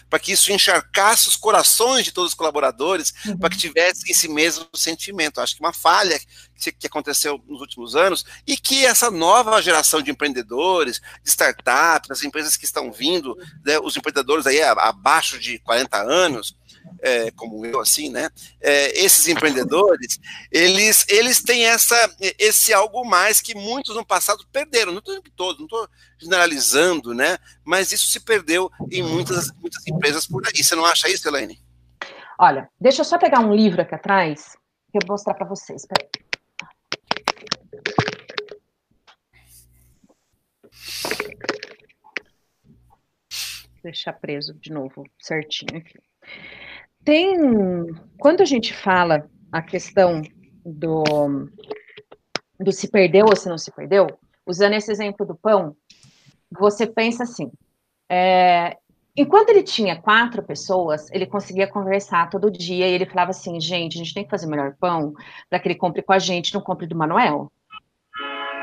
para 0.09 0.19
que 0.19 0.33
isso 0.33 0.53
encharcasse 0.53 1.29
os 1.29 1.37
corações 1.37 2.05
de 2.05 2.13
todos 2.13 2.31
os 2.31 2.35
colaboradores, 2.35 3.13
uhum. 3.25 3.39
para 3.39 3.51
que 3.51 3.59
tivesse 3.59 4.11
esse 4.11 4.29
mesmo 4.29 4.67
sentimento. 4.75 5.41
Acho 5.41 5.55
que 5.55 5.61
uma 5.61 5.73
falha 5.73 6.19
que, 6.59 6.87
aconteceu 6.87 7.43
nos 7.47 7.61
últimos 7.61 7.95
anos 7.95 8.25
e 8.47 8.57
que 8.57 8.87
essa 8.87 9.11
nova 9.11 9.61
geração 9.61 10.01
de 10.01 10.11
empreendedores, 10.11 11.01
de 11.23 11.29
startups, 11.29 12.11
as 12.11 12.23
empresas 12.23 12.57
que 12.57 12.65
estão 12.65 12.91
vindo, 12.93 13.37
né, 13.65 13.79
os 13.79 13.97
empreendedores 13.97 14.47
aí 14.47 14.63
abaixo 14.63 15.39
de 15.39 15.59
40 15.61 16.03
anos, 16.03 16.57
é, 17.01 17.31
como 17.33 17.65
eu, 17.65 17.81
assim, 17.81 18.11
né? 18.11 18.29
É, 18.61 18.99
esses 18.99 19.27
empreendedores, 19.29 20.19
eles, 20.51 21.07
eles 21.09 21.43
têm 21.43 21.67
essa, 21.67 21.97
esse 22.39 22.73
algo 22.73 23.05
mais 23.05 23.41
que 23.41 23.55
muitos 23.55 23.95
no 23.95 24.05
passado 24.05 24.45
perderam. 24.53 24.93
Não 24.93 24.99
estou 24.99 25.23
todos, 25.37 25.59
não 25.59 25.67
estou 25.67 25.89
generalizando, 26.19 27.15
né? 27.15 27.39
Mas 27.65 27.93
isso 27.93 28.09
se 28.09 28.21
perdeu 28.21 28.71
em 28.91 29.03
muitas, 29.03 29.51
muitas 29.57 29.87
empresas 29.87 30.27
por 30.27 30.47
aí. 30.47 30.63
Você 30.63 30.75
não 30.75 30.85
acha 30.85 31.09
isso, 31.09 31.29
Elaine? 31.29 31.61
Olha, 32.39 32.69
deixa 32.81 33.01
eu 33.01 33.05
só 33.05 33.19
pegar 33.19 33.41
um 33.41 33.55
livro 33.55 33.81
aqui 33.81 33.95
atrás 33.95 34.57
que 34.91 34.99
eu 34.99 35.07
vou 35.07 35.15
mostrar 35.15 35.35
para 35.35 35.47
vocês. 35.47 35.87
Peraí. 35.87 36.09
deixar 43.87 44.13
preso 44.13 44.55
de 44.55 44.73
novo, 44.73 45.05
certinho 45.19 45.79
aqui. 45.79 45.99
Tem, 47.07 47.87
quando 48.19 48.41
a 48.41 48.45
gente 48.45 48.75
fala 48.75 49.31
a 49.53 49.63
questão 49.63 50.23
do, 50.65 51.05
do 52.59 52.73
se 52.73 52.89
perdeu 52.91 53.27
ou 53.27 53.37
se 53.37 53.49
não 53.49 53.57
se 53.57 53.71
perdeu, 53.71 54.09
usando 54.45 54.73
esse 54.73 54.91
exemplo 54.91 55.25
do 55.25 55.37
pão, 55.37 55.77
você 56.51 56.85
pensa 56.85 57.23
assim, 57.23 57.53
é, 58.11 58.77
enquanto 59.17 59.51
ele 59.51 59.63
tinha 59.63 59.95
quatro 60.03 60.43
pessoas, 60.43 61.09
ele 61.13 61.27
conseguia 61.27 61.69
conversar 61.69 62.29
todo 62.29 62.51
dia 62.51 62.89
e 62.89 62.93
ele 62.95 63.07
falava 63.07 63.31
assim, 63.31 63.61
gente, 63.61 63.95
a 63.95 63.99
gente 63.99 64.13
tem 64.13 64.25
que 64.25 64.31
fazer 64.31 64.49
melhor 64.49 64.75
pão 64.77 65.15
para 65.49 65.61
que 65.61 65.69
ele 65.69 65.77
compre 65.77 66.03
com 66.03 66.13
a 66.13 66.19
gente, 66.19 66.53
não 66.53 66.61
compre 66.61 66.89
do 66.89 66.97
Manuel. 66.97 67.53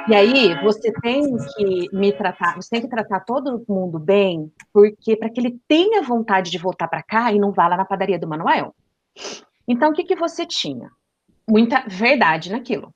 E 0.06 0.14
aí 0.14 0.62
você 0.62 0.91
tem 1.01 1.38
que 1.38 1.95
me 1.95 2.12
tratar, 2.12 2.56
você 2.56 2.70
tem 2.72 2.82
que 2.82 2.89
tratar 2.89 3.22
todo 3.22 3.64
mundo 3.70 3.97
bem, 3.97 4.51
porque 4.74 5.16
para 5.16 5.30
que 5.30 5.39
ele 5.39 5.58
tenha 5.66 6.01
vontade 6.01 6.51
de 6.51 6.58
voltar 6.58 6.89
para 6.89 7.01
cá 7.01 7.32
e 7.32 7.39
não 7.39 7.54
vá 7.54 7.70
lá 7.70 7.78
na 7.78 7.86
padaria 7.86 8.20
do 8.20 8.28
Manuel. 8.28 8.76
Então 9.66 9.91
o 9.91 9.93
que 9.93 10.04
que 10.04 10.16
você 10.16 10.45
tinha? 10.45 10.89
Muita 11.49 11.86
verdade 11.88 12.51
naquilo. 12.51 12.93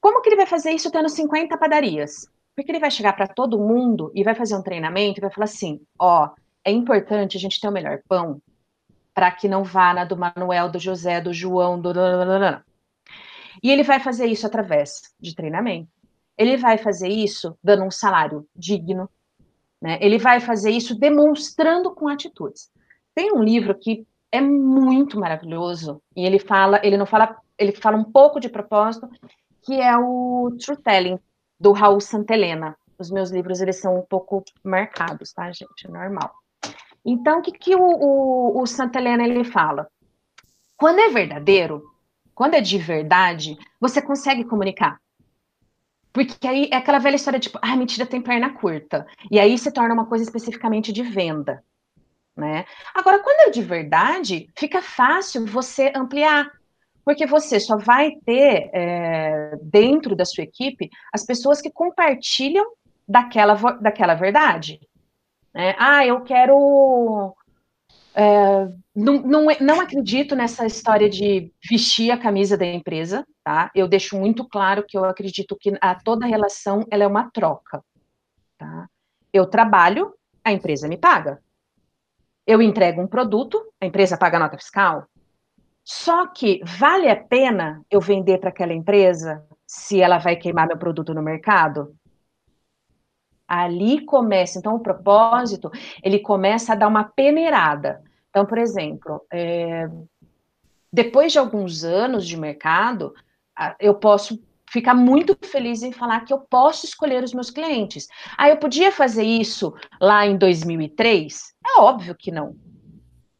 Como 0.00 0.22
que 0.22 0.30
ele 0.30 0.36
vai 0.36 0.46
fazer 0.46 0.70
isso 0.70 0.90
tendo 0.90 1.08
50 1.08 1.56
padarias? 1.58 2.26
Porque 2.56 2.72
ele 2.72 2.80
vai 2.80 2.90
chegar 2.90 3.12
para 3.12 3.26
todo 3.26 3.58
mundo 3.58 4.10
e 4.14 4.24
vai 4.24 4.34
fazer 4.34 4.56
um 4.56 4.62
treinamento 4.62 5.20
e 5.20 5.22
vai 5.22 5.30
falar 5.30 5.44
assim: 5.44 5.82
ó, 5.98 6.30
é 6.64 6.70
importante 6.70 7.36
a 7.36 7.40
gente 7.40 7.60
ter 7.60 7.68
o 7.68 7.72
melhor 7.72 8.00
pão 8.08 8.40
para 9.14 9.30
que 9.30 9.48
não 9.48 9.62
vá 9.62 9.92
na 9.92 10.06
do 10.06 10.16
Manuel, 10.16 10.70
do 10.70 10.78
José, 10.78 11.20
do 11.20 11.32
João, 11.34 11.78
do. 11.78 11.92
E 13.62 13.70
ele 13.70 13.82
vai 13.82 14.00
fazer 14.00 14.26
isso 14.26 14.46
através 14.46 15.14
de 15.20 15.34
treinamento 15.34 16.01
ele 16.42 16.56
vai 16.56 16.76
fazer 16.76 17.08
isso 17.08 17.56
dando 17.62 17.84
um 17.84 17.90
salário 17.90 18.46
digno, 18.54 19.08
né? 19.80 19.98
Ele 20.00 20.18
vai 20.18 20.40
fazer 20.40 20.70
isso 20.70 20.98
demonstrando 20.98 21.94
com 21.94 22.08
atitudes. 22.08 22.70
Tem 23.14 23.32
um 23.32 23.42
livro 23.42 23.74
que 23.74 24.06
é 24.30 24.40
muito 24.40 25.18
maravilhoso 25.18 26.02
e 26.16 26.24
ele 26.24 26.38
fala, 26.38 26.80
ele 26.82 26.96
não 26.96 27.06
fala, 27.06 27.36
ele 27.58 27.72
fala 27.72 27.96
um 27.96 28.04
pouco 28.04 28.40
de 28.40 28.48
propósito, 28.48 29.08
que 29.62 29.80
é 29.80 29.96
o 29.96 30.56
True 30.58 30.76
Telling 30.76 31.18
do 31.60 31.72
Raul 31.72 32.00
Santelena. 32.00 32.76
Os 32.98 33.10
meus 33.10 33.30
livros 33.30 33.60
eles 33.60 33.80
são 33.80 33.98
um 33.98 34.02
pouco 34.02 34.44
marcados, 34.64 35.32
tá, 35.32 35.50
gente? 35.52 35.86
É 35.86 35.88
normal. 35.88 36.32
Então, 37.04 37.40
o 37.40 37.42
que, 37.42 37.52
que 37.52 37.74
o, 37.74 37.82
o, 37.82 38.62
o 38.62 38.66
Santelena 38.66 39.24
ele 39.24 39.44
fala? 39.44 39.88
Quando 40.76 41.00
é 41.00 41.08
verdadeiro, 41.08 41.82
quando 42.34 42.54
é 42.54 42.60
de 42.60 42.78
verdade, 42.78 43.56
você 43.80 44.00
consegue 44.00 44.44
comunicar. 44.44 45.00
Porque 46.12 46.46
aí 46.46 46.68
é 46.70 46.76
aquela 46.76 46.98
velha 46.98 47.16
história, 47.16 47.40
tipo, 47.40 47.58
ah, 47.62 47.76
mentira 47.76 48.06
tem 48.06 48.20
perna 48.20 48.52
curta. 48.52 49.06
E 49.30 49.40
aí 49.40 49.56
se 49.56 49.72
torna 49.72 49.94
uma 49.94 50.06
coisa 50.06 50.24
especificamente 50.24 50.92
de 50.92 51.02
venda. 51.02 51.64
Né? 52.36 52.64
Agora, 52.94 53.18
quando 53.18 53.48
é 53.48 53.50
de 53.50 53.62
verdade, 53.62 54.48
fica 54.56 54.82
fácil 54.82 55.46
você 55.46 55.92
ampliar. 55.94 56.50
Porque 57.04 57.26
você 57.26 57.58
só 57.58 57.76
vai 57.76 58.12
ter 58.24 58.70
é, 58.72 59.56
dentro 59.60 60.14
da 60.14 60.24
sua 60.24 60.44
equipe 60.44 60.88
as 61.12 61.24
pessoas 61.24 61.60
que 61.60 61.70
compartilham 61.70 62.64
daquela, 63.08 63.54
daquela 63.80 64.14
verdade. 64.14 64.80
Né? 65.52 65.74
Ah, 65.78 66.06
eu 66.06 66.20
quero 66.22 67.34
é, 68.14 68.68
não, 68.94 69.22
não, 69.22 69.46
não 69.60 69.80
acredito 69.80 70.36
nessa 70.36 70.66
história 70.66 71.08
de 71.08 71.52
vestir 71.68 72.10
a 72.10 72.18
camisa 72.18 72.56
da 72.56 72.66
empresa, 72.66 73.26
tá? 73.42 73.70
Eu 73.74 73.88
deixo 73.88 74.18
muito 74.18 74.46
claro 74.46 74.84
que 74.86 74.96
eu 74.96 75.04
acredito 75.04 75.56
que 75.58 75.72
a 75.80 75.94
toda 75.94 76.26
relação 76.26 76.84
ela 76.90 77.04
é 77.04 77.06
uma 77.06 77.30
troca, 77.30 77.82
tá? 78.58 78.86
Eu 79.32 79.46
trabalho, 79.46 80.14
a 80.44 80.52
empresa 80.52 80.88
me 80.88 80.98
paga. 80.98 81.42
Eu 82.46 82.60
entrego 82.60 83.00
um 83.00 83.06
produto, 83.06 83.62
a 83.80 83.86
empresa 83.86 84.18
paga 84.18 84.36
a 84.36 84.40
nota 84.40 84.58
fiscal. 84.58 85.06
Só 85.84 86.26
que 86.26 86.60
vale 86.64 87.08
a 87.08 87.16
pena 87.16 87.82
eu 87.90 88.00
vender 88.00 88.38
para 88.38 88.50
aquela 88.50 88.74
empresa 88.74 89.44
se 89.66 90.00
ela 90.00 90.18
vai 90.18 90.36
queimar 90.36 90.66
meu 90.68 90.76
produto 90.76 91.14
no 91.14 91.22
mercado? 91.22 91.94
Ali 93.46 94.04
começa, 94.04 94.58
então 94.58 94.76
o 94.76 94.80
propósito, 94.80 95.70
ele 96.02 96.18
começa 96.18 96.72
a 96.72 96.76
dar 96.76 96.88
uma 96.88 97.04
peneirada. 97.04 98.02
Então, 98.30 98.46
por 98.46 98.56
exemplo, 98.56 99.20
é, 99.30 99.88
depois 100.92 101.32
de 101.32 101.38
alguns 101.38 101.84
anos 101.84 102.26
de 102.26 102.36
mercado, 102.36 103.14
eu 103.78 103.94
posso 103.94 104.42
ficar 104.70 104.94
muito 104.94 105.36
feliz 105.44 105.82
em 105.82 105.92
falar 105.92 106.20
que 106.20 106.32
eu 106.32 106.38
posso 106.38 106.86
escolher 106.86 107.22
os 107.22 107.34
meus 107.34 107.50
clientes. 107.50 108.06
Ah, 108.38 108.48
eu 108.48 108.56
podia 108.56 108.90
fazer 108.90 109.22
isso 109.22 109.74
lá 110.00 110.26
em 110.26 110.38
2003? 110.38 111.52
É 111.64 111.80
óbvio 111.80 112.14
que 112.14 112.30
não. 112.30 112.56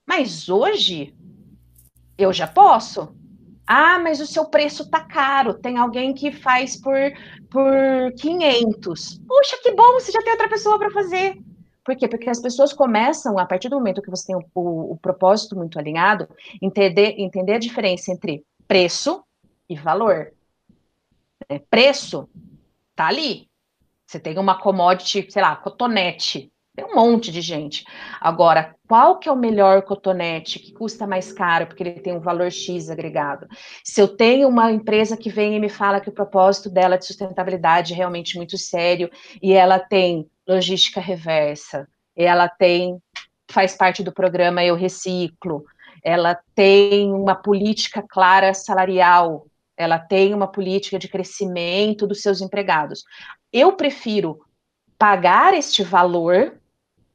Mas 0.07 0.51
hoje 0.51 1.15
eu 2.19 2.33
já 2.33 2.47
posso. 2.47 3.15
Ah, 3.67 3.99
mas 3.99 4.21
o 4.21 4.27
seu 4.27 4.45
preço 4.45 4.91
tá 4.91 5.01
caro. 5.01 5.55
Tem 5.55 5.79
alguém 5.79 6.13
que 6.13 6.31
faz 6.31 6.77
por, 6.77 6.95
por 7.53 8.13
500. 8.19 9.19
Puxa, 9.19 9.59
que 9.63 9.73
bom, 9.73 9.93
você 9.93 10.11
já 10.11 10.23
tem 10.23 10.33
outra 10.33 10.49
pessoa 10.49 10.79
para 10.79 10.91
fazer. 10.91 11.39
Por 11.85 11.97
quê? 11.97 12.09
Porque 12.09 12.31
as 12.31 12.41
pessoas 12.41 12.73
começam, 12.73 13.39
a 13.39 13.45
partir 13.45 13.69
do 13.69 13.77
momento 13.77 14.01
que 14.01 14.11
você 14.11 14.29
tem 14.29 14.37
o, 14.37 14.45
o, 14.55 14.93
o 14.93 14.97
propósito 14.97 15.57
muito 15.57 15.79
alinhado, 15.79 16.29
entender, 16.61 17.17
entender 17.19 17.55
a 17.55 17.59
diferença 17.59 18.11
entre 18.13 18.45
preço 18.67 19.23
e 19.69 19.75
valor. 19.75 20.33
É, 21.49 21.59
preço 21.59 22.29
tá 22.95 23.07
ali. 23.07 23.49
Você 24.07 24.21
tem 24.21 24.39
uma 24.39 24.61
commodity, 24.61 25.27
sei 25.31 25.43
lá, 25.43 25.57
cotonete. 25.57 26.52
Tem 26.75 26.87
um 26.87 26.95
monte 26.95 27.31
de 27.31 27.43
gente. 27.43 27.85
Agora, 28.19 28.75
qual 28.89 29.19
que 29.19 29.29
é 29.29 29.33
o 29.33 29.37
melhor 29.37 29.83
cotonete 29.83 30.59
que 30.59 30.73
custa 30.73 31.07
mais 31.07 31.31
caro 31.31 31.67
porque 31.67 31.83
ele 31.83 32.01
tem 32.01 32.17
um 32.17 32.21
valor 32.21 32.51
X 32.51 32.89
agregado? 32.89 33.47
Se 33.85 34.01
eu 34.01 34.09
tenho 34.09 34.49
uma 34.49 34.73
empresa 34.73 35.15
que 35.15 35.29
vem 35.29 35.55
e 35.55 35.61
me 35.61 35.69
fala 35.69 36.01
que 36.01 36.09
o 36.09 36.15
propósito 36.15 36.71
dela 36.71 36.97
de 36.97 37.05
sustentabilidade 37.05 37.93
é 37.93 37.97
realmente 37.97 38.39
muito 38.39 38.57
sério 38.57 39.11
e 39.43 39.53
ela 39.53 39.79
tem 39.79 40.27
logística 40.49 40.99
reversa, 40.99 41.87
ela 42.17 42.49
tem 42.49 42.99
faz 43.51 43.77
parte 43.77 44.03
do 44.03 44.11
programa 44.11 44.65
Eu 44.65 44.75
Reciclo, 44.75 45.67
ela 46.03 46.41
tem 46.55 47.13
uma 47.13 47.35
política 47.35 48.03
clara 48.03 48.55
salarial, 48.55 49.47
ela 49.77 49.99
tem 49.99 50.33
uma 50.33 50.49
política 50.49 50.99
de 50.99 51.07
crescimento 51.07 52.07
dos 52.07 52.23
seus 52.23 52.41
empregados. 52.41 53.05
Eu 53.53 53.75
prefiro 53.75 54.41
pagar 54.99 55.53
este 55.53 55.83
valor 55.83 56.62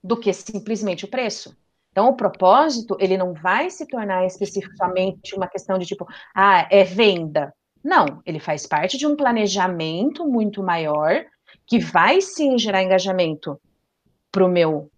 do 0.08 0.18
que 0.18 0.32
simplesmente 0.32 1.06
o 1.06 1.10
preço. 1.10 1.56
Então, 1.92 2.10
o 2.10 2.16
propósito, 2.16 2.96
ele 3.00 3.18
não 3.18 3.34
vai 3.34 3.70
se 3.70 3.86
tornar 3.88 4.26
especificamente 4.26 5.36
uma 5.36 5.48
questão 5.48 5.78
de 5.78 5.86
tipo, 5.86 6.08
ah, 6.34 6.68
é 6.72 6.84
venda. 6.84 7.54
Não, 7.84 8.22
ele 8.26 8.40
faz 8.40 8.66
parte 8.66 8.98
de 8.98 9.06
um 9.06 9.16
planejamento 9.16 10.26
muito 10.26 10.64
maior, 10.64 11.26
que 11.66 11.80
vai 11.80 12.22
sim 12.22 12.58
gerar 12.58 12.84
engajamento 12.84 13.60
para 14.32 14.46
o 14.46 14.50
meu 14.50 14.90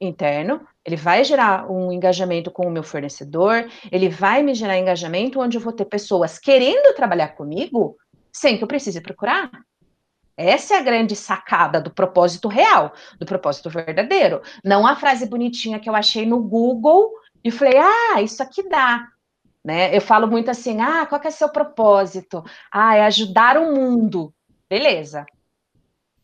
interno, 0.00 0.60
ele 0.84 0.96
vai 0.96 1.24
gerar 1.24 1.70
um 1.70 1.90
engajamento 1.90 2.50
com 2.50 2.66
o 2.66 2.70
meu 2.70 2.82
fornecedor, 2.82 3.68
ele 3.90 4.08
vai 4.08 4.42
me 4.42 4.54
gerar 4.54 4.78
engajamento 4.78 5.40
onde 5.40 5.56
eu 5.56 5.60
vou 5.60 5.72
ter 5.72 5.86
pessoas 5.86 6.38
querendo 6.38 6.94
trabalhar 6.94 7.28
comigo 7.28 7.96
sem 8.32 8.58
que 8.58 8.62
eu 8.62 8.68
precise 8.68 9.00
procurar. 9.00 9.50
Essa 10.36 10.74
é 10.74 10.78
a 10.78 10.82
grande 10.82 11.16
sacada 11.16 11.80
do 11.80 11.90
propósito 11.90 12.46
real, 12.46 12.92
do 13.18 13.24
propósito 13.24 13.70
verdadeiro. 13.70 14.42
Não 14.62 14.86
a 14.86 14.94
frase 14.94 15.26
bonitinha 15.26 15.80
que 15.80 15.88
eu 15.88 15.94
achei 15.94 16.26
no 16.26 16.42
Google 16.42 17.10
e 17.42 17.50
falei, 17.50 17.78
ah, 17.78 18.20
isso 18.20 18.42
aqui 18.42 18.68
dá. 18.68 19.06
Né? 19.64 19.96
Eu 19.96 20.00
falo 20.00 20.28
muito 20.28 20.50
assim, 20.50 20.80
ah, 20.80 21.06
qual 21.06 21.20
que 21.20 21.26
é 21.26 21.30
seu 21.30 21.48
propósito? 21.48 22.44
Ah, 22.70 22.96
é 22.96 23.04
ajudar 23.06 23.56
o 23.56 23.74
mundo. 23.74 24.32
Beleza. 24.68 25.24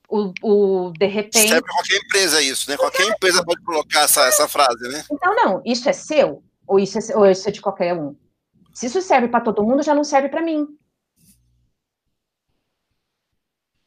O, 0.09 0.33
o, 0.43 0.93
de 0.93 1.07
repente. 1.07 1.49
Serve 1.49 1.63
para 1.63 1.73
qualquer 1.73 1.97
empresa 1.97 2.43
isso, 2.43 2.71
né? 2.71 2.77
Qualquer 2.77 3.09
empresa 3.09 3.43
pode 3.43 3.63
colocar 3.63 4.03
essa, 4.03 4.27
essa 4.27 4.47
frase, 4.47 4.89
né? 4.89 5.03
Então, 5.11 5.35
não, 5.35 5.63
isso 5.65 5.89
é 5.89 5.93
seu, 5.95 6.43
ou 6.67 6.79
isso 6.79 6.99
é, 6.99 7.17
ou 7.17 7.27
isso 7.27 7.49
é 7.49 7.53
de 7.53 7.63
qualquer 7.63 7.95
um. 7.95 8.15
Se 8.75 8.87
isso 8.87 9.01
serve 9.01 9.29
para 9.29 9.41
todo 9.41 9.65
mundo, 9.65 9.83
já 9.83 9.95
não 9.95 10.05
serve 10.05 10.29
para 10.29 10.43
mim. 10.43 10.67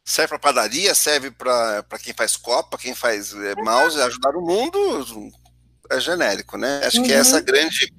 Serve 0.05 0.29
para 0.29 0.39
padaria, 0.39 0.93
serve 0.93 1.31
para 1.31 1.83
quem 2.01 2.13
faz 2.13 2.37
copa, 2.37 2.77
quem 2.77 2.93
faz 2.93 3.33
é, 3.33 3.55
mouse, 3.55 3.99
ajudar 3.99 4.35
o 4.35 4.41
mundo 4.41 5.31
é 5.89 5.99
genérico, 5.99 6.57
né? 6.57 6.81
Acho 6.83 6.97
uhum. 6.97 7.03
que 7.03 7.13
essa 7.13 7.39
grande 7.39 7.93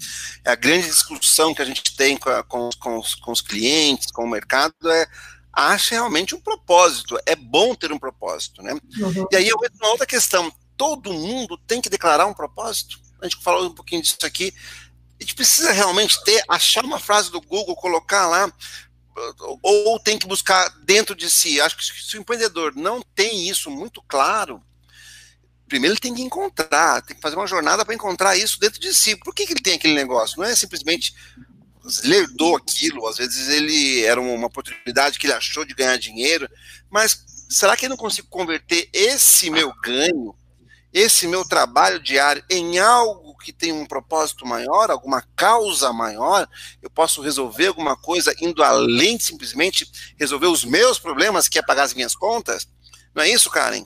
é 0.44 0.50
a 0.50 0.54
grande 0.54 0.86
discussão 0.86 1.54
que 1.54 1.62
a 1.62 1.64
gente 1.64 1.96
tem 1.96 2.16
com, 2.16 2.30
a, 2.30 2.42
com, 2.42 2.68
com, 2.80 2.98
os, 2.98 3.14
com 3.14 3.32
os 3.32 3.40
clientes, 3.40 4.10
com 4.10 4.24
o 4.24 4.28
mercado 4.28 4.74
é 4.90 5.06
acha 5.52 5.94
realmente 5.94 6.34
um 6.34 6.40
propósito. 6.40 7.18
É 7.24 7.34
bom 7.34 7.74
ter 7.74 7.90
um 7.90 7.98
propósito, 7.98 8.62
né? 8.62 8.74
Uhum. 8.98 9.26
E 9.32 9.36
aí 9.36 9.48
eu 9.48 9.58
vejo 9.58 9.72
uma 9.80 9.90
outra 9.90 10.06
questão. 10.06 10.52
Todo 10.76 11.12
mundo 11.12 11.56
tem 11.66 11.80
que 11.80 11.88
declarar 11.88 12.26
um 12.26 12.34
propósito. 12.34 13.00
A 13.20 13.24
gente 13.26 13.42
falou 13.42 13.66
um 13.66 13.74
pouquinho 13.74 14.02
disso 14.02 14.18
aqui. 14.22 14.52
A 15.18 15.22
gente 15.22 15.34
precisa 15.34 15.72
realmente 15.72 16.22
ter, 16.24 16.44
achar 16.46 16.84
uma 16.84 16.98
frase 16.98 17.30
do 17.30 17.40
Google, 17.40 17.74
colocar 17.74 18.26
lá, 18.26 18.52
ou 19.62 19.98
tem 19.98 20.18
que 20.18 20.26
buscar 20.26 20.68
dentro 20.84 21.14
de 21.14 21.30
si. 21.30 21.60
Acho 21.60 21.76
que 21.76 21.84
se 21.84 22.16
o 22.16 22.20
empreendedor 22.20 22.74
não 22.74 23.02
tem 23.14 23.48
isso 23.48 23.70
muito 23.70 24.02
claro, 24.02 24.62
primeiro 25.68 25.94
ele 25.94 26.00
tem 26.00 26.14
que 26.14 26.22
encontrar, 26.22 27.02
tem 27.02 27.16
que 27.16 27.22
fazer 27.22 27.36
uma 27.36 27.46
jornada 27.46 27.84
para 27.84 27.94
encontrar 27.94 28.36
isso 28.36 28.60
dentro 28.60 28.80
de 28.80 28.94
si. 28.94 29.16
Por 29.16 29.34
que, 29.34 29.46
que 29.46 29.52
ele 29.52 29.62
tem 29.62 29.74
aquele 29.74 29.94
negócio? 29.94 30.38
Não 30.38 30.44
é 30.44 30.54
simplesmente 30.54 31.14
ele 32.02 32.16
herdou 32.16 32.56
aquilo, 32.56 33.06
às 33.06 33.16
vezes 33.16 33.48
ele 33.48 34.02
era 34.02 34.20
uma 34.20 34.46
oportunidade 34.46 35.18
que 35.18 35.26
ele 35.26 35.34
achou 35.34 35.64
de 35.64 35.74
ganhar 35.74 35.96
dinheiro, 35.96 36.48
mas 36.90 37.24
será 37.48 37.76
que 37.76 37.86
eu 37.86 37.90
não 37.90 37.96
consigo 37.96 38.28
converter 38.28 38.88
esse 38.92 39.50
meu 39.50 39.72
ganho, 39.82 40.34
esse 40.96 41.28
meu 41.28 41.46
trabalho 41.46 42.00
diário 42.00 42.42
em 42.48 42.78
algo 42.78 43.36
que 43.36 43.52
tem 43.52 43.70
um 43.70 43.84
propósito 43.84 44.46
maior, 44.46 44.90
alguma 44.90 45.22
causa 45.36 45.92
maior, 45.92 46.48
eu 46.80 46.88
posso 46.88 47.20
resolver 47.20 47.66
alguma 47.66 47.94
coisa 47.94 48.34
indo 48.40 48.62
além 48.62 49.18
de 49.18 49.24
simplesmente 49.24 49.86
resolver 50.18 50.46
os 50.46 50.64
meus 50.64 50.98
problemas, 50.98 51.50
que 51.50 51.58
é 51.58 51.62
pagar 51.62 51.82
as 51.82 51.92
minhas 51.92 52.14
contas? 52.14 52.66
Não 53.14 53.22
é 53.22 53.28
isso, 53.28 53.50
Karen? 53.50 53.84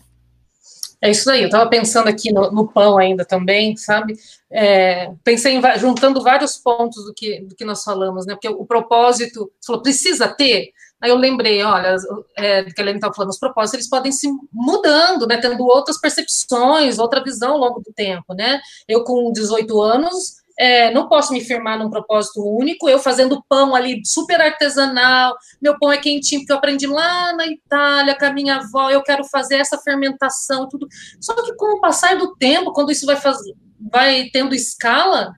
É 1.02 1.10
isso 1.10 1.28
aí, 1.28 1.40
eu 1.40 1.46
estava 1.46 1.68
pensando 1.68 2.08
aqui 2.08 2.32
no, 2.32 2.52
no, 2.52 2.68
pão 2.68 2.96
ainda 2.96 3.24
também, 3.24 3.76
sabe? 3.76 4.14
É, 4.48 5.10
pensei 5.24 5.56
em, 5.56 5.78
juntando 5.78 6.22
vários 6.22 6.58
pontos 6.58 7.04
do 7.06 7.12
que, 7.12 7.40
do 7.40 7.56
que 7.56 7.64
nós 7.64 7.82
falamos, 7.82 8.24
né? 8.24 8.34
Porque 8.34 8.48
o 8.48 8.64
propósito, 8.64 9.50
você 9.58 9.66
falou, 9.66 9.82
precisa 9.82 10.28
ter? 10.28 10.70
Aí 11.02 11.10
eu 11.10 11.16
lembrei, 11.16 11.62
olha, 11.62 11.96
é, 12.36 12.64
que 12.64 12.80
a 12.80 12.82
Helene 12.82 12.98
estava 12.98 13.14
falando, 13.14 13.30
os 13.30 13.38
propósitos 13.38 13.74
eles 13.74 13.88
podem 13.88 14.12
se 14.12 14.28
mudando, 14.52 15.26
né? 15.26 15.38
Tendo 15.38 15.64
outras 15.64 15.98
percepções, 15.98 16.98
outra 16.98 17.22
visão 17.22 17.52
ao 17.52 17.58
longo 17.58 17.80
do 17.80 17.92
tempo, 17.92 18.34
né? 18.34 18.60
Eu 18.86 19.02
com 19.04 19.32
18 19.32 19.80
anos 19.80 20.40
é, 20.60 20.92
não 20.92 21.08
posso 21.08 21.32
me 21.32 21.40
firmar 21.40 21.78
num 21.78 21.88
propósito 21.88 22.44
único, 22.44 22.86
eu 22.86 22.98
fazendo 22.98 23.42
pão 23.48 23.74
ali 23.74 24.02
super 24.04 24.38
artesanal, 24.42 25.34
meu 25.58 25.78
pão 25.78 25.90
é 25.90 25.96
quentinho, 25.96 26.42
porque 26.42 26.52
eu 26.52 26.58
aprendi 26.58 26.86
lá 26.86 27.32
na 27.32 27.46
Itália 27.46 28.14
com 28.14 28.26
a 28.26 28.32
minha 28.32 28.56
avó, 28.56 28.90
eu 28.90 29.02
quero 29.02 29.24
fazer 29.24 29.56
essa 29.56 29.78
fermentação, 29.78 30.68
tudo. 30.68 30.86
Só 31.18 31.34
que 31.34 31.54
com 31.54 31.78
o 31.78 31.80
passar 31.80 32.18
do 32.18 32.36
tempo, 32.36 32.74
quando 32.74 32.92
isso 32.92 33.06
vai, 33.06 33.16
fazer, 33.16 33.54
vai 33.90 34.28
tendo 34.34 34.54
escala, 34.54 35.32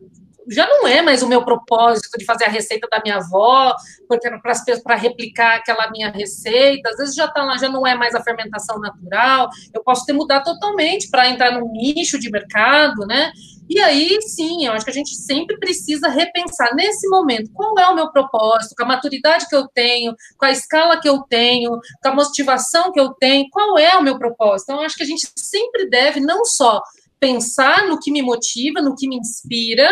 já 0.48 0.66
não 0.66 0.86
é 0.86 1.02
mais 1.02 1.22
o 1.22 1.28
meu 1.28 1.44
propósito 1.44 2.18
de 2.18 2.24
fazer 2.24 2.44
a 2.44 2.48
receita 2.48 2.88
da 2.90 3.00
minha 3.02 3.16
avó, 3.16 3.74
porque 4.08 4.28
para 4.82 4.96
replicar 4.96 5.56
aquela 5.56 5.90
minha 5.90 6.10
receita, 6.10 6.90
às 6.90 6.96
vezes 6.96 7.14
já 7.14 7.26
está 7.26 7.42
lá, 7.42 7.56
já 7.56 7.68
não 7.68 7.86
é 7.86 7.94
mais 7.94 8.14
a 8.14 8.22
fermentação 8.22 8.78
natural, 8.78 9.48
eu 9.72 9.82
posso 9.82 10.04
ter 10.04 10.12
mudado 10.12 10.44
totalmente 10.44 11.08
para 11.10 11.28
entrar 11.28 11.52
num 11.52 11.70
nicho 11.72 12.18
de 12.18 12.30
mercado, 12.30 13.06
né? 13.06 13.32
E 13.70 13.80
aí, 13.80 14.20
sim, 14.20 14.66
eu 14.66 14.72
acho 14.72 14.84
que 14.84 14.90
a 14.90 14.94
gente 14.94 15.14
sempre 15.14 15.58
precisa 15.58 16.08
repensar 16.08 16.74
nesse 16.74 17.08
momento 17.08 17.50
qual 17.54 17.78
é 17.78 17.88
o 17.88 17.94
meu 17.94 18.10
propósito, 18.10 18.74
com 18.76 18.82
a 18.82 18.88
maturidade 18.88 19.48
que 19.48 19.56
eu 19.56 19.66
tenho, 19.68 20.14
com 20.36 20.44
a 20.44 20.50
escala 20.50 21.00
que 21.00 21.08
eu 21.08 21.22
tenho, 21.22 21.70
com 22.02 22.08
a 22.08 22.14
motivação 22.14 22.92
que 22.92 23.00
eu 23.00 23.14
tenho, 23.14 23.48
qual 23.50 23.78
é 23.78 23.96
o 23.96 24.02
meu 24.02 24.18
propósito. 24.18 24.66
Então, 24.68 24.80
eu 24.80 24.86
acho 24.86 24.96
que 24.96 25.04
a 25.04 25.06
gente 25.06 25.26
sempre 25.36 25.88
deve 25.88 26.20
não 26.20 26.44
só 26.44 26.82
pensar 27.18 27.86
no 27.86 27.98
que 27.98 28.10
me 28.10 28.20
motiva, 28.20 28.82
no 28.82 28.96
que 28.96 29.08
me 29.08 29.16
inspira, 29.16 29.88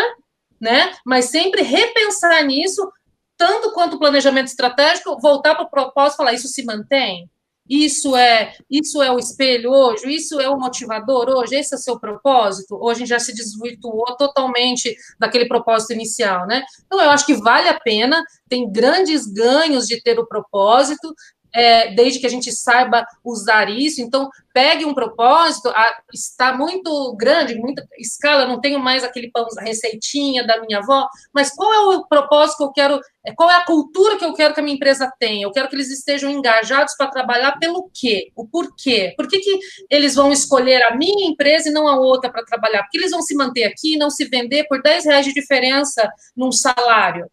né? 0.61 0.93
Mas 1.05 1.25
sempre 1.25 1.63
repensar 1.63 2.45
nisso, 2.45 2.89
tanto 3.35 3.71
quanto 3.71 3.95
o 3.95 3.99
planejamento 3.99 4.47
estratégico, 4.47 5.19
voltar 5.19 5.55
para 5.55 5.65
o 5.65 5.69
propósito 5.69 6.13
e 6.13 6.17
falar, 6.17 6.33
isso 6.33 6.47
se 6.47 6.63
mantém? 6.63 7.27
Isso 7.69 8.17
é, 8.17 8.53
isso 8.69 9.01
é 9.01 9.09
o 9.11 9.17
espelho 9.17 9.71
hoje, 9.71 10.13
isso 10.13 10.41
é 10.41 10.49
o 10.49 10.59
motivador 10.59 11.29
hoje, 11.29 11.55
esse 11.55 11.73
é 11.73 11.77
o 11.77 11.79
seu 11.79 11.97
propósito? 11.99 12.77
Gente 12.93 13.07
já 13.07 13.19
se 13.19 13.33
desvirtuou 13.33 14.17
totalmente 14.17 14.95
daquele 15.17 15.47
propósito 15.47 15.93
inicial, 15.93 16.45
né? 16.45 16.63
Então, 16.85 16.99
eu 17.01 17.09
acho 17.09 17.25
que 17.25 17.35
vale 17.35 17.69
a 17.69 17.79
pena, 17.79 18.21
tem 18.49 18.69
grandes 18.69 19.25
ganhos 19.25 19.87
de 19.87 20.01
ter 20.01 20.19
o 20.19 20.27
propósito, 20.27 21.13
é, 21.53 21.93
desde 21.93 22.19
que 22.19 22.25
a 22.25 22.29
gente 22.29 22.51
saiba 22.51 23.05
usar 23.23 23.69
isso. 23.69 24.01
Então, 24.01 24.29
pegue 24.53 24.85
um 24.85 24.93
propósito, 24.93 25.69
a, 25.69 26.01
está 26.13 26.53
muito 26.53 27.15
grande, 27.15 27.55
muita 27.55 27.85
escala, 27.97 28.45
não 28.45 28.59
tenho 28.59 28.79
mais 28.79 29.03
aquele 29.03 29.31
pão, 29.31 29.45
receitinha 29.59 30.45
da 30.45 30.59
minha 30.61 30.79
avó, 30.79 31.07
mas 31.33 31.51
qual 31.51 31.73
é 31.73 31.95
o 31.95 32.07
propósito 32.07 32.57
que 32.57 32.63
eu 32.63 32.71
quero, 32.71 32.99
é, 33.25 33.33
qual 33.33 33.49
é 33.49 33.55
a 33.55 33.65
cultura 33.65 34.17
que 34.17 34.25
eu 34.25 34.33
quero 34.33 34.53
que 34.53 34.59
a 34.59 34.63
minha 34.63 34.75
empresa 34.75 35.11
tenha? 35.19 35.45
Eu 35.45 35.51
quero 35.51 35.69
que 35.69 35.75
eles 35.75 35.89
estejam 35.89 36.29
engajados 36.29 36.95
para 36.95 37.07
trabalhar 37.07 37.57
pelo 37.59 37.89
quê? 37.93 38.31
O 38.35 38.47
porquê? 38.47 39.13
Por 39.15 39.27
que, 39.27 39.39
que 39.39 39.59
eles 39.89 40.15
vão 40.15 40.31
escolher 40.31 40.81
a 40.83 40.95
minha 40.95 41.29
empresa 41.29 41.69
e 41.69 41.73
não 41.73 41.87
a 41.87 41.99
outra 41.99 42.31
para 42.31 42.45
trabalhar? 42.45 42.83
Porque 42.83 42.97
eles 42.97 43.11
vão 43.11 43.21
se 43.21 43.35
manter 43.35 43.63
aqui 43.63 43.95
e 43.95 43.97
não 43.97 44.09
se 44.09 44.25
vender 44.25 44.65
por 44.67 44.81
10 44.81 45.05
reais 45.05 45.25
de 45.25 45.33
diferença 45.33 46.09
num 46.35 46.51
salário? 46.51 47.29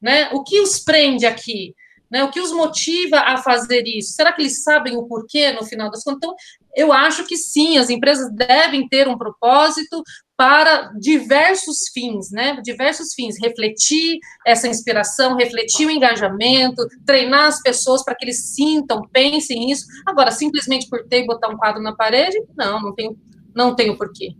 Né? 0.00 0.30
O 0.32 0.42
que 0.42 0.60
os 0.60 0.80
prende 0.80 1.26
aqui? 1.26 1.74
Né? 2.12 2.22
O 2.22 2.30
que 2.30 2.40
os 2.40 2.52
motiva 2.52 3.20
a 3.20 3.38
fazer 3.38 3.84
isso? 3.86 4.12
Será 4.12 4.34
que 4.34 4.42
eles 4.42 4.62
sabem 4.62 4.98
o 4.98 5.04
porquê 5.04 5.50
no 5.52 5.64
final 5.64 5.90
das 5.90 6.04
contas? 6.04 6.18
Então, 6.18 6.34
eu 6.76 6.92
acho 6.92 7.24
que 7.24 7.38
sim, 7.38 7.78
as 7.78 7.88
empresas 7.88 8.30
devem 8.34 8.86
ter 8.86 9.08
um 9.08 9.16
propósito 9.16 10.02
para 10.36 10.92
diversos 10.98 11.88
fins, 11.94 12.30
né? 12.30 12.60
Diversos 12.62 13.14
fins, 13.14 13.36
refletir 13.40 14.18
essa 14.46 14.68
inspiração, 14.68 15.36
refletir 15.36 15.86
o 15.86 15.90
engajamento, 15.90 16.86
treinar 17.06 17.46
as 17.46 17.62
pessoas 17.62 18.04
para 18.04 18.14
que 18.14 18.26
eles 18.26 18.54
sintam, 18.54 19.08
pensem 19.10 19.70
isso. 19.70 19.86
Agora, 20.06 20.30
simplesmente 20.30 20.90
por 20.90 21.06
ter 21.08 21.22
e 21.22 21.26
botar 21.26 21.48
um 21.48 21.56
quadro 21.56 21.82
na 21.82 21.96
parede, 21.96 22.36
não, 22.54 22.78
não 22.78 22.94
tenho, 22.94 23.18
não 23.54 23.74
tenho 23.74 23.96
porquê. 23.96 24.34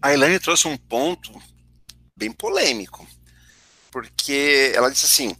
A 0.00 0.14
Elaine 0.14 0.38
trouxe 0.38 0.68
um 0.68 0.76
ponto 0.76 1.32
bem 2.16 2.30
polêmico, 2.30 3.04
porque 3.90 4.70
ela 4.72 4.88
disse 4.88 5.06
assim: 5.06 5.36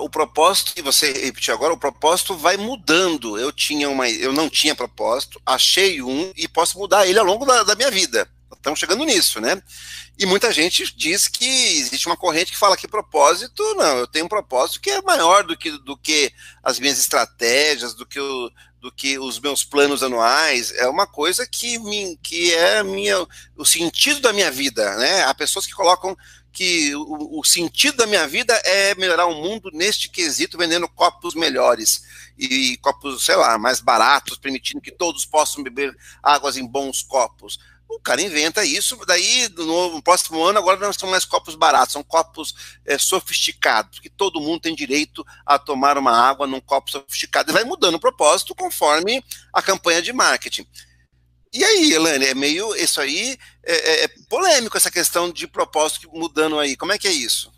o 0.00 0.08
propósito 0.08 0.74
que 0.74 0.82
você 0.82 1.12
repetiu 1.12 1.54
agora, 1.54 1.72
o 1.72 1.78
propósito 1.78 2.36
vai 2.36 2.56
mudando. 2.56 3.38
Eu 3.38 3.52
tinha 3.52 3.88
uma, 3.88 4.08
eu 4.08 4.32
não 4.32 4.48
tinha 4.48 4.74
propósito, 4.74 5.40
achei 5.44 6.02
um 6.02 6.32
e 6.36 6.48
posso 6.48 6.78
mudar 6.78 7.06
ele 7.06 7.18
ao 7.18 7.24
longo 7.24 7.44
da, 7.44 7.62
da 7.62 7.74
minha 7.74 7.90
vida. 7.90 8.28
Estamos 8.52 8.80
chegando 8.80 9.04
nisso, 9.04 9.42
né? 9.42 9.60
E 10.18 10.24
muita 10.24 10.52
gente 10.52 10.96
diz 10.96 11.28
que 11.28 11.44
existe 11.44 12.06
uma 12.06 12.16
corrente 12.16 12.50
que 12.50 12.56
fala 12.56 12.78
que 12.78 12.88
propósito, 12.88 13.62
não, 13.74 13.98
eu 13.98 14.06
tenho 14.06 14.24
um 14.24 14.28
propósito 14.28 14.80
que 14.80 14.90
é 14.90 15.02
maior 15.02 15.44
do 15.44 15.54
que, 15.54 15.70
do 15.82 15.96
que 15.98 16.32
as 16.62 16.78
minhas 16.78 16.98
estratégias, 16.98 17.94
do 17.94 18.06
que, 18.06 18.18
o, 18.18 18.50
do 18.80 18.90
que 18.90 19.18
os 19.18 19.38
meus 19.38 19.64
planos 19.64 20.02
anuais, 20.02 20.72
é 20.76 20.88
uma 20.88 21.06
coisa 21.06 21.46
que, 21.46 21.78
me, 21.78 22.16
que 22.22 22.54
é 22.54 22.82
minha, 22.82 23.26
o 23.56 23.66
sentido 23.66 24.20
da 24.20 24.32
minha 24.32 24.50
vida, 24.50 24.96
né? 24.96 25.24
Há 25.24 25.34
pessoas 25.34 25.66
que 25.66 25.72
colocam 25.72 26.16
que 26.54 26.94
o, 26.94 27.40
o, 27.40 27.44
sentido 27.44 27.96
da 27.96 28.06
minha 28.06 28.28
vida 28.28 28.54
é 28.64 28.94
melhorar 28.94 29.26
o 29.26 29.34
mundo 29.34 29.70
neste 29.72 30.08
quesito, 30.08 30.56
vendendo 30.56 30.88
copos 30.88 31.34
melhores 31.34 32.04
e 32.38 32.76
copos, 32.76 33.24
sei 33.24 33.34
lá, 33.34 33.58
mais 33.58 33.80
baratos, 33.80 34.38
permitindo 34.38 34.80
que 34.80 34.92
todos 34.92 35.26
possam 35.26 35.64
beber 35.64 35.94
águas 36.22 36.56
em 36.56 36.64
bons 36.64 37.02
copos. 37.02 37.58
O 37.88 37.98
cara 37.98 38.22
inventa 38.22 38.64
isso, 38.64 38.96
daí 39.04 39.48
no 39.48 40.00
próximo 40.00 40.42
ano 40.44 40.58
agora 40.60 40.78
não 40.78 40.92
são 40.92 41.10
mais 41.10 41.24
copos 41.24 41.56
baratos, 41.56 41.92
são 41.92 42.04
copos 42.04 42.54
é, 42.86 42.96
sofisticados, 42.98 43.98
que 43.98 44.08
todo 44.08 44.40
mundo 44.40 44.60
tem 44.60 44.76
direito 44.76 45.26
a 45.44 45.58
tomar 45.58 45.98
uma 45.98 46.16
água 46.16 46.46
num 46.46 46.60
copo 46.60 46.88
sofisticado 46.88 47.50
e 47.50 47.52
vai 47.52 47.64
mudando 47.64 47.96
o 47.96 48.00
propósito 48.00 48.54
conforme 48.54 49.22
a 49.52 49.60
campanha 49.60 50.00
de 50.00 50.12
marketing. 50.12 50.66
E 51.54 51.62
aí, 51.62 51.92
Elane, 51.92 52.26
é 52.26 52.34
meio 52.34 52.74
isso 52.74 53.00
aí 53.00 53.38
é, 53.62 53.72
é, 53.72 54.04
é, 54.04 54.08
polêmico 54.28 54.76
essa 54.76 54.90
questão 54.90 55.30
de 55.30 55.46
propósito 55.46 56.10
mudando 56.12 56.58
aí. 56.58 56.76
Como 56.76 56.90
é 56.90 56.98
que 56.98 57.06
é 57.06 57.12
isso? 57.12 57.52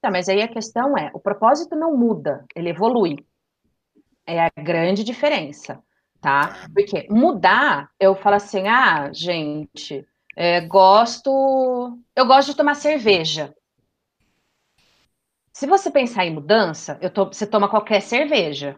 Tá, 0.00 0.10
mas 0.10 0.28
aí 0.28 0.42
a 0.42 0.48
questão 0.48 0.98
é, 0.98 1.12
o 1.14 1.20
propósito 1.20 1.76
não 1.76 1.96
muda, 1.96 2.44
ele 2.56 2.70
evolui. 2.70 3.24
É 4.26 4.40
a 4.40 4.50
grande 4.60 5.04
diferença, 5.04 5.80
tá? 6.20 6.66
Porque 6.74 7.06
mudar, 7.08 7.88
eu 8.00 8.16
falo 8.16 8.34
assim, 8.34 8.66
ah, 8.66 9.10
gente, 9.12 10.04
é, 10.36 10.60
gosto, 10.62 11.96
eu 12.16 12.26
gosto 12.26 12.50
de 12.50 12.56
tomar 12.56 12.74
cerveja. 12.74 13.54
Se 15.52 15.68
você 15.68 15.88
pensar 15.88 16.26
em 16.26 16.34
mudança, 16.34 16.98
eu 17.00 17.10
você 17.26 17.46
toma 17.46 17.68
qualquer 17.68 18.02
cerveja. 18.02 18.76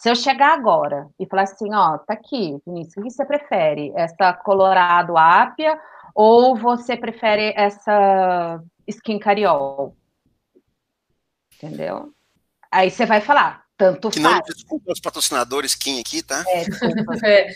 Se 0.00 0.08
eu 0.08 0.16
chegar 0.16 0.54
agora 0.54 1.10
e 1.18 1.26
falar 1.26 1.42
assim, 1.42 1.74
ó, 1.74 1.98
tá 1.98 2.14
aqui, 2.14 2.58
Vinícius, 2.66 2.96
o 2.96 3.02
que 3.02 3.10
você 3.10 3.22
prefere? 3.22 3.92
Essa 3.94 4.32
Colorado 4.32 5.14
Ápia 5.18 5.78
ou 6.14 6.56
você 6.56 6.96
prefere 6.96 7.52
essa 7.54 8.62
Skin 8.88 9.18
Cariol? 9.18 9.94
Entendeu? 11.54 12.14
Aí 12.72 12.90
você 12.90 13.04
vai 13.04 13.20
falar, 13.20 13.62
tanto 13.76 14.08
que 14.08 14.22
faz. 14.22 14.36
Não, 14.36 14.40
desculpa 14.42 14.90
os 14.90 15.00
patrocinadores 15.00 15.72
Skin 15.72 16.00
aqui, 16.00 16.22
tá? 16.22 16.42
É, 16.48 16.64
desculpa. 16.64 17.12
é. 17.22 17.52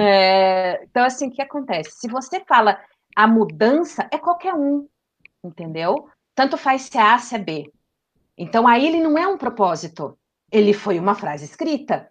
É, 0.00 0.82
então, 0.82 1.04
assim, 1.04 1.28
o 1.28 1.30
que 1.30 1.40
acontece? 1.40 1.92
Se 1.92 2.08
você 2.08 2.40
fala 2.40 2.76
a 3.14 3.24
mudança, 3.28 4.08
é 4.10 4.18
qualquer 4.18 4.52
um, 4.52 4.88
entendeu? 5.44 6.10
Tanto 6.34 6.56
faz 6.56 6.82
se 6.82 6.98
é 6.98 7.02
A, 7.02 7.18
se 7.18 7.36
é 7.36 7.38
B. 7.38 7.72
Então, 8.36 8.66
aí 8.66 8.84
ele 8.84 9.00
não 9.00 9.16
é 9.16 9.28
um 9.28 9.38
propósito 9.38 10.17
ele 10.50 10.72
foi 10.72 10.98
uma 10.98 11.14
frase 11.14 11.44
escrita. 11.44 12.08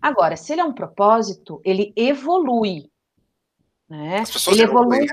Agora, 0.00 0.36
se 0.36 0.52
ele 0.52 0.60
é 0.60 0.64
um 0.64 0.72
propósito, 0.72 1.60
ele 1.64 1.92
evolui. 1.96 2.90
Né? 3.88 4.22
ele 4.48 4.62
evolui. 4.62 5.06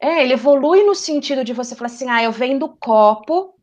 É, 0.00 0.22
ele 0.22 0.34
evolui 0.34 0.84
no 0.84 0.94
sentido 0.94 1.44
de 1.44 1.52
você 1.52 1.74
falar 1.74 1.86
assim: 1.86 2.08
ah, 2.08 2.22
eu 2.22 2.32
vendo 2.32 2.68
copo, 2.68 3.54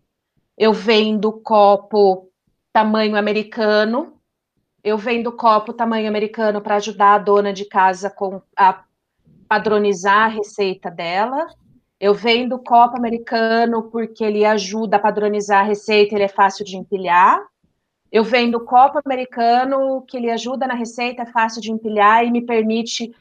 eu 0.58 0.74
vendo 0.74 1.32
copo 1.32 2.30
tamanho 2.72 3.16
americano, 3.16 4.20
eu 4.84 4.98
vendo 4.98 5.32
copo 5.32 5.74
tamanho 5.74 6.08
americano 6.08 6.62
para 6.62 6.76
ajudar 6.76 7.14
a 7.14 7.20
dona 7.20 7.54
de 7.54 7.66
casa 7.66 8.10
com, 8.10 8.42
a 8.58 8.84
padronizar 9.48 10.26
a 10.26 10.28
receita 10.28 10.90
dela. 10.90 11.46
Eu 12.00 12.14
vendo 12.14 12.60
copo 12.60 12.98
americano 12.98 13.84
porque 13.84 14.24
ele 14.24 14.44
ajuda 14.44 14.98
a 14.98 15.00
padronizar 15.00 15.62
a 15.62 15.68
receita, 15.68 16.16
ele 16.16 16.26
é 16.26 16.28
fácil 16.28 16.66
de 16.66 16.76
empilhar. 16.76 17.40
Eu 18.14 18.24
vendo 18.24 18.64
copo 18.64 19.00
americano 19.04 20.04
que 20.04 20.16
ele 20.16 20.30
ajuda 20.30 20.68
na 20.68 20.76
receita, 20.76 21.24
é 21.24 21.26
fácil 21.26 21.60
de 21.60 21.72
empilhar 21.72 22.24
e 22.24 22.30
me 22.30 22.46
permite 22.46 23.12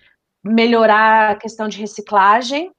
melhorar 0.45 1.31
a 1.31 1.35
questão 1.35 1.67
de 1.67 1.79
reciclagem 1.79 2.71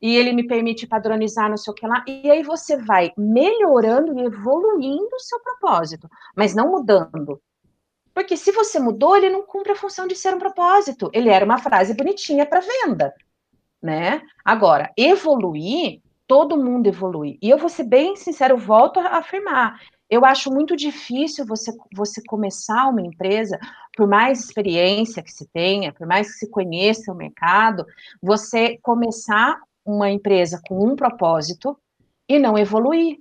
e 0.00 0.14
ele 0.14 0.32
me 0.32 0.46
permite 0.46 0.86
padronizar 0.86 1.50
não 1.50 1.56
sei 1.56 1.72
o 1.72 1.74
que 1.74 1.84
lá. 1.84 2.04
E 2.06 2.30
aí 2.30 2.44
você 2.44 2.76
vai 2.76 3.10
melhorando 3.18 4.16
e 4.16 4.22
evoluindo 4.22 5.08
o 5.12 5.18
seu 5.18 5.40
propósito, 5.40 6.08
mas 6.36 6.54
não 6.54 6.70
mudando. 6.70 7.42
Porque 8.14 8.36
se 8.36 8.52
você 8.52 8.78
mudou, 8.78 9.16
ele 9.16 9.28
não 9.28 9.44
cumpre 9.44 9.72
a 9.72 9.76
função 9.76 10.06
de 10.06 10.14
ser 10.14 10.32
um 10.36 10.38
propósito. 10.38 11.10
Ele 11.12 11.30
era 11.30 11.44
uma 11.44 11.58
frase 11.58 11.94
bonitinha 11.94 12.46
para 12.46 12.60
venda, 12.60 13.12
né? 13.82 14.22
Agora, 14.44 14.92
evoluir, 14.96 16.00
todo 16.28 16.56
mundo 16.56 16.86
evolui. 16.86 17.38
E 17.42 17.50
eu 17.50 17.58
vou 17.58 17.68
ser 17.68 17.84
bem 17.84 18.14
sincero, 18.14 18.56
volto 18.56 19.00
a 19.00 19.18
afirmar 19.18 19.80
eu 20.08 20.24
acho 20.24 20.52
muito 20.52 20.76
difícil 20.76 21.44
você, 21.44 21.72
você 21.92 22.22
começar 22.26 22.88
uma 22.88 23.02
empresa, 23.02 23.58
por 23.96 24.06
mais 24.06 24.40
experiência 24.40 25.22
que 25.22 25.32
se 25.32 25.46
tenha, 25.48 25.92
por 25.92 26.06
mais 26.06 26.32
que 26.32 26.38
se 26.38 26.50
conheça 26.50 27.12
o 27.12 27.16
mercado, 27.16 27.84
você 28.22 28.78
começar 28.78 29.58
uma 29.84 30.10
empresa 30.10 30.60
com 30.68 30.84
um 30.84 30.94
propósito 30.94 31.76
e 32.28 32.38
não 32.38 32.56
evoluir. 32.56 33.18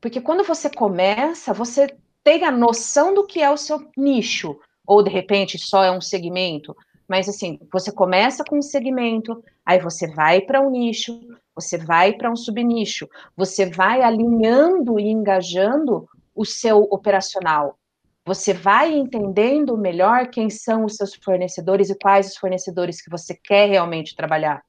Porque 0.00 0.20
quando 0.20 0.44
você 0.44 0.68
começa, 0.68 1.52
você 1.52 1.96
tem 2.24 2.44
a 2.44 2.50
noção 2.50 3.14
do 3.14 3.26
que 3.26 3.40
é 3.40 3.50
o 3.50 3.56
seu 3.56 3.88
nicho, 3.96 4.58
ou 4.86 5.02
de 5.02 5.10
repente 5.10 5.58
só 5.58 5.84
é 5.84 5.90
um 5.90 6.00
segmento. 6.00 6.76
Mas 7.08 7.28
assim, 7.28 7.58
você 7.72 7.92
começa 7.92 8.44
com 8.44 8.58
um 8.58 8.62
segmento, 8.62 9.42
aí 9.64 9.78
você 9.78 10.08
vai 10.08 10.40
para 10.40 10.60
um 10.60 10.70
nicho, 10.70 11.20
você 11.54 11.78
vai 11.78 12.12
para 12.12 12.30
um 12.30 12.36
subnicho, 12.36 13.08
você 13.36 13.64
vai 13.64 14.02
alinhando 14.02 14.98
e 14.98 15.08
engajando 15.08 16.08
o 16.36 16.44
seu 16.44 16.82
operacional. 16.90 17.78
Você 18.24 18.52
vai 18.52 18.92
entendendo 18.92 19.76
melhor 19.78 20.28
quem 20.28 20.50
são 20.50 20.84
os 20.84 20.96
seus 20.96 21.14
fornecedores 21.14 21.90
e 21.90 21.98
quais 21.98 22.28
os 22.28 22.36
fornecedores 22.36 23.00
que 23.00 23.10
você 23.10 23.34
quer 23.34 23.68
realmente 23.68 24.14
trabalhar. 24.14 24.62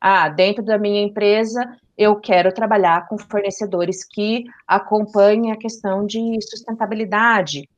Ah, 0.00 0.28
dentro 0.28 0.64
da 0.64 0.76
minha 0.76 1.02
empresa, 1.02 1.78
eu 1.96 2.16
quero 2.16 2.52
trabalhar 2.52 3.06
com 3.06 3.16
fornecedores 3.16 4.04
que 4.04 4.44
acompanhem 4.66 5.52
a 5.52 5.56
questão 5.56 6.04
de 6.04 6.38
sustentabilidade. 6.42 7.68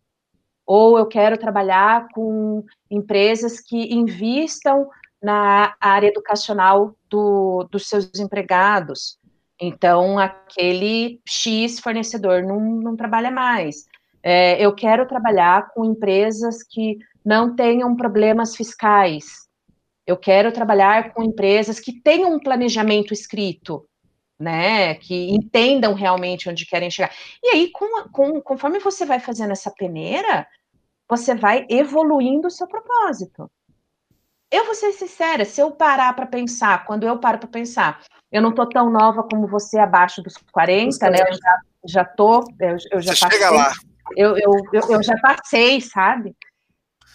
Ou 0.65 0.99
eu 0.99 1.07
quero 1.07 1.37
trabalhar 1.37 2.09
com 2.13 2.65
empresas 2.91 3.61
que 3.61 3.95
invistam 3.95 4.89
na 5.23 5.75
área 5.81 6.09
educacional 6.09 6.97
do, 7.11 7.65
dos 7.71 7.89
seus 7.89 8.11
empregados. 8.19 9.19
Então, 9.61 10.19
aquele 10.19 11.21
X 11.27 11.81
fornecedor 11.81 12.43
não, 12.43 12.61
não 12.61 12.97
trabalha 12.97 13.31
mais. 13.31 13.87
É, 14.23 14.61
eu 14.61 14.75
quero 14.75 15.07
trabalhar 15.07 15.71
com 15.71 15.85
empresas 15.85 16.63
que 16.63 16.99
não 17.25 17.55
tenham 17.55 17.97
problemas 17.97 18.55
fiscais. 18.55 19.47
Eu 20.07 20.17
quero 20.17 20.53
trabalhar 20.53 21.13
com 21.13 21.23
empresas 21.23 21.81
que 21.81 22.01
tenham 22.01 22.35
um 22.35 22.39
planejamento 22.39 23.13
escrito, 23.13 23.89
né? 24.39 24.95
Que 24.97 25.31
entendam 25.31 25.95
realmente 25.95 26.49
onde 26.49 26.67
querem 26.67 26.91
chegar. 26.91 27.13
E 27.43 27.49
aí, 27.49 27.71
com, 27.71 28.09
com, 28.11 28.41
conforme 28.41 28.79
você 28.79 29.07
vai 29.07 29.19
fazendo 29.19 29.53
essa 29.53 29.71
peneira, 29.71 30.47
você 31.09 31.35
vai 31.35 31.67
evoluindo 31.69 32.49
o 32.49 32.51
seu 32.51 32.67
propósito. 32.67 33.51
Eu 34.51 34.65
vou 34.65 34.75
ser 34.75 34.93
sincera, 34.93 35.45
se 35.45 35.61
eu 35.61 35.73
parar 35.73 36.13
para 36.15 36.27
pensar, 36.27 36.85
quando 36.85 37.05
eu 37.05 37.19
paro 37.19 37.39
para 37.39 37.49
pensar, 37.49 38.03
eu 38.31 38.41
não 38.41 38.55
tô 38.55 38.67
tão 38.69 38.91
nova 38.91 39.23
como 39.25 39.49
você, 39.49 39.79
abaixo 39.79 40.23
dos 40.23 40.37
40, 40.53 41.11
né? 41.11 41.19
Eu 41.21 41.33
já, 41.33 41.61
já 41.85 42.05
tô, 42.05 42.45
eu, 42.61 42.77
eu 42.93 43.01
já 43.01 43.15
você 43.15 43.21
passei. 43.21 43.39
Chega 43.39 43.51
lá. 43.51 43.73
Eu, 44.17 44.37
eu, 44.37 44.53
eu, 44.73 44.91
eu 44.91 45.03
já 45.03 45.19
passei, 45.19 45.81
sabe? 45.81 46.37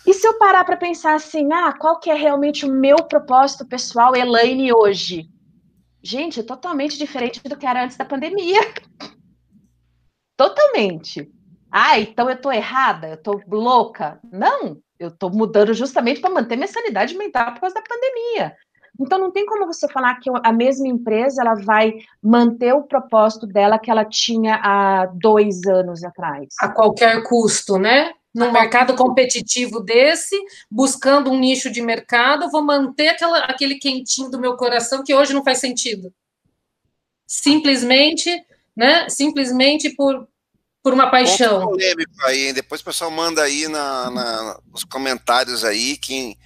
E 0.05 0.13
se 0.13 0.27
eu 0.27 0.37
parar 0.37 0.65
para 0.65 0.75
pensar 0.75 1.13
assim, 1.13 1.51
ah, 1.53 1.71
qual 1.71 1.99
que 1.99 2.09
é 2.09 2.15
realmente 2.15 2.65
o 2.65 2.71
meu 2.71 2.97
propósito 2.97 3.65
pessoal, 3.65 4.15
Elaine, 4.15 4.73
hoje? 4.73 5.29
Gente, 6.03 6.39
é 6.39 6.43
totalmente 6.43 6.97
diferente 6.97 7.41
do 7.43 7.55
que 7.55 7.65
era 7.65 7.83
antes 7.83 7.95
da 7.95 8.03
pandemia. 8.03 8.59
Totalmente. 10.35 11.31
Ah, 11.71 11.99
então 11.99 12.29
eu 12.29 12.41
tô 12.41 12.51
errada, 12.51 13.09
eu 13.09 13.17
tô 13.17 13.39
louca. 13.47 14.19
Não, 14.31 14.81
eu 15.01 15.11
tô 15.11 15.29
mudando 15.29 15.73
justamente 15.73 16.21
para 16.21 16.29
manter 16.29 16.55
minha 16.55 16.67
sanidade 16.67 17.17
mental 17.17 17.53
por 17.53 17.61
causa 17.61 17.75
da 17.75 17.81
pandemia. 17.81 18.55
Então 18.99 19.17
não 19.17 19.31
tem 19.31 19.45
como 19.45 19.65
você 19.65 19.87
falar 19.87 20.15
que 20.19 20.29
a 20.43 20.53
mesma 20.53 20.87
empresa 20.87 21.41
ela 21.41 21.55
vai 21.55 21.93
manter 22.21 22.73
o 22.73 22.83
propósito 22.83 23.47
dela 23.47 23.79
que 23.79 23.89
ela 23.89 24.05
tinha 24.05 24.55
há 24.55 25.05
dois 25.07 25.65
anos 25.65 26.03
atrás. 26.03 26.49
A 26.59 26.69
qualquer 26.69 27.23
custo, 27.23 27.77
né? 27.77 28.13
Num 28.33 28.51
mercado 28.51 28.95
competitivo 28.95 29.81
desse, 29.81 30.35
buscando 30.69 31.31
um 31.31 31.39
nicho 31.39 31.69
de 31.69 31.81
mercado, 31.81 32.49
vou 32.49 32.61
manter 32.61 33.09
aquela, 33.09 33.39
aquele 33.39 33.75
quentinho 33.75 34.29
do 34.29 34.39
meu 34.39 34.55
coração 34.55 35.03
que 35.03 35.13
hoje 35.13 35.33
não 35.33 35.43
faz 35.43 35.57
sentido. 35.57 36.13
Simplesmente 37.25 38.29
né? 38.75 39.09
Simplesmente 39.09 39.89
por, 39.91 40.27
por 40.83 40.93
uma 40.93 41.09
paixão. 41.09 41.67
Polêmico 41.67 42.11
aí, 42.25 42.53
depois 42.53 42.81
o 42.81 42.83
pessoal 42.83 43.11
manda 43.11 43.41
aí 43.43 43.67
na, 43.67 44.09
na, 44.09 44.59
nos 44.71 44.83
comentários 44.83 45.63
aí 45.63 45.97
quem 45.97 46.37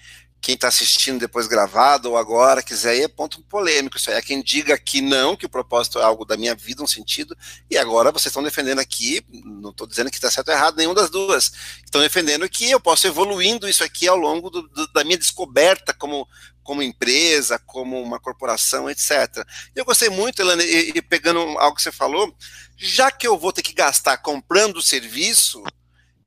quem 0.45 0.53
está 0.53 0.67
assistindo 0.67 1.17
depois 1.17 1.47
gravado 1.47 2.11
ou 2.11 2.17
agora 2.17 2.61
quiser 2.61 2.95
ir, 2.95 3.01
é 3.01 3.07
ponto 3.07 3.41
polêmico. 3.45 3.97
Isso 3.97 4.11
aí 4.11 4.17
é 4.17 4.21
quem 4.21 4.43
diga 4.43 4.77
que 4.77 5.01
não, 5.01 5.35
que 5.35 5.47
o 5.47 5.49
propósito 5.49 5.97
é 5.97 6.03
algo 6.03 6.23
da 6.23 6.37
minha 6.37 6.53
vida, 6.53 6.83
um 6.83 6.87
sentido, 6.87 7.35
e 7.67 7.75
agora 7.75 8.11
vocês 8.11 8.27
estão 8.27 8.43
defendendo 8.43 8.77
aqui, 8.77 9.25
não 9.43 9.71
estou 9.71 9.87
dizendo 9.87 10.11
que 10.11 10.17
está 10.17 10.29
certo 10.29 10.49
ou 10.49 10.53
errado, 10.53 10.77
nenhuma 10.77 10.93
das 10.93 11.09
duas. 11.09 11.51
Estão 11.83 11.99
defendendo 11.99 12.47
que 12.47 12.69
eu 12.69 12.79
posso 12.79 13.07
evoluindo 13.07 13.67
isso 13.67 13.83
aqui 13.83 14.07
ao 14.07 14.15
longo 14.15 14.51
do, 14.51 14.61
do, 14.67 14.85
da 14.93 15.03
minha 15.03 15.17
descoberta 15.17 15.95
como, 15.95 16.27
como 16.65 16.81
empresa, 16.81 17.59
como 17.59 18.01
uma 18.01 18.19
corporação, 18.19 18.89
etc. 18.89 19.47
Eu 19.75 19.85
gostei 19.85 20.09
muito, 20.09 20.41
Elane, 20.41 20.63
e, 20.63 20.93
e 20.95 21.01
pegando 21.01 21.39
algo 21.59 21.75
que 21.75 21.81
você 21.83 21.91
falou, 21.91 22.35
já 22.75 23.11
que 23.11 23.27
eu 23.27 23.37
vou 23.37 23.53
ter 23.53 23.61
que 23.61 23.71
gastar 23.71 24.17
comprando 24.17 24.77
o 24.77 24.81
serviço, 24.81 25.63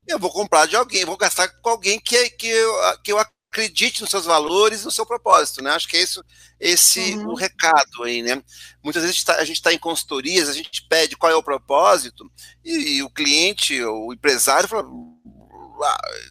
eu 0.07 0.17
vou 0.17 0.31
comprar 0.31 0.65
de 0.65 0.77
alguém, 0.77 1.05
vou 1.05 1.17
gastar 1.17 1.49
com 1.49 1.69
alguém 1.69 1.99
que, 1.99 2.29
que, 2.31 2.47
eu, 2.47 2.73
que 3.03 3.11
eu 3.11 3.19
acredite 3.19 4.01
nos 4.01 4.09
seus 4.09 4.25
valores, 4.25 4.85
no 4.85 4.91
seu 4.91 5.05
propósito, 5.05 5.61
né? 5.61 5.71
Acho 5.71 5.89
que 5.89 5.97
é 5.97 6.03
isso, 6.03 6.23
esse 6.57 7.15
uhum. 7.15 7.31
o 7.31 7.35
recado 7.35 8.03
aí, 8.03 8.21
né? 8.21 8.41
Muitas 8.81 9.03
vezes 9.03 9.27
a 9.27 9.43
gente 9.43 9.57
está 9.57 9.69
tá 9.69 9.73
em 9.73 9.77
consultorias, 9.77 10.47
a 10.47 10.53
gente 10.53 10.87
pede 10.87 11.17
qual 11.17 11.31
é 11.31 11.35
o 11.35 11.43
propósito 11.43 12.31
e, 12.63 12.97
e 12.97 13.03
o 13.03 13.09
cliente, 13.09 13.83
o 13.83 14.13
empresário, 14.13 14.69
fala, 14.69 14.87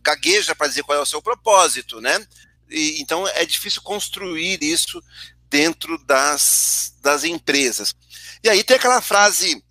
gagueja 0.03 0.55
para 0.55 0.69
dizer 0.69 0.83
qual 0.83 0.99
é 0.99 1.03
o 1.03 1.07
seu 1.07 1.21
propósito, 1.21 2.01
né? 2.01 2.27
E, 2.71 3.01
então 3.01 3.27
é 3.29 3.45
difícil 3.45 3.83
construir 3.83 4.63
isso 4.63 5.03
dentro 5.49 5.99
das, 6.05 6.95
das 7.01 7.25
empresas. 7.25 7.95
E 8.43 8.49
aí 8.49 8.63
tem 8.63 8.77
aquela 8.77 9.01
frase 9.01 9.63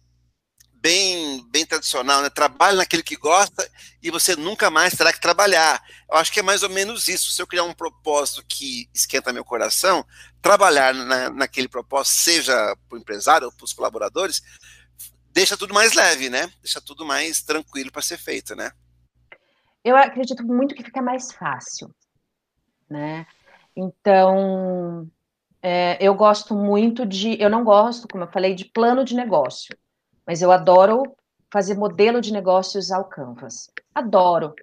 bem, 0.74 1.46
bem 1.50 1.66
tradicional, 1.66 2.22
né? 2.22 2.30
Trabalhe 2.30 2.78
naquele 2.78 3.04
que 3.04 3.16
gosta 3.16 3.70
e 4.02 4.10
você 4.10 4.36
nunca 4.36 4.70
mais 4.70 4.94
terá 4.96 5.12
que 5.12 5.20
trabalhar. 5.20 5.82
Eu 6.10 6.18
acho 6.18 6.32
que 6.32 6.40
é 6.40 6.44
mais 6.44 6.64
ou 6.64 6.70
menos 6.70 7.08
isso. 7.08 7.32
Se 7.32 7.42
eu 7.42 7.48
criar 7.48 7.64
um 7.64 7.74
propósito 7.74 8.44
que 8.48 8.90
esquenta 8.94 9.34
meu 9.34 9.44
coração, 9.44 10.06
trabalhar 10.42 10.94
na, 10.94 11.30
naquele 11.30 11.68
propósito, 11.68 12.16
seja 12.16 12.54
para 12.88 12.98
o 12.98 13.00
empresário 13.00 13.48
ou 13.48 13.54
para 13.54 13.66
os 13.66 13.74
colaboradores, 13.74 14.42
deixa 15.32 15.58
tudo 15.58 15.74
mais 15.74 15.94
leve, 15.94 16.30
né? 16.30 16.52
Deixa 16.62 16.82
tudo 16.82 17.06
mais 17.06 17.42
tranquilo 17.42 17.92
para 17.92 18.02
ser 18.02 18.18
feito, 18.18 18.56
né? 18.56 18.72
Eu 19.84 19.96
acredito 19.96 20.44
muito 20.44 20.76
que 20.76 20.84
fica 20.84 21.02
mais 21.02 21.32
fácil, 21.32 21.94
né? 22.90 23.26
Então, 23.76 25.08
é, 25.62 25.98
eu 26.00 26.14
gosto 26.16 26.56
muito 26.56 27.06
de. 27.06 27.42
Eu 27.42 27.50
não 27.50 27.64
gosto, 27.64 28.08
como 28.08 28.24
eu 28.24 28.32
falei, 28.32 28.54
de 28.56 28.66
plano 28.66 29.04
de 29.04 29.16
negócio 29.16 29.76
mas 30.28 30.42
eu 30.42 30.52
adoro 30.52 31.04
fazer 31.50 31.76
modelo 31.76 32.20
de 32.20 32.34
negócio 32.34 32.78
e 32.78 32.80
usar 32.80 33.00
o 33.00 33.06
Canvas. 33.06 33.72
Adoro. 33.96 34.54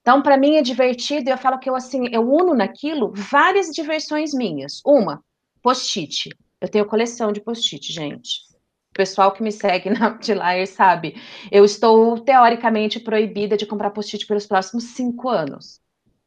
Então, 0.00 0.22
para 0.22 0.38
mim 0.38 0.56
é 0.56 0.62
divertido 0.62 1.28
e 1.28 1.32
eu 1.32 1.36
falo 1.36 1.58
que 1.58 1.68
eu 1.68 1.76
assim, 1.76 2.08
eu 2.10 2.22
uno 2.22 2.54
naquilo 2.54 3.12
várias 3.14 3.68
diversões 3.68 4.32
minhas. 4.32 4.80
Uma, 4.84 5.22
post-it. 5.62 6.30
Eu 6.58 6.68
tenho 6.68 6.86
coleção 6.86 7.30
de 7.30 7.40
post-it, 7.42 7.92
gente. 7.92 8.48
O 8.92 8.94
pessoal 8.94 9.30
que 9.32 9.42
me 9.42 9.52
segue 9.52 9.90
na 9.90 10.08
Outlier 10.16 10.66
sabe. 10.66 11.20
Eu 11.52 11.66
estou 11.66 12.18
teoricamente 12.18 12.98
proibida 12.98 13.58
de 13.58 13.66
comprar 13.66 13.90
post-it 13.90 14.26
pelos 14.26 14.46
próximos 14.46 14.84
cinco 14.94 15.28
anos. 15.28 15.82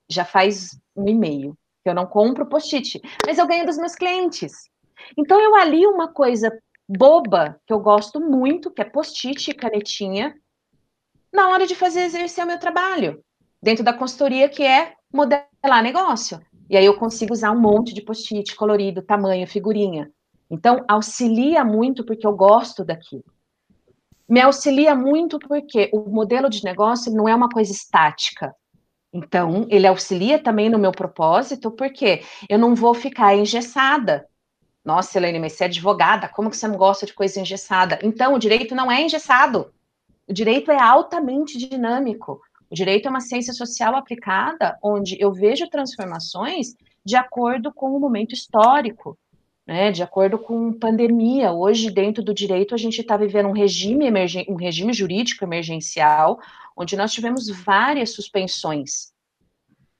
Já 0.09 0.25
faz 0.25 0.77
um 0.95 1.07
e 1.07 1.13
meio 1.13 1.57
que 1.83 1.89
eu 1.89 1.93
não 1.93 2.05
compro 2.05 2.45
post-it, 2.45 3.01
mas 3.25 3.37
eu 3.37 3.45
ganho 3.45 3.65
dos 3.65 3.77
meus 3.77 3.93
clientes. 3.93 4.53
Então 5.17 5.39
eu 5.39 5.55
alio 5.55 5.91
uma 5.91 6.07
coisa 6.07 6.49
boba, 6.87 7.59
que 7.67 7.73
eu 7.73 7.79
gosto 7.79 8.21
muito, 8.21 8.71
que 8.71 8.81
é 8.81 8.85
post-it 8.85 9.51
e 9.51 9.53
canetinha, 9.53 10.33
na 11.31 11.49
hora 11.49 11.67
de 11.67 11.75
fazer 11.75 12.01
exercer 12.01 12.43
o 12.43 12.47
meu 12.47 12.59
trabalho, 12.59 13.23
dentro 13.61 13.83
da 13.83 13.93
consultoria, 13.93 14.47
que 14.47 14.63
é 14.63 14.93
modelar 15.11 15.83
negócio. 15.83 16.39
E 16.69 16.77
aí 16.77 16.85
eu 16.85 16.97
consigo 16.97 17.33
usar 17.33 17.51
um 17.51 17.59
monte 17.59 17.93
de 17.93 18.01
post-it 18.01 18.55
colorido, 18.55 19.01
tamanho, 19.01 19.47
figurinha. 19.47 20.11
Então, 20.49 20.85
auxilia 20.87 21.65
muito 21.65 22.05
porque 22.05 22.25
eu 22.25 22.35
gosto 22.35 22.85
daquilo. 22.85 23.23
Me 24.29 24.39
auxilia 24.39 24.95
muito 24.95 25.37
porque 25.39 25.89
o 25.91 26.09
modelo 26.09 26.49
de 26.49 26.63
negócio 26.63 27.11
não 27.11 27.27
é 27.27 27.35
uma 27.35 27.49
coisa 27.49 27.71
estática. 27.71 28.55
Então, 29.13 29.67
ele 29.69 29.85
auxilia 29.85 30.39
também 30.39 30.69
no 30.69 30.79
meu 30.79 30.91
propósito, 30.91 31.69
porque 31.69 32.23
eu 32.49 32.57
não 32.57 32.73
vou 32.73 32.95
ficar 32.95 33.35
engessada. 33.35 34.27
Nossa, 34.83 35.17
Helene, 35.17 35.39
mas 35.39 35.53
você 35.53 35.65
é 35.65 35.67
advogada, 35.67 36.27
como 36.27 36.49
que 36.49 36.57
você 36.57 36.67
não 36.67 36.75
gosta 36.75 37.05
de 37.05 37.13
coisa 37.13 37.39
engessada? 37.39 37.99
Então, 38.03 38.33
o 38.33 38.39
direito 38.39 38.73
não 38.73 38.91
é 38.91 39.01
engessado. 39.01 39.71
O 40.27 40.33
direito 40.33 40.71
é 40.71 40.81
altamente 40.81 41.57
dinâmico. 41.57 42.41
O 42.69 42.75
direito 42.75 43.05
é 43.05 43.09
uma 43.09 43.21
ciência 43.21 43.53
social 43.53 43.95
aplicada, 43.95 44.77
onde 44.81 45.15
eu 45.21 45.31
vejo 45.31 45.69
transformações 45.69 46.75
de 47.05 47.15
acordo 47.15 47.71
com 47.71 47.95
o 47.95 47.99
momento 47.99 48.33
histórico, 48.33 49.17
né, 49.65 49.91
de 49.91 50.01
acordo 50.01 50.39
com 50.39 50.73
pandemia. 50.73 51.51
Hoje, 51.51 51.91
dentro 51.91 52.23
do 52.23 52.33
direito, 52.33 52.73
a 52.73 52.77
gente 52.77 52.99
está 52.99 53.15
vivendo 53.15 53.47
um 53.47 53.53
regime, 53.53 54.09
um 54.49 54.55
regime 54.55 54.91
jurídico 54.91 55.43
emergencial, 55.43 56.39
onde 56.75 56.95
nós 56.95 57.11
tivemos 57.11 57.49
várias 57.49 58.11
suspensões. 58.11 59.11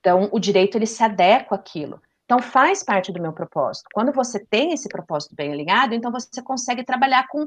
Então, 0.00 0.28
o 0.32 0.38
direito 0.38 0.76
ele 0.76 0.86
se 0.86 1.02
adequa 1.02 1.56
àquilo. 1.56 2.00
Então, 2.24 2.40
faz 2.40 2.82
parte 2.82 3.12
do 3.12 3.20
meu 3.20 3.32
propósito. 3.32 3.88
Quando 3.92 4.12
você 4.12 4.38
tem 4.38 4.72
esse 4.72 4.88
propósito 4.88 5.34
bem 5.34 5.52
alinhado, 5.52 5.94
então 5.94 6.10
você 6.10 6.42
consegue 6.42 6.84
trabalhar 6.84 7.26
com, 7.28 7.46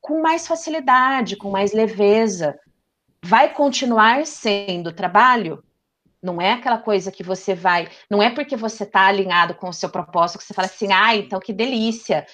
com 0.00 0.20
mais 0.20 0.46
facilidade, 0.46 1.36
com 1.36 1.50
mais 1.50 1.72
leveza. 1.72 2.58
Vai 3.24 3.52
continuar 3.52 4.26
sendo 4.26 4.92
trabalho? 4.92 5.62
Não 6.22 6.40
é 6.40 6.52
aquela 6.52 6.78
coisa 6.78 7.10
que 7.10 7.22
você 7.22 7.54
vai. 7.54 7.88
Não 8.08 8.22
é 8.22 8.30
porque 8.30 8.56
você 8.56 8.84
está 8.84 9.06
alinhado 9.06 9.54
com 9.54 9.68
o 9.68 9.72
seu 9.72 9.88
propósito 9.88 10.38
que 10.38 10.44
você 10.44 10.54
fala 10.54 10.66
assim, 10.66 10.92
ah, 10.92 11.16
então 11.16 11.40
que 11.40 11.52
delícia. 11.52 12.26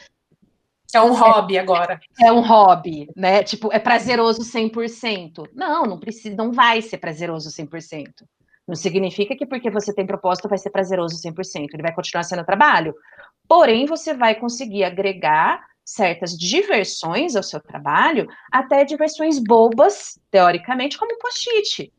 É 0.95 1.01
um 1.03 1.12
hobby 1.12 1.57
é, 1.57 1.61
agora. 1.61 2.01
É 2.20 2.32
um 2.32 2.41
hobby, 2.41 3.09
né? 3.14 3.43
Tipo, 3.43 3.70
é 3.72 3.78
prazeroso 3.78 4.41
100%. 4.41 5.49
Não, 5.55 5.84
não 5.84 5.99
precisa, 5.99 6.34
não 6.34 6.51
vai 6.53 6.80
ser 6.80 6.99
prazeroso 6.99 7.51
100%. 7.51 8.07
Não 8.66 8.74
significa 8.74 9.34
que 9.36 9.47
porque 9.47 9.70
você 9.70 9.95
tem 9.95 10.07
propósito 10.07 10.49
vai 10.49 10.59
ser 10.59 10.70
prazeroso 10.70 11.16
100%, 11.16 11.68
ele 11.72 11.82
vai 11.82 11.95
continuar 11.95 12.22
sendo 12.22 12.45
trabalho. 12.45 12.95
Porém, 13.49 13.86
você 13.86 14.12
vai 14.12 14.34
conseguir 14.34 14.84
agregar 14.84 15.66
certas 15.82 16.36
diversões 16.36 17.34
ao 17.34 17.43
seu 17.43 17.61
trabalho, 17.61 18.28
até 18.53 18.84
diversões 18.84 19.39
bobas, 19.39 20.20
teoricamente, 20.30 20.99
como 20.99 21.18
post-it. 21.18 21.91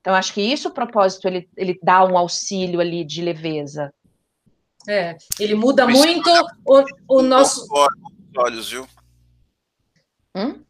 Então, 0.00 0.14
acho 0.14 0.34
que 0.34 0.40
isso, 0.40 0.68
o 0.68 0.74
propósito, 0.74 1.28
ele, 1.28 1.48
ele 1.56 1.78
dá 1.80 2.04
um 2.04 2.18
auxílio 2.18 2.80
ali 2.80 3.04
de 3.04 3.22
leveza. 3.22 3.94
É, 4.88 5.16
ele 5.38 5.54
muda 5.54 5.86
muito 5.86 6.28
o, 6.64 6.84
o 7.08 7.22
nosso... 7.22 7.68
Olhos, 8.36 8.70
viu? 8.70 8.88
Hum? 10.36 10.62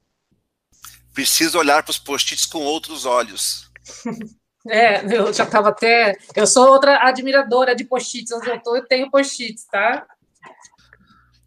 Preciso 1.12 1.58
olhar 1.58 1.82
para 1.82 1.90
os 1.90 1.98
post-its 1.98 2.46
com 2.46 2.58
outros 2.58 3.04
olhos. 3.04 3.70
É, 4.68 5.04
eu 5.16 5.32
já 5.32 5.44
estava 5.44 5.68
até. 5.68 6.16
Eu 6.34 6.44
sou 6.44 6.68
outra 6.68 7.06
admiradora 7.06 7.72
de 7.72 7.84
post-its. 7.84 8.32
Onde 8.32 8.50
eu 8.50 8.60
tô, 8.60 8.76
eu 8.76 8.84
tenho 8.84 9.08
post-its, 9.10 9.64
tá? 9.66 10.04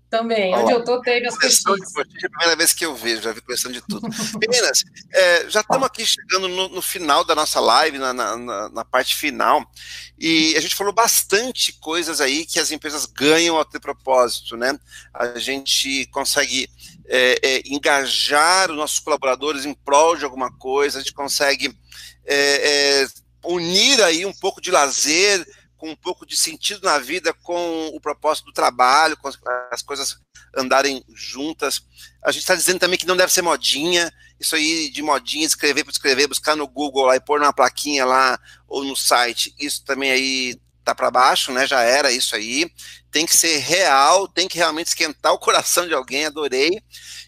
Também, 0.10 0.56
onde 0.56 0.72
eu 0.72 0.84
tô, 0.84 1.00
tenho 1.02 1.28
as 1.28 1.36
post-its. 1.36 1.96
É 1.98 2.26
a 2.26 2.30
primeira 2.30 2.56
vez 2.56 2.74
que 2.74 2.84
eu 2.84 2.96
vejo, 2.96 3.22
já 3.22 3.32
vi 3.32 3.42
coleção 3.42 3.72
de 3.72 3.80
tudo. 3.82 4.08
Meninas, 4.42 4.84
é, 5.14 5.48
já 5.48 5.62
estamos 5.62 5.86
aqui 5.86 6.04
chegando 6.04 6.48
no, 6.48 6.68
no, 6.70 6.82
final 6.82 7.24
da 7.24 7.36
nossa 7.36 7.60
live, 7.60 8.00
na, 8.00 8.12
na, 8.12 8.70
na, 8.70 8.84
parte 8.84 9.16
final, 9.16 9.64
e 10.18 10.56
a 10.58 10.62
gente 10.62 10.76
falou 10.76 10.92
bastante 10.92 11.74
coisas 11.74 12.20
aí 12.20 12.44
que 12.44 12.60
as 12.60 12.72
empresas 12.72 13.06
ganham 13.06 13.56
ao 13.56 13.64
ter 13.64 13.80
propósito, 13.80 14.58
né? 14.58 14.80
A 15.14 15.38
gente 15.38 16.08
consegue 16.08 16.68
é, 17.08 17.40
é, 17.44 17.62
engajar 17.68 18.72
os 18.72 18.78
nossos 18.78 18.98
colaboradores 18.98 19.64
em 19.64 19.76
prol 19.76 20.16
de 20.16 20.26
alguma 20.26 20.52
coisa, 20.52 20.98
a 20.98 21.02
gente 21.02 21.14
consegue 21.14 21.72
é, 22.26 23.04
é, 23.04 23.08
unir 23.44 24.02
aí 24.04 24.26
um 24.26 24.34
pouco 24.34 24.60
de 24.60 24.72
lazer 24.72 25.46
com 25.80 25.90
um 25.90 25.96
pouco 25.96 26.26
de 26.26 26.38
sentido 26.38 26.84
na 26.84 27.00
vida 27.00 27.34
com 27.34 27.88
o 27.88 28.02
propósito 28.02 28.48
do 28.48 28.54
trabalho, 28.54 29.18
com 29.18 29.30
as 29.72 29.82
coisas 29.82 30.18
andarem 30.56 31.04
juntas. 31.16 31.82
A 32.24 32.32
gente 32.32 32.42
está 32.42 32.54
dizendo 32.54 32.80
também 32.80 33.00
que 33.00 33.08
não 33.08 33.16
deve 33.16 33.32
ser 33.32 33.42
modinha, 33.42 34.12
isso 34.40 34.56
aí 34.56 34.90
de 34.90 35.02
modinha, 35.02 35.48
escrever 35.48 35.84
para 35.86 35.92
escrever, 35.92 36.28
buscar 36.28 36.56
no 36.56 36.68
Google 36.68 37.06
lá 37.06 37.16
e 37.16 37.22
pôr 37.22 37.40
numa 37.40 37.54
plaquinha 37.54 38.06
lá 38.06 38.38
ou 38.68 38.84
no 38.84 38.96
site, 38.96 39.56
isso 39.58 39.84
também 39.86 40.12
aí 40.12 40.60
tá 40.84 40.94
para 40.94 41.10
baixo, 41.10 41.52
né? 41.54 41.66
Já 41.66 41.82
era 41.82 42.12
isso 42.12 42.36
aí. 42.36 42.70
Tem 43.10 43.26
que 43.26 43.36
ser 43.36 43.58
real, 43.60 44.28
tem 44.28 44.48
que 44.48 44.58
realmente 44.58 44.88
esquentar 44.88 45.34
o 45.34 45.40
coração 45.40 45.88
de 45.88 45.94
alguém, 45.94 46.26
adorei. 46.26 46.82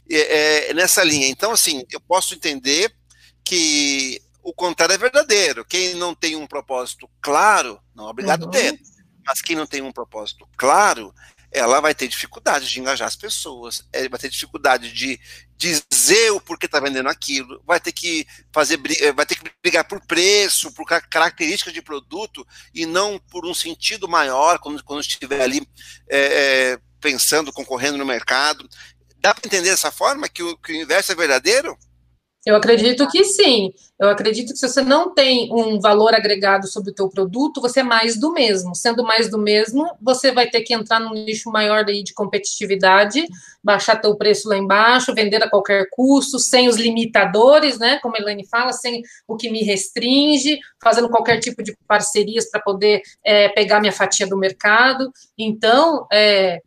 É, 0.10 0.70
é, 0.70 0.74
nessa 0.74 1.04
linha. 1.04 1.28
Então, 1.28 1.52
assim, 1.52 1.86
eu 1.90 2.02
posso 2.02 2.34
entender 2.34 2.94
que 3.46 4.22
o 4.44 4.54
contrário 4.54 4.94
é 4.94 4.98
verdadeiro. 4.98 5.66
Quem 5.66 5.96
não 5.96 6.14
tem 6.16 6.36
um 6.36 6.48
propósito 6.48 7.10
claro, 7.22 7.80
não 7.96 8.08
é 8.08 8.10
obrigado 8.10 8.44
uhum. 8.44 8.50
a 8.50 8.52
ter. 8.52 8.80
Mas 9.26 9.42
quem 9.42 9.56
não 9.56 9.68
tem 9.68 9.82
um 9.82 9.92
propósito 9.92 10.48
claro, 10.58 11.14
ela 11.52 11.82
vai 11.82 11.94
ter 11.94 12.08
dificuldade 12.08 12.68
de 12.68 12.80
engajar 12.80 13.08
as 13.08 13.16
pessoas, 13.16 13.86
ela 13.92 14.10
vai 14.10 14.20
ter 14.20 14.30
dificuldade 14.30 14.92
de 14.92 15.20
dizer 15.58 16.32
o 16.32 16.42
porquê 16.42 16.66
está 16.66 16.80
vendendo 16.80 17.10
aquilo, 17.10 17.62
vai 17.68 17.80
ter 17.80 17.92
que 17.92 18.26
fazer, 18.52 18.80
eh, 19.00 19.12
vai 19.12 19.26
ter 19.26 19.36
que 19.36 19.52
brigar 19.62 19.84
por 19.84 20.00
preço, 20.08 20.72
por 20.74 20.88
características 20.88 21.74
de 21.74 21.82
produto 21.82 22.48
e 22.74 22.86
não 22.86 23.20
por 23.20 23.46
um 23.46 23.54
sentido 23.54 24.08
maior 24.08 24.58
quando, 24.60 24.84
quando 24.84 25.02
estiver 25.02 25.42
ali 25.42 25.68
é, 26.10 26.80
pensando, 27.00 27.54
concorrendo 27.54 27.98
no 27.98 28.06
mercado. 28.06 28.68
Dá 29.18 29.36
para 29.36 29.46
entender 29.46 29.70
dessa 29.70 29.92
forma 29.92 30.30
que 30.30 30.42
o, 30.42 30.58
que 30.58 30.72
o 30.72 30.76
inverso 30.76 31.12
é 31.12 31.16
verdadeiro? 31.16 31.78
Eu 32.44 32.56
acredito 32.56 33.08
que 33.08 33.24
sim. 33.24 33.72
Eu 34.00 34.10
acredito 34.10 34.52
que 34.52 34.58
se 34.58 34.68
você 34.68 34.82
não 34.82 35.14
tem 35.14 35.48
um 35.54 35.80
valor 35.80 36.16
agregado 36.16 36.68
sobre 36.68 36.90
o 36.90 36.94
teu 36.94 37.08
produto, 37.08 37.62
você 37.62 37.82
é 37.82 37.84
mais 37.84 38.20
do 38.20 38.34
mesmo. 38.34 38.74
Sendo 38.74 39.04
mais 39.04 39.30
do 39.30 39.38
mesmo, 39.38 39.88
você 40.02 40.32
vai 40.32 40.50
ter 40.50 40.62
que 40.62 40.74
entrar 40.74 41.00
num 41.00 41.14
nicho 41.14 41.52
maior 41.52 41.86
aí 41.88 42.02
de 42.02 42.16
competitividade, 42.16 43.24
baixar 43.64 44.02
teu 44.02 44.16
preço 44.16 44.50
lá 44.50 44.58
embaixo, 44.58 45.14
vender 45.14 45.44
a 45.44 45.50
qualquer 45.50 45.86
custo, 45.92 46.40
sem 46.40 46.68
os 46.68 46.78
limitadores, 46.78 47.78
né? 47.78 48.00
Como 48.00 48.16
a 48.16 48.20
Elaine 48.20 48.48
fala, 48.48 48.74
sem 48.74 49.04
o 49.28 49.38
que 49.38 49.52
me 49.52 49.62
restringe, 49.64 50.58
fazendo 50.82 51.10
qualquer 51.10 51.40
tipo 51.40 51.62
de 51.62 51.78
parcerias 51.88 52.50
para 52.50 52.60
poder 52.60 53.04
é, 53.24 53.50
pegar 53.50 53.80
minha 53.80 53.94
fatia 53.94 54.26
do 54.26 54.36
mercado. 54.36 55.12
Então, 55.38 56.08
é, 56.12 56.60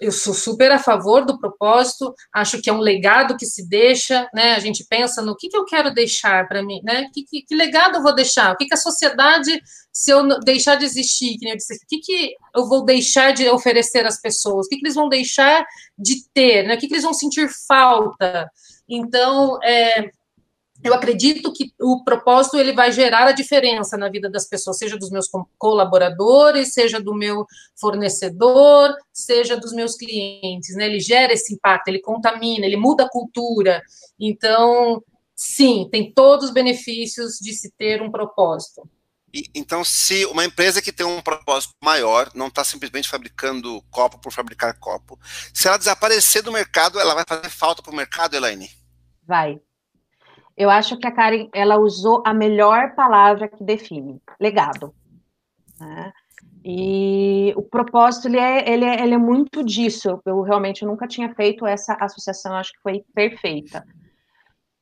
eu 0.00 0.12
sou 0.12 0.32
super 0.32 0.70
a 0.70 0.78
favor 0.78 1.24
do 1.24 1.38
propósito, 1.38 2.14
acho 2.32 2.60
que 2.60 2.70
é 2.70 2.72
um 2.72 2.80
legado 2.80 3.36
que 3.36 3.46
se 3.46 3.68
deixa, 3.68 4.28
né? 4.32 4.54
A 4.54 4.58
gente 4.60 4.84
pensa 4.88 5.20
no 5.22 5.36
que, 5.36 5.48
que 5.48 5.56
eu 5.56 5.64
quero 5.64 5.92
deixar 5.92 6.46
para 6.46 6.62
mim, 6.62 6.80
né? 6.84 7.08
Que, 7.12 7.24
que, 7.24 7.42
que, 7.42 7.54
legado 7.54 7.96
eu 7.96 8.02
vou 8.02 8.14
deixar? 8.14 8.52
O 8.52 8.56
que, 8.56 8.66
que 8.66 8.74
a 8.74 8.78
sociedade, 8.78 9.60
se 9.92 10.10
eu 10.10 10.38
deixar 10.40 10.76
de 10.76 10.84
existir, 10.84 11.36
que 11.38 11.48
eu 11.48 11.56
disse, 11.56 11.74
o 11.74 11.78
que, 11.88 11.98
que 11.98 12.34
eu 12.54 12.68
vou 12.68 12.84
deixar 12.84 13.32
de 13.32 13.48
oferecer 13.48 14.06
às 14.06 14.20
pessoas? 14.20 14.66
O 14.66 14.68
que, 14.68 14.76
que 14.76 14.86
eles 14.86 14.94
vão 14.94 15.08
deixar 15.08 15.66
de 15.98 16.24
ter? 16.32 16.64
Né? 16.64 16.74
O 16.74 16.78
que, 16.78 16.86
que 16.86 16.94
eles 16.94 17.04
vão 17.04 17.14
sentir 17.14 17.48
falta? 17.66 18.48
Então, 18.88 19.58
é, 19.62 20.10
eu 20.82 20.94
acredito 20.94 21.52
que 21.52 21.72
o 21.80 22.04
propósito 22.04 22.56
ele 22.56 22.72
vai 22.72 22.92
gerar 22.92 23.26
a 23.26 23.32
diferença 23.32 23.96
na 23.96 24.08
vida 24.08 24.30
das 24.30 24.46
pessoas, 24.46 24.78
seja 24.78 24.96
dos 24.96 25.10
meus 25.10 25.28
colaboradores, 25.58 26.72
seja 26.72 27.00
do 27.00 27.14
meu 27.14 27.44
fornecedor, 27.78 28.94
seja 29.12 29.56
dos 29.56 29.72
meus 29.72 29.96
clientes, 29.96 30.76
né? 30.76 30.86
Ele 30.86 31.00
gera 31.00 31.32
esse 31.32 31.54
impacto, 31.54 31.88
ele 31.88 32.00
contamina, 32.00 32.64
ele 32.64 32.76
muda 32.76 33.04
a 33.04 33.10
cultura. 33.10 33.82
Então, 34.18 35.02
sim, 35.34 35.88
tem 35.90 36.12
todos 36.12 36.46
os 36.46 36.52
benefícios 36.52 37.38
de 37.40 37.52
se 37.52 37.72
ter 37.72 38.00
um 38.00 38.10
propósito. 38.10 38.88
E, 39.34 39.50
então, 39.54 39.84
se 39.84 40.24
uma 40.26 40.44
empresa 40.44 40.80
que 40.80 40.92
tem 40.92 41.04
um 41.04 41.20
propósito 41.20 41.74
maior, 41.82 42.30
não 42.34 42.46
está 42.46 42.64
simplesmente 42.64 43.08
fabricando 43.08 43.82
copo 43.90 44.18
por 44.18 44.32
fabricar 44.32 44.78
copo, 44.78 45.18
se 45.52 45.68
ela 45.68 45.76
desaparecer 45.76 46.42
do 46.42 46.52
mercado, 46.52 46.98
ela 46.98 47.14
vai 47.14 47.24
fazer 47.26 47.50
falta 47.50 47.82
para 47.82 47.92
o 47.92 47.96
mercado, 47.96 48.34
Elaine? 48.34 48.70
Vai. 49.26 49.60
Eu 50.58 50.68
acho 50.70 50.98
que 50.98 51.06
a 51.06 51.12
Karen 51.12 51.48
ela 51.54 51.78
usou 51.78 52.20
a 52.26 52.34
melhor 52.34 52.96
palavra 52.96 53.46
que 53.46 53.62
define, 53.62 54.20
legado. 54.40 54.92
Né? 55.80 56.12
E 56.64 57.54
o 57.56 57.62
propósito 57.62 58.26
ele 58.26 58.40
é, 58.40 58.68
ele, 58.68 58.84
é, 58.84 59.00
ele 59.04 59.14
é 59.14 59.18
muito 59.18 59.62
disso. 59.62 60.20
Eu 60.26 60.42
realmente 60.42 60.84
nunca 60.84 61.06
tinha 61.06 61.32
feito 61.32 61.64
essa 61.64 61.96
associação, 62.00 62.56
acho 62.56 62.72
que 62.72 62.80
foi 62.80 63.04
perfeita. 63.14 63.86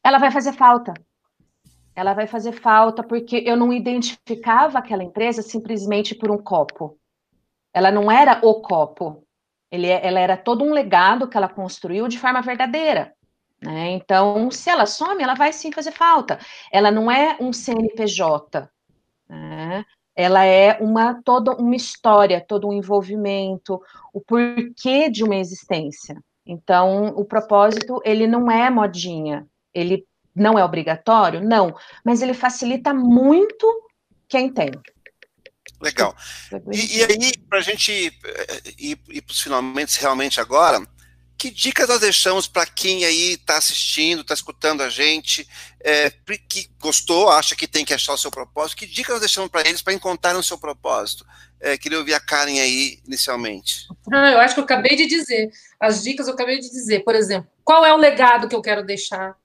Ela 0.02 0.16
vai 0.16 0.30
fazer 0.30 0.54
falta. 0.54 0.94
Ela 1.94 2.14
vai 2.14 2.26
fazer 2.26 2.52
falta 2.52 3.02
porque 3.02 3.44
eu 3.46 3.54
não 3.54 3.70
identificava 3.70 4.78
aquela 4.78 5.04
empresa 5.04 5.42
simplesmente 5.42 6.14
por 6.14 6.30
um 6.30 6.38
copo. 6.38 6.98
Ela 7.74 7.90
não 7.90 8.10
era 8.10 8.40
o 8.42 8.62
copo. 8.62 9.22
Ele, 9.70 9.88
é, 9.88 10.06
ela 10.06 10.20
era 10.20 10.38
todo 10.38 10.64
um 10.64 10.72
legado 10.72 11.28
que 11.28 11.36
ela 11.36 11.50
construiu 11.50 12.08
de 12.08 12.18
forma 12.18 12.40
verdadeira. 12.40 13.12
Né? 13.66 13.90
Então, 13.90 14.48
se 14.48 14.70
ela 14.70 14.86
some, 14.86 15.20
ela 15.20 15.34
vai 15.34 15.52
sim 15.52 15.72
fazer 15.72 15.90
falta. 15.90 16.38
Ela 16.70 16.92
não 16.92 17.10
é 17.10 17.36
um 17.40 17.52
CNPJ, 17.52 18.70
né? 19.28 19.84
ela 20.14 20.44
é 20.44 20.78
uma 20.80 21.20
toda 21.24 21.50
uma 21.56 21.74
história, 21.74 22.40
todo 22.40 22.68
um 22.68 22.72
envolvimento, 22.72 23.82
o 24.12 24.20
porquê 24.20 25.10
de 25.10 25.24
uma 25.24 25.34
existência. 25.34 26.16
Então, 26.46 27.08
o 27.08 27.24
propósito 27.24 28.00
ele 28.04 28.28
não 28.28 28.48
é 28.48 28.70
modinha, 28.70 29.44
ele 29.74 30.06
não 30.32 30.56
é 30.56 30.64
obrigatório, 30.64 31.40
não, 31.40 31.74
mas 32.04 32.22
ele 32.22 32.34
facilita 32.34 32.94
muito 32.94 33.66
quem 34.28 34.48
tem. 34.48 34.70
Legal. 35.80 36.14
E, 36.72 36.98
e 36.98 37.02
aí, 37.02 37.32
para 37.48 37.58
a 37.58 37.62
gente 37.62 38.16
eh, 38.24 38.62
ir, 38.78 38.98
ir 39.08 39.22
para 39.22 39.32
os 39.32 39.40
finalmente 39.40 40.00
realmente 40.00 40.40
agora, 40.40 40.80
que 41.38 41.50
dicas 41.50 41.88
nós 41.88 42.00
deixamos 42.00 42.46
para 42.46 42.66
quem 42.66 43.04
aí 43.04 43.32
está 43.32 43.58
assistindo, 43.58 44.22
está 44.22 44.34
escutando 44.34 44.82
a 44.82 44.88
gente, 44.88 45.46
é, 45.80 46.10
que 46.48 46.70
gostou, 46.80 47.28
acha 47.28 47.54
que 47.54 47.68
tem 47.68 47.84
que 47.84 47.92
achar 47.92 48.14
o 48.14 48.18
seu 48.18 48.30
propósito? 48.30 48.78
Que 48.78 48.86
dicas 48.86 49.14
nós 49.14 49.20
deixamos 49.20 49.50
para 49.50 49.68
eles 49.68 49.82
para 49.82 49.92
encontrarem 49.92 50.40
o 50.40 50.44
seu 50.44 50.58
propósito? 50.58 51.26
É, 51.60 51.76
queria 51.76 51.98
ouvir 51.98 52.14
a 52.14 52.20
Karen 52.20 52.58
aí 52.60 53.00
inicialmente. 53.06 53.86
Ah, 54.12 54.30
eu 54.30 54.38
acho 54.38 54.54
que 54.54 54.60
eu 54.60 54.64
acabei 54.64 54.96
de 54.96 55.06
dizer. 55.06 55.50
As 55.80 56.02
dicas 56.02 56.26
eu 56.26 56.34
acabei 56.34 56.58
de 56.58 56.70
dizer. 56.70 57.00
Por 57.04 57.14
exemplo, 57.14 57.50
qual 57.64 57.84
é 57.84 57.92
o 57.92 57.98
legado 57.98 58.48
que 58.48 58.54
eu 58.54 58.62
quero 58.62 58.84
deixar? 58.84 59.36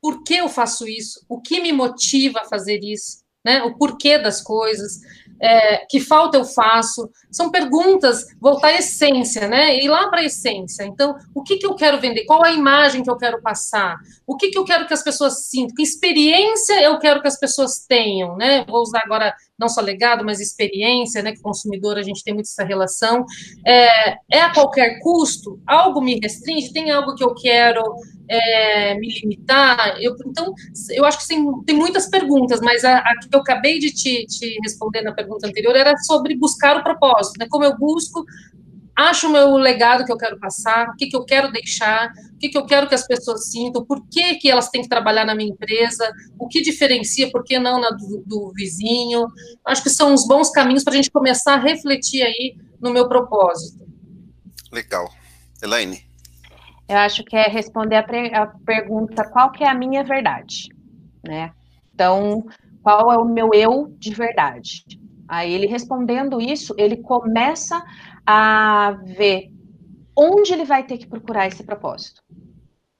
Por 0.00 0.22
que 0.22 0.36
eu 0.36 0.48
faço 0.48 0.88
isso? 0.88 1.24
O 1.28 1.40
que 1.40 1.60
me 1.60 1.72
motiva 1.72 2.40
a 2.40 2.48
fazer 2.48 2.80
isso? 2.82 3.22
Né? 3.44 3.62
O 3.62 3.76
porquê 3.76 4.18
das 4.18 4.40
coisas 4.40 5.00
é, 5.40 5.86
que 5.88 6.00
falta 6.00 6.36
eu 6.36 6.44
faço? 6.44 7.10
São 7.30 7.50
perguntas, 7.50 8.26
voltar 8.40 8.68
à 8.68 8.78
essência, 8.78 9.48
né? 9.48 9.76
Ir 9.78 9.88
lá 9.88 10.08
para 10.08 10.20
a 10.20 10.24
essência. 10.24 10.84
Então, 10.84 11.16
o 11.34 11.42
que, 11.42 11.56
que 11.56 11.66
eu 11.66 11.74
quero 11.74 12.00
vender? 12.00 12.24
Qual 12.24 12.44
a 12.44 12.52
imagem 12.52 13.02
que 13.02 13.10
eu 13.10 13.16
quero 13.16 13.40
passar? 13.40 13.96
O 14.26 14.36
que, 14.36 14.50
que 14.50 14.58
eu 14.58 14.64
quero 14.64 14.86
que 14.86 14.94
as 14.94 15.02
pessoas 15.02 15.46
sintam? 15.46 15.74
Que 15.74 15.82
experiência 15.82 16.82
eu 16.82 16.98
quero 16.98 17.20
que 17.20 17.28
as 17.28 17.38
pessoas 17.38 17.84
tenham, 17.86 18.36
né? 18.36 18.64
Vou 18.66 18.82
usar 18.82 19.02
agora 19.04 19.34
não 19.58 19.68
só 19.68 19.80
legado, 19.80 20.24
mas 20.24 20.40
experiência, 20.40 21.22
né? 21.22 21.32
Que 21.32 21.42
consumidor 21.42 21.98
a 21.98 22.02
gente 22.02 22.22
tem 22.22 22.32
muito 22.32 22.46
essa 22.46 22.64
relação. 22.64 23.24
É, 23.66 24.12
é 24.30 24.40
a 24.40 24.52
qualquer 24.52 25.00
custo? 25.00 25.60
Algo 25.66 26.00
me 26.00 26.20
restringe? 26.20 26.72
Tem 26.72 26.90
algo 26.90 27.14
que 27.14 27.24
eu 27.24 27.34
quero 27.34 27.82
é, 28.28 28.94
me 28.94 29.08
limitar? 29.20 29.96
Eu, 30.00 30.14
então, 30.26 30.54
eu 30.90 31.04
acho 31.04 31.18
que 31.18 31.28
tem, 31.28 31.62
tem 31.64 31.74
muitas 31.74 32.08
perguntas, 32.08 32.60
mas 32.60 32.84
a, 32.84 32.98
a, 32.98 33.18
que 33.18 33.34
eu 33.34 33.40
acabei 33.40 33.80
de 33.80 33.90
te, 33.92 34.26
te 34.26 34.58
responder 34.62 35.02
na 35.02 35.12
pergunta 35.12 35.48
anterior 35.48 35.74
era 35.74 35.96
sobre 35.98 36.36
buscar 36.36 36.76
o 36.76 36.84
propósito, 36.84 37.38
né? 37.40 37.46
Como 37.50 37.64
eu 37.64 37.76
busco, 37.76 38.24
acho 38.98 39.28
o 39.28 39.32
meu 39.32 39.56
legado 39.56 40.04
que 40.04 40.10
eu 40.10 40.16
quero 40.18 40.40
passar, 40.40 40.88
o 40.88 40.96
que, 40.96 41.06
que 41.06 41.16
eu 41.16 41.24
quero 41.24 41.52
deixar, 41.52 42.10
o 42.34 42.38
que, 42.38 42.48
que 42.48 42.58
eu 42.58 42.66
quero 42.66 42.88
que 42.88 42.96
as 42.96 43.06
pessoas 43.06 43.48
sintam, 43.48 43.84
por 43.84 44.04
que, 44.08 44.34
que 44.34 44.50
elas 44.50 44.70
têm 44.70 44.82
que 44.82 44.88
trabalhar 44.88 45.24
na 45.24 45.36
minha 45.36 45.50
empresa, 45.50 46.12
o 46.36 46.48
que 46.48 46.60
diferencia, 46.60 47.30
por 47.30 47.44
que 47.44 47.60
não 47.60 47.80
na 47.80 47.90
do, 47.90 48.24
do 48.26 48.52
vizinho. 48.52 49.28
Acho 49.64 49.84
que 49.84 49.90
são 49.90 50.12
os 50.12 50.26
bons 50.26 50.50
caminhos 50.50 50.82
para 50.82 50.94
a 50.94 50.96
gente 50.96 51.12
começar 51.12 51.54
a 51.54 51.60
refletir 51.60 52.22
aí 52.22 52.56
no 52.80 52.90
meu 52.92 53.08
propósito. 53.08 53.86
Legal. 54.72 55.08
Elaine? 55.62 56.04
Eu 56.88 56.96
acho 56.96 57.22
que 57.22 57.36
é 57.36 57.46
responder 57.48 57.96
a, 57.96 58.42
a 58.42 58.46
pergunta 58.46 59.28
qual 59.30 59.52
que 59.52 59.62
é 59.62 59.68
a 59.68 59.74
minha 59.74 60.02
verdade, 60.02 60.70
né? 61.24 61.52
Então, 61.94 62.44
qual 62.82 63.12
é 63.12 63.16
o 63.16 63.24
meu 63.24 63.50
eu 63.54 63.94
de 63.96 64.12
verdade? 64.12 64.84
Aí 65.28 65.52
ele 65.52 65.66
respondendo 65.66 66.40
isso, 66.40 66.74
ele 66.78 66.96
começa 66.96 67.84
a 68.26 68.98
ver 69.04 69.50
onde 70.16 70.52
ele 70.52 70.64
vai 70.64 70.84
ter 70.84 70.98
que 70.98 71.06
procurar 71.06 71.46
esse 71.46 71.62
propósito. 71.62 72.22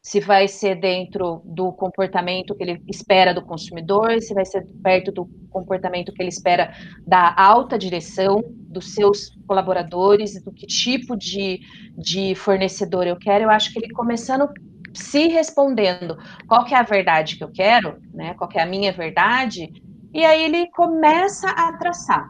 Se 0.01 0.21
vai 0.21 0.47
ser 0.47 0.77
dentro 0.77 1.43
do 1.45 1.73
comportamento 1.73 2.55
que 2.55 2.63
ele 2.63 2.83
espera 2.87 3.35
do 3.35 3.45
consumidor, 3.45 4.21
se 4.21 4.33
vai 4.33 4.45
ser 4.45 4.67
perto 4.83 5.11
do 5.11 5.29
comportamento 5.51 6.13
que 6.13 6.23
ele 6.23 6.29
espera 6.29 6.73
da 7.07 7.35
alta 7.37 7.77
direção, 7.77 8.43
dos 8.47 8.95
seus 8.95 9.31
colaboradores, 9.47 10.43
do 10.43 10.53
que 10.53 10.67
tipo 10.67 11.17
de, 11.17 11.61
de 11.97 12.35
fornecedor 12.35 13.07
eu 13.07 13.17
quero. 13.17 13.45
Eu 13.45 13.51
acho 13.51 13.73
que 13.73 13.79
ele 13.79 13.93
começando 13.93 14.49
se 14.95 15.29
respondendo 15.29 16.17
qual 16.47 16.65
que 16.65 16.75
é 16.75 16.79
a 16.79 16.83
verdade 16.83 17.37
que 17.37 17.45
eu 17.45 17.51
quero, 17.51 18.01
né? 18.13 18.35
Qual 18.35 18.49
que 18.49 18.59
é 18.59 18.63
a 18.63 18.67
minha 18.67 18.93
verdade, 18.93 19.71
e 20.13 20.25
aí 20.25 20.45
ele 20.45 20.71
começa 20.71 21.51
a 21.51 21.73
traçar. 21.77 22.29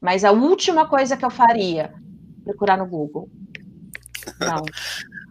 Mas 0.00 0.24
a 0.24 0.30
última 0.30 0.88
coisa 0.88 1.16
que 1.16 1.24
eu 1.24 1.30
faria, 1.30 1.92
procurar 2.44 2.76
no 2.76 2.86
Google. 2.86 3.28
Não. 4.40 4.64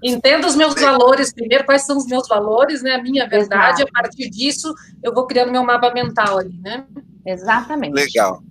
Entendo 0.03 0.45
os 0.45 0.55
meus 0.55 0.75
valores 0.75 1.33
primeiro, 1.33 1.65
quais 1.65 1.85
são 1.85 1.97
os 1.97 2.05
meus 2.05 2.27
valores, 2.27 2.83
né? 2.83 2.95
A 2.95 3.01
minha 3.01 3.27
verdade, 3.27 3.81
Exato. 3.81 3.91
a 3.95 4.01
partir 4.01 4.29
disso 4.29 4.73
eu 5.03 5.13
vou 5.13 5.25
criando 5.25 5.51
meu 5.51 5.63
mapa 5.63 5.91
mental 5.93 6.37
ali, 6.37 6.59
né? 6.59 6.85
Exatamente. 7.25 7.93
Legal 7.93 8.41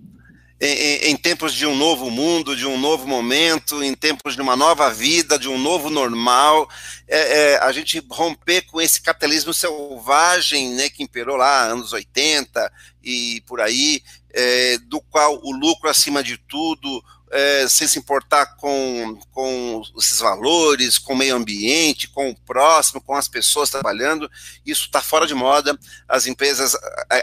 em, 0.61 1.11
em, 1.11 1.17
tempos 1.17 1.53
de 1.53 1.67
um 1.67 1.77
novo 1.77 2.11
mundo, 2.11 2.57
de 2.57 2.67
um 2.67 2.79
novo 2.79 3.07
momento, 3.07 3.83
em 3.83 3.95
tempos 3.95 4.35
de 4.35 4.41
uma 4.41 4.57
nova 4.57 4.91
vida, 4.91 5.39
de 5.39 5.49
um 5.49 5.59
novo 5.59 5.91
normal, 5.91 6.69
é, 7.07 7.53
é, 7.53 7.59
a 7.59 7.71
gente 7.73 8.03
romper 8.11 8.63
com 8.63 8.81
esse 8.81 9.01
capitalismo 9.01 9.53
selvagem 9.53 10.71
né, 10.71 10.89
que 10.89 11.03
imperou 11.03 11.37
lá 11.37 11.65
anos 11.65 11.93
80 11.93 12.73
e 13.05 13.43
por 13.47 13.61
aí, 13.61 14.03
é, 14.33 14.79
do 14.79 15.01
qual 15.01 15.39
o 15.43 15.53
lucro 15.53 15.91
acima 15.91 16.23
de 16.23 16.39
tudo, 16.39 17.05
é, 17.31 17.67
sem 17.69 17.87
se 17.87 17.99
importar 17.99 18.57
com, 18.57 19.19
com 19.33 19.83
esses 19.99 20.21
valores, 20.21 20.97
com 20.97 21.13
o 21.13 21.17
meio 21.17 21.37
ambiente, 21.37 22.09
com 22.09 22.31
o 22.31 22.35
próximo, 22.35 23.01
com 23.01 23.15
as 23.15 23.29
pessoas 23.29 23.69
trabalhando. 23.69 24.31
Isso 24.65 24.87
está 24.87 25.03
fora 25.03 25.27
de 25.27 25.35
moda. 25.35 25.79
As 26.09 26.27
empresas, 26.27 26.77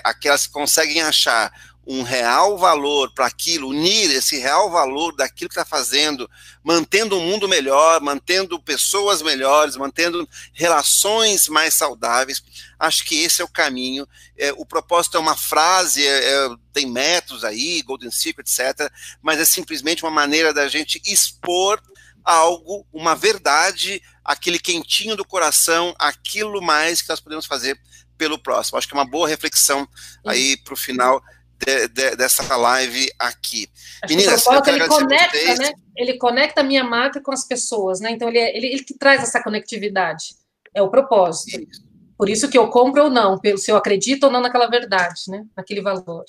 aquelas 0.03 0.45
que 0.45 0.53
conseguem 0.53 1.01
achar 1.01 1.51
um 1.86 2.01
real 2.01 2.57
valor 2.57 3.13
para 3.13 3.25
aquilo, 3.25 3.69
unir 3.69 4.09
esse 4.11 4.38
real 4.38 4.71
valor 4.71 5.13
daquilo 5.15 5.49
que 5.49 5.59
está 5.59 5.65
fazendo, 5.65 6.29
mantendo 6.63 7.17
um 7.17 7.21
mundo 7.21 7.47
melhor, 7.47 7.99
mantendo 7.99 8.59
pessoas 8.59 9.21
melhores, 9.21 9.75
mantendo 9.75 10.27
relações 10.53 11.49
mais 11.49 11.73
saudáveis. 11.73 12.41
Acho 12.79 13.03
que 13.03 13.21
esse 13.21 13.41
é 13.41 13.45
o 13.45 13.49
caminho. 13.49 14.07
É, 14.38 14.53
o 14.53 14.65
propósito 14.65 15.17
é 15.17 15.19
uma 15.19 15.36
frase, 15.36 16.05
é, 16.05 16.29
é, 16.29 16.49
tem 16.71 16.86
métodos 16.89 17.43
aí, 17.43 17.81
Golden 17.81 18.11
Secret, 18.11 18.45
etc., 18.47 18.89
mas 19.21 19.39
é 19.39 19.45
simplesmente 19.45 20.03
uma 20.03 20.11
maneira 20.11 20.53
da 20.53 20.67
gente 20.69 21.01
expor 21.05 21.81
algo, 22.23 22.88
uma 22.93 23.15
verdade, 23.15 24.01
aquele 24.23 24.57
quentinho 24.57 25.17
do 25.17 25.25
coração, 25.25 25.93
aquilo 25.99 26.61
mais 26.61 27.01
que 27.01 27.09
nós 27.09 27.19
podemos 27.19 27.45
fazer 27.45 27.77
pelo 28.17 28.39
próximo. 28.39 28.77
Acho 28.77 28.88
que 28.88 28.93
é 28.93 28.97
uma 28.97 29.09
boa 29.09 29.27
reflexão 29.27 29.86
aí 30.25 30.55
para 30.55 30.73
o 30.73 30.77
final 30.77 31.21
de, 31.66 31.88
de, 31.88 32.16
dessa 32.16 32.55
live 32.55 33.09
aqui. 33.20 33.68
Acho 34.01 34.16
Meninas, 34.16 34.43
que 34.43 34.70
ele 34.70 34.88
conecta, 34.88 35.55
né? 35.55 35.72
Ele 35.95 36.18
conecta 36.18 36.61
a 36.61 36.64
minha 36.64 36.84
marca 36.84 37.22
com 37.22 37.32
as 37.32 37.45
pessoas, 37.45 37.99
né? 37.99 38.11
Então 38.11 38.30
ele, 38.30 38.39
é, 38.39 38.55
ele, 38.57 38.68
ele 38.68 38.84
que 38.84 38.93
traz 38.93 39.22
essa 39.22 39.41
conectividade. 39.41 40.36
É 40.74 40.82
o 40.82 40.89
propósito. 40.89 41.61
Isso. 41.61 41.84
Por 42.18 42.30
isso 42.30 42.49
que 42.49 42.57
eu 42.57 42.70
compro 42.70 43.03
ou 43.03 43.09
não, 43.09 43.39
se 43.57 43.72
eu 43.72 43.76
acredito 43.76 44.26
ou 44.26 44.32
não 44.32 44.41
naquela 44.41 44.68
verdade, 44.68 45.24
né? 45.28 45.45
Naquele 45.55 45.82
valor. 45.82 46.26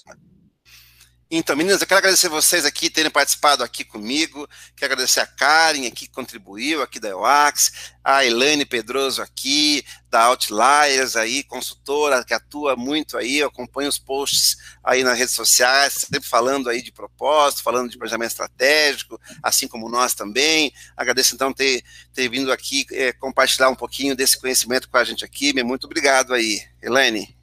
Então, 1.36 1.56
meninas, 1.56 1.80
eu 1.80 1.86
quero 1.88 1.98
agradecer 1.98 2.28
vocês 2.28 2.64
aqui 2.64 2.88
terem 2.88 3.10
participado 3.10 3.64
aqui 3.64 3.82
comigo. 3.82 4.48
Quero 4.76 4.92
agradecer 4.92 5.18
a 5.18 5.26
Karen 5.26 5.84
aqui 5.84 6.06
que 6.06 6.10
contribuiu 6.10 6.80
aqui 6.80 7.00
da 7.00 7.08
EUAX, 7.08 7.90
a 8.04 8.24
Elaine 8.24 8.64
Pedroso 8.64 9.20
aqui, 9.20 9.84
da 10.08 10.26
Outliers 10.26 11.16
aí, 11.16 11.42
consultora 11.42 12.24
que 12.24 12.32
atua 12.32 12.76
muito 12.76 13.18
aí, 13.18 13.38
eu 13.38 13.48
acompanho 13.48 13.88
os 13.88 13.98
posts 13.98 14.56
aí 14.80 15.02
nas 15.02 15.18
redes 15.18 15.34
sociais, 15.34 15.94
sempre 16.08 16.28
falando 16.28 16.70
aí 16.70 16.80
de 16.80 16.92
propósito, 16.92 17.64
falando 17.64 17.90
de 17.90 17.98
planejamento 17.98 18.30
estratégico, 18.30 19.20
assim 19.42 19.66
como 19.66 19.88
nós 19.88 20.14
também. 20.14 20.72
Agradeço 20.96 21.34
então 21.34 21.52
ter, 21.52 21.82
ter 22.12 22.28
vindo 22.28 22.52
aqui 22.52 22.86
é, 22.92 23.12
compartilhar 23.12 23.70
um 23.70 23.74
pouquinho 23.74 24.14
desse 24.14 24.38
conhecimento 24.38 24.88
com 24.88 24.98
a 24.98 25.02
gente 25.02 25.24
aqui. 25.24 25.52
Muito 25.64 25.86
obrigado 25.86 26.32
aí, 26.32 26.62
Elaine. 26.80 27.36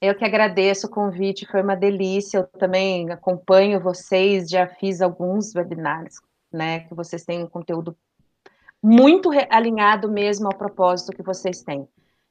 Eu 0.00 0.14
que 0.14 0.24
agradeço 0.24 0.86
o 0.86 0.90
convite, 0.90 1.46
foi 1.46 1.62
uma 1.62 1.76
delícia. 1.76 2.38
Eu 2.38 2.46
também 2.46 3.10
acompanho 3.10 3.80
vocês, 3.80 4.48
já 4.48 4.66
fiz 4.66 5.02
alguns 5.02 5.54
webinars, 5.54 6.16
né? 6.52 6.80
Que 6.80 6.94
vocês 6.94 7.24
têm 7.24 7.42
um 7.42 7.48
conteúdo 7.48 7.96
muito 8.82 9.30
alinhado 9.50 10.10
mesmo 10.10 10.46
ao 10.46 10.56
propósito 10.56 11.12
que 11.12 11.22
vocês 11.22 11.62
têm. 11.62 11.86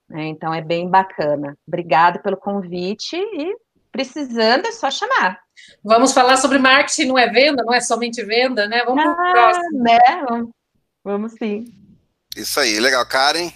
Né, 0.09 0.25
então 0.25 0.51
é 0.51 0.61
bem 0.61 0.89
bacana. 0.89 1.55
Obrigada 1.67 2.19
pelo 2.19 2.35
convite 2.35 3.15
e 3.15 3.55
precisando 3.91 4.65
é 4.65 4.71
só 4.71 4.89
chamar. 4.89 5.39
Vamos 5.83 6.13
falar 6.13 6.37
sobre 6.37 6.57
marketing, 6.57 7.05
não 7.05 7.17
é 7.17 7.27
venda, 7.27 7.63
não 7.63 7.73
é 7.73 7.81
somente 7.81 8.23
venda, 8.23 8.67
né? 8.67 8.83
Vamos 8.85 9.03
ah, 9.05 9.13
para 9.13 9.29
o 9.29 9.31
próximo. 9.33 9.83
Né? 9.83 9.99
Vamos, 10.27 10.49
vamos 11.03 11.31
sim. 11.33 11.65
Isso 12.35 12.59
aí, 12.59 12.79
legal, 12.79 13.05
Karen. 13.05 13.51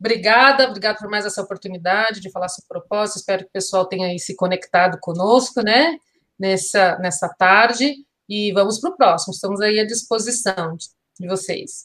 Obrigada, 0.00 0.66
obrigada 0.66 0.98
por 0.98 1.10
mais 1.10 1.26
essa 1.26 1.42
oportunidade 1.42 2.20
de 2.20 2.30
falar 2.30 2.48
sobre 2.48 2.68
propósito. 2.68 3.18
Espero 3.18 3.42
que 3.42 3.50
o 3.50 3.52
pessoal 3.52 3.84
tenha 3.86 4.06
aí 4.06 4.18
se 4.18 4.34
conectado 4.34 4.98
conosco, 4.98 5.62
né? 5.62 5.98
Nessa, 6.38 6.98
nessa 6.98 7.28
tarde. 7.28 7.94
E 8.26 8.50
vamos 8.52 8.80
para 8.80 8.90
o 8.90 8.96
próximo. 8.96 9.34
Estamos 9.34 9.60
aí 9.60 9.78
à 9.78 9.86
disposição 9.86 10.76
de 11.18 11.28
vocês. 11.28 11.84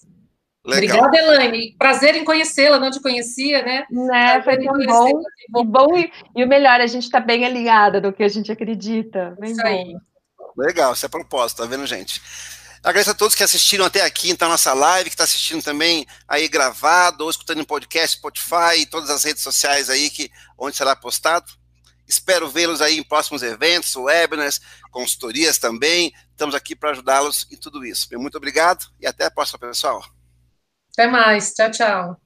Legal. 0.66 0.98
Obrigada, 0.98 1.34
Elaine. 1.34 1.76
Prazer 1.78 2.16
em 2.16 2.24
conhecê-la, 2.24 2.80
não 2.80 2.90
te 2.90 3.02
conhecia, 3.02 3.62
né? 3.64 3.86
Né, 3.92 4.42
foi 4.42 4.58
tão 4.64 4.74
bom. 4.74 5.22
E, 5.60 5.66
bom 5.66 5.98
e, 5.98 6.12
e, 6.36 6.44
o 6.44 6.48
melhor, 6.48 6.80
a 6.82 6.88
gente 6.88 7.04
está 7.04 7.20
bem 7.20 7.46
alinhada 7.46 8.02
no 8.02 8.14
que 8.14 8.24
a 8.24 8.28
gente 8.28 8.52
acredita. 8.52 9.36
Bem 9.40 9.52
Isso 9.52 9.62
bom. 9.62 9.68
aí. 9.68 9.96
Legal, 10.58 10.94
isso 10.94 11.06
é 11.06 11.10
propósito, 11.10 11.62
tá 11.62 11.68
vendo, 11.68 11.86
gente? 11.86 12.22
Agradeço 12.86 13.10
a 13.10 13.16
todos 13.16 13.34
que 13.34 13.42
assistiram 13.42 13.84
até 13.84 14.04
aqui, 14.04 14.30
então, 14.30 14.48
nossa 14.48 14.72
live, 14.72 15.10
que 15.10 15.16
está 15.16 15.24
assistindo 15.24 15.64
também 15.64 16.06
aí 16.28 16.48
gravado, 16.48 17.24
ou 17.24 17.32
escutando 17.32 17.60
em 17.60 17.64
podcast, 17.64 18.16
Spotify 18.16 18.78
e 18.78 18.86
todas 18.86 19.10
as 19.10 19.24
redes 19.24 19.42
sociais 19.42 19.90
aí, 19.90 20.08
que, 20.08 20.30
onde 20.56 20.78
será 20.78 20.96
postado. 20.96 21.52
Espero 22.08 22.48
vê-los 22.48 22.84
aí 22.84 23.00
em 23.00 23.04
próximos 23.04 23.42
eventos, 23.42 23.96
webinars, 23.96 24.62
consultorias 24.92 25.58
também. 25.58 26.14
Estamos 26.30 26.54
aqui 26.54 26.76
para 26.76 26.92
ajudá-los 26.92 27.48
em 27.52 27.58
tudo 27.58 27.84
isso. 27.84 28.08
Muito 28.20 28.38
obrigado 28.38 28.86
e 29.02 29.08
até 29.08 29.26
a 29.26 29.32
próxima, 29.32 29.58
pessoal. 29.58 30.06
Até 30.94 31.08
mais. 31.08 31.54
Tchau, 31.54 31.72
tchau. 31.72 32.25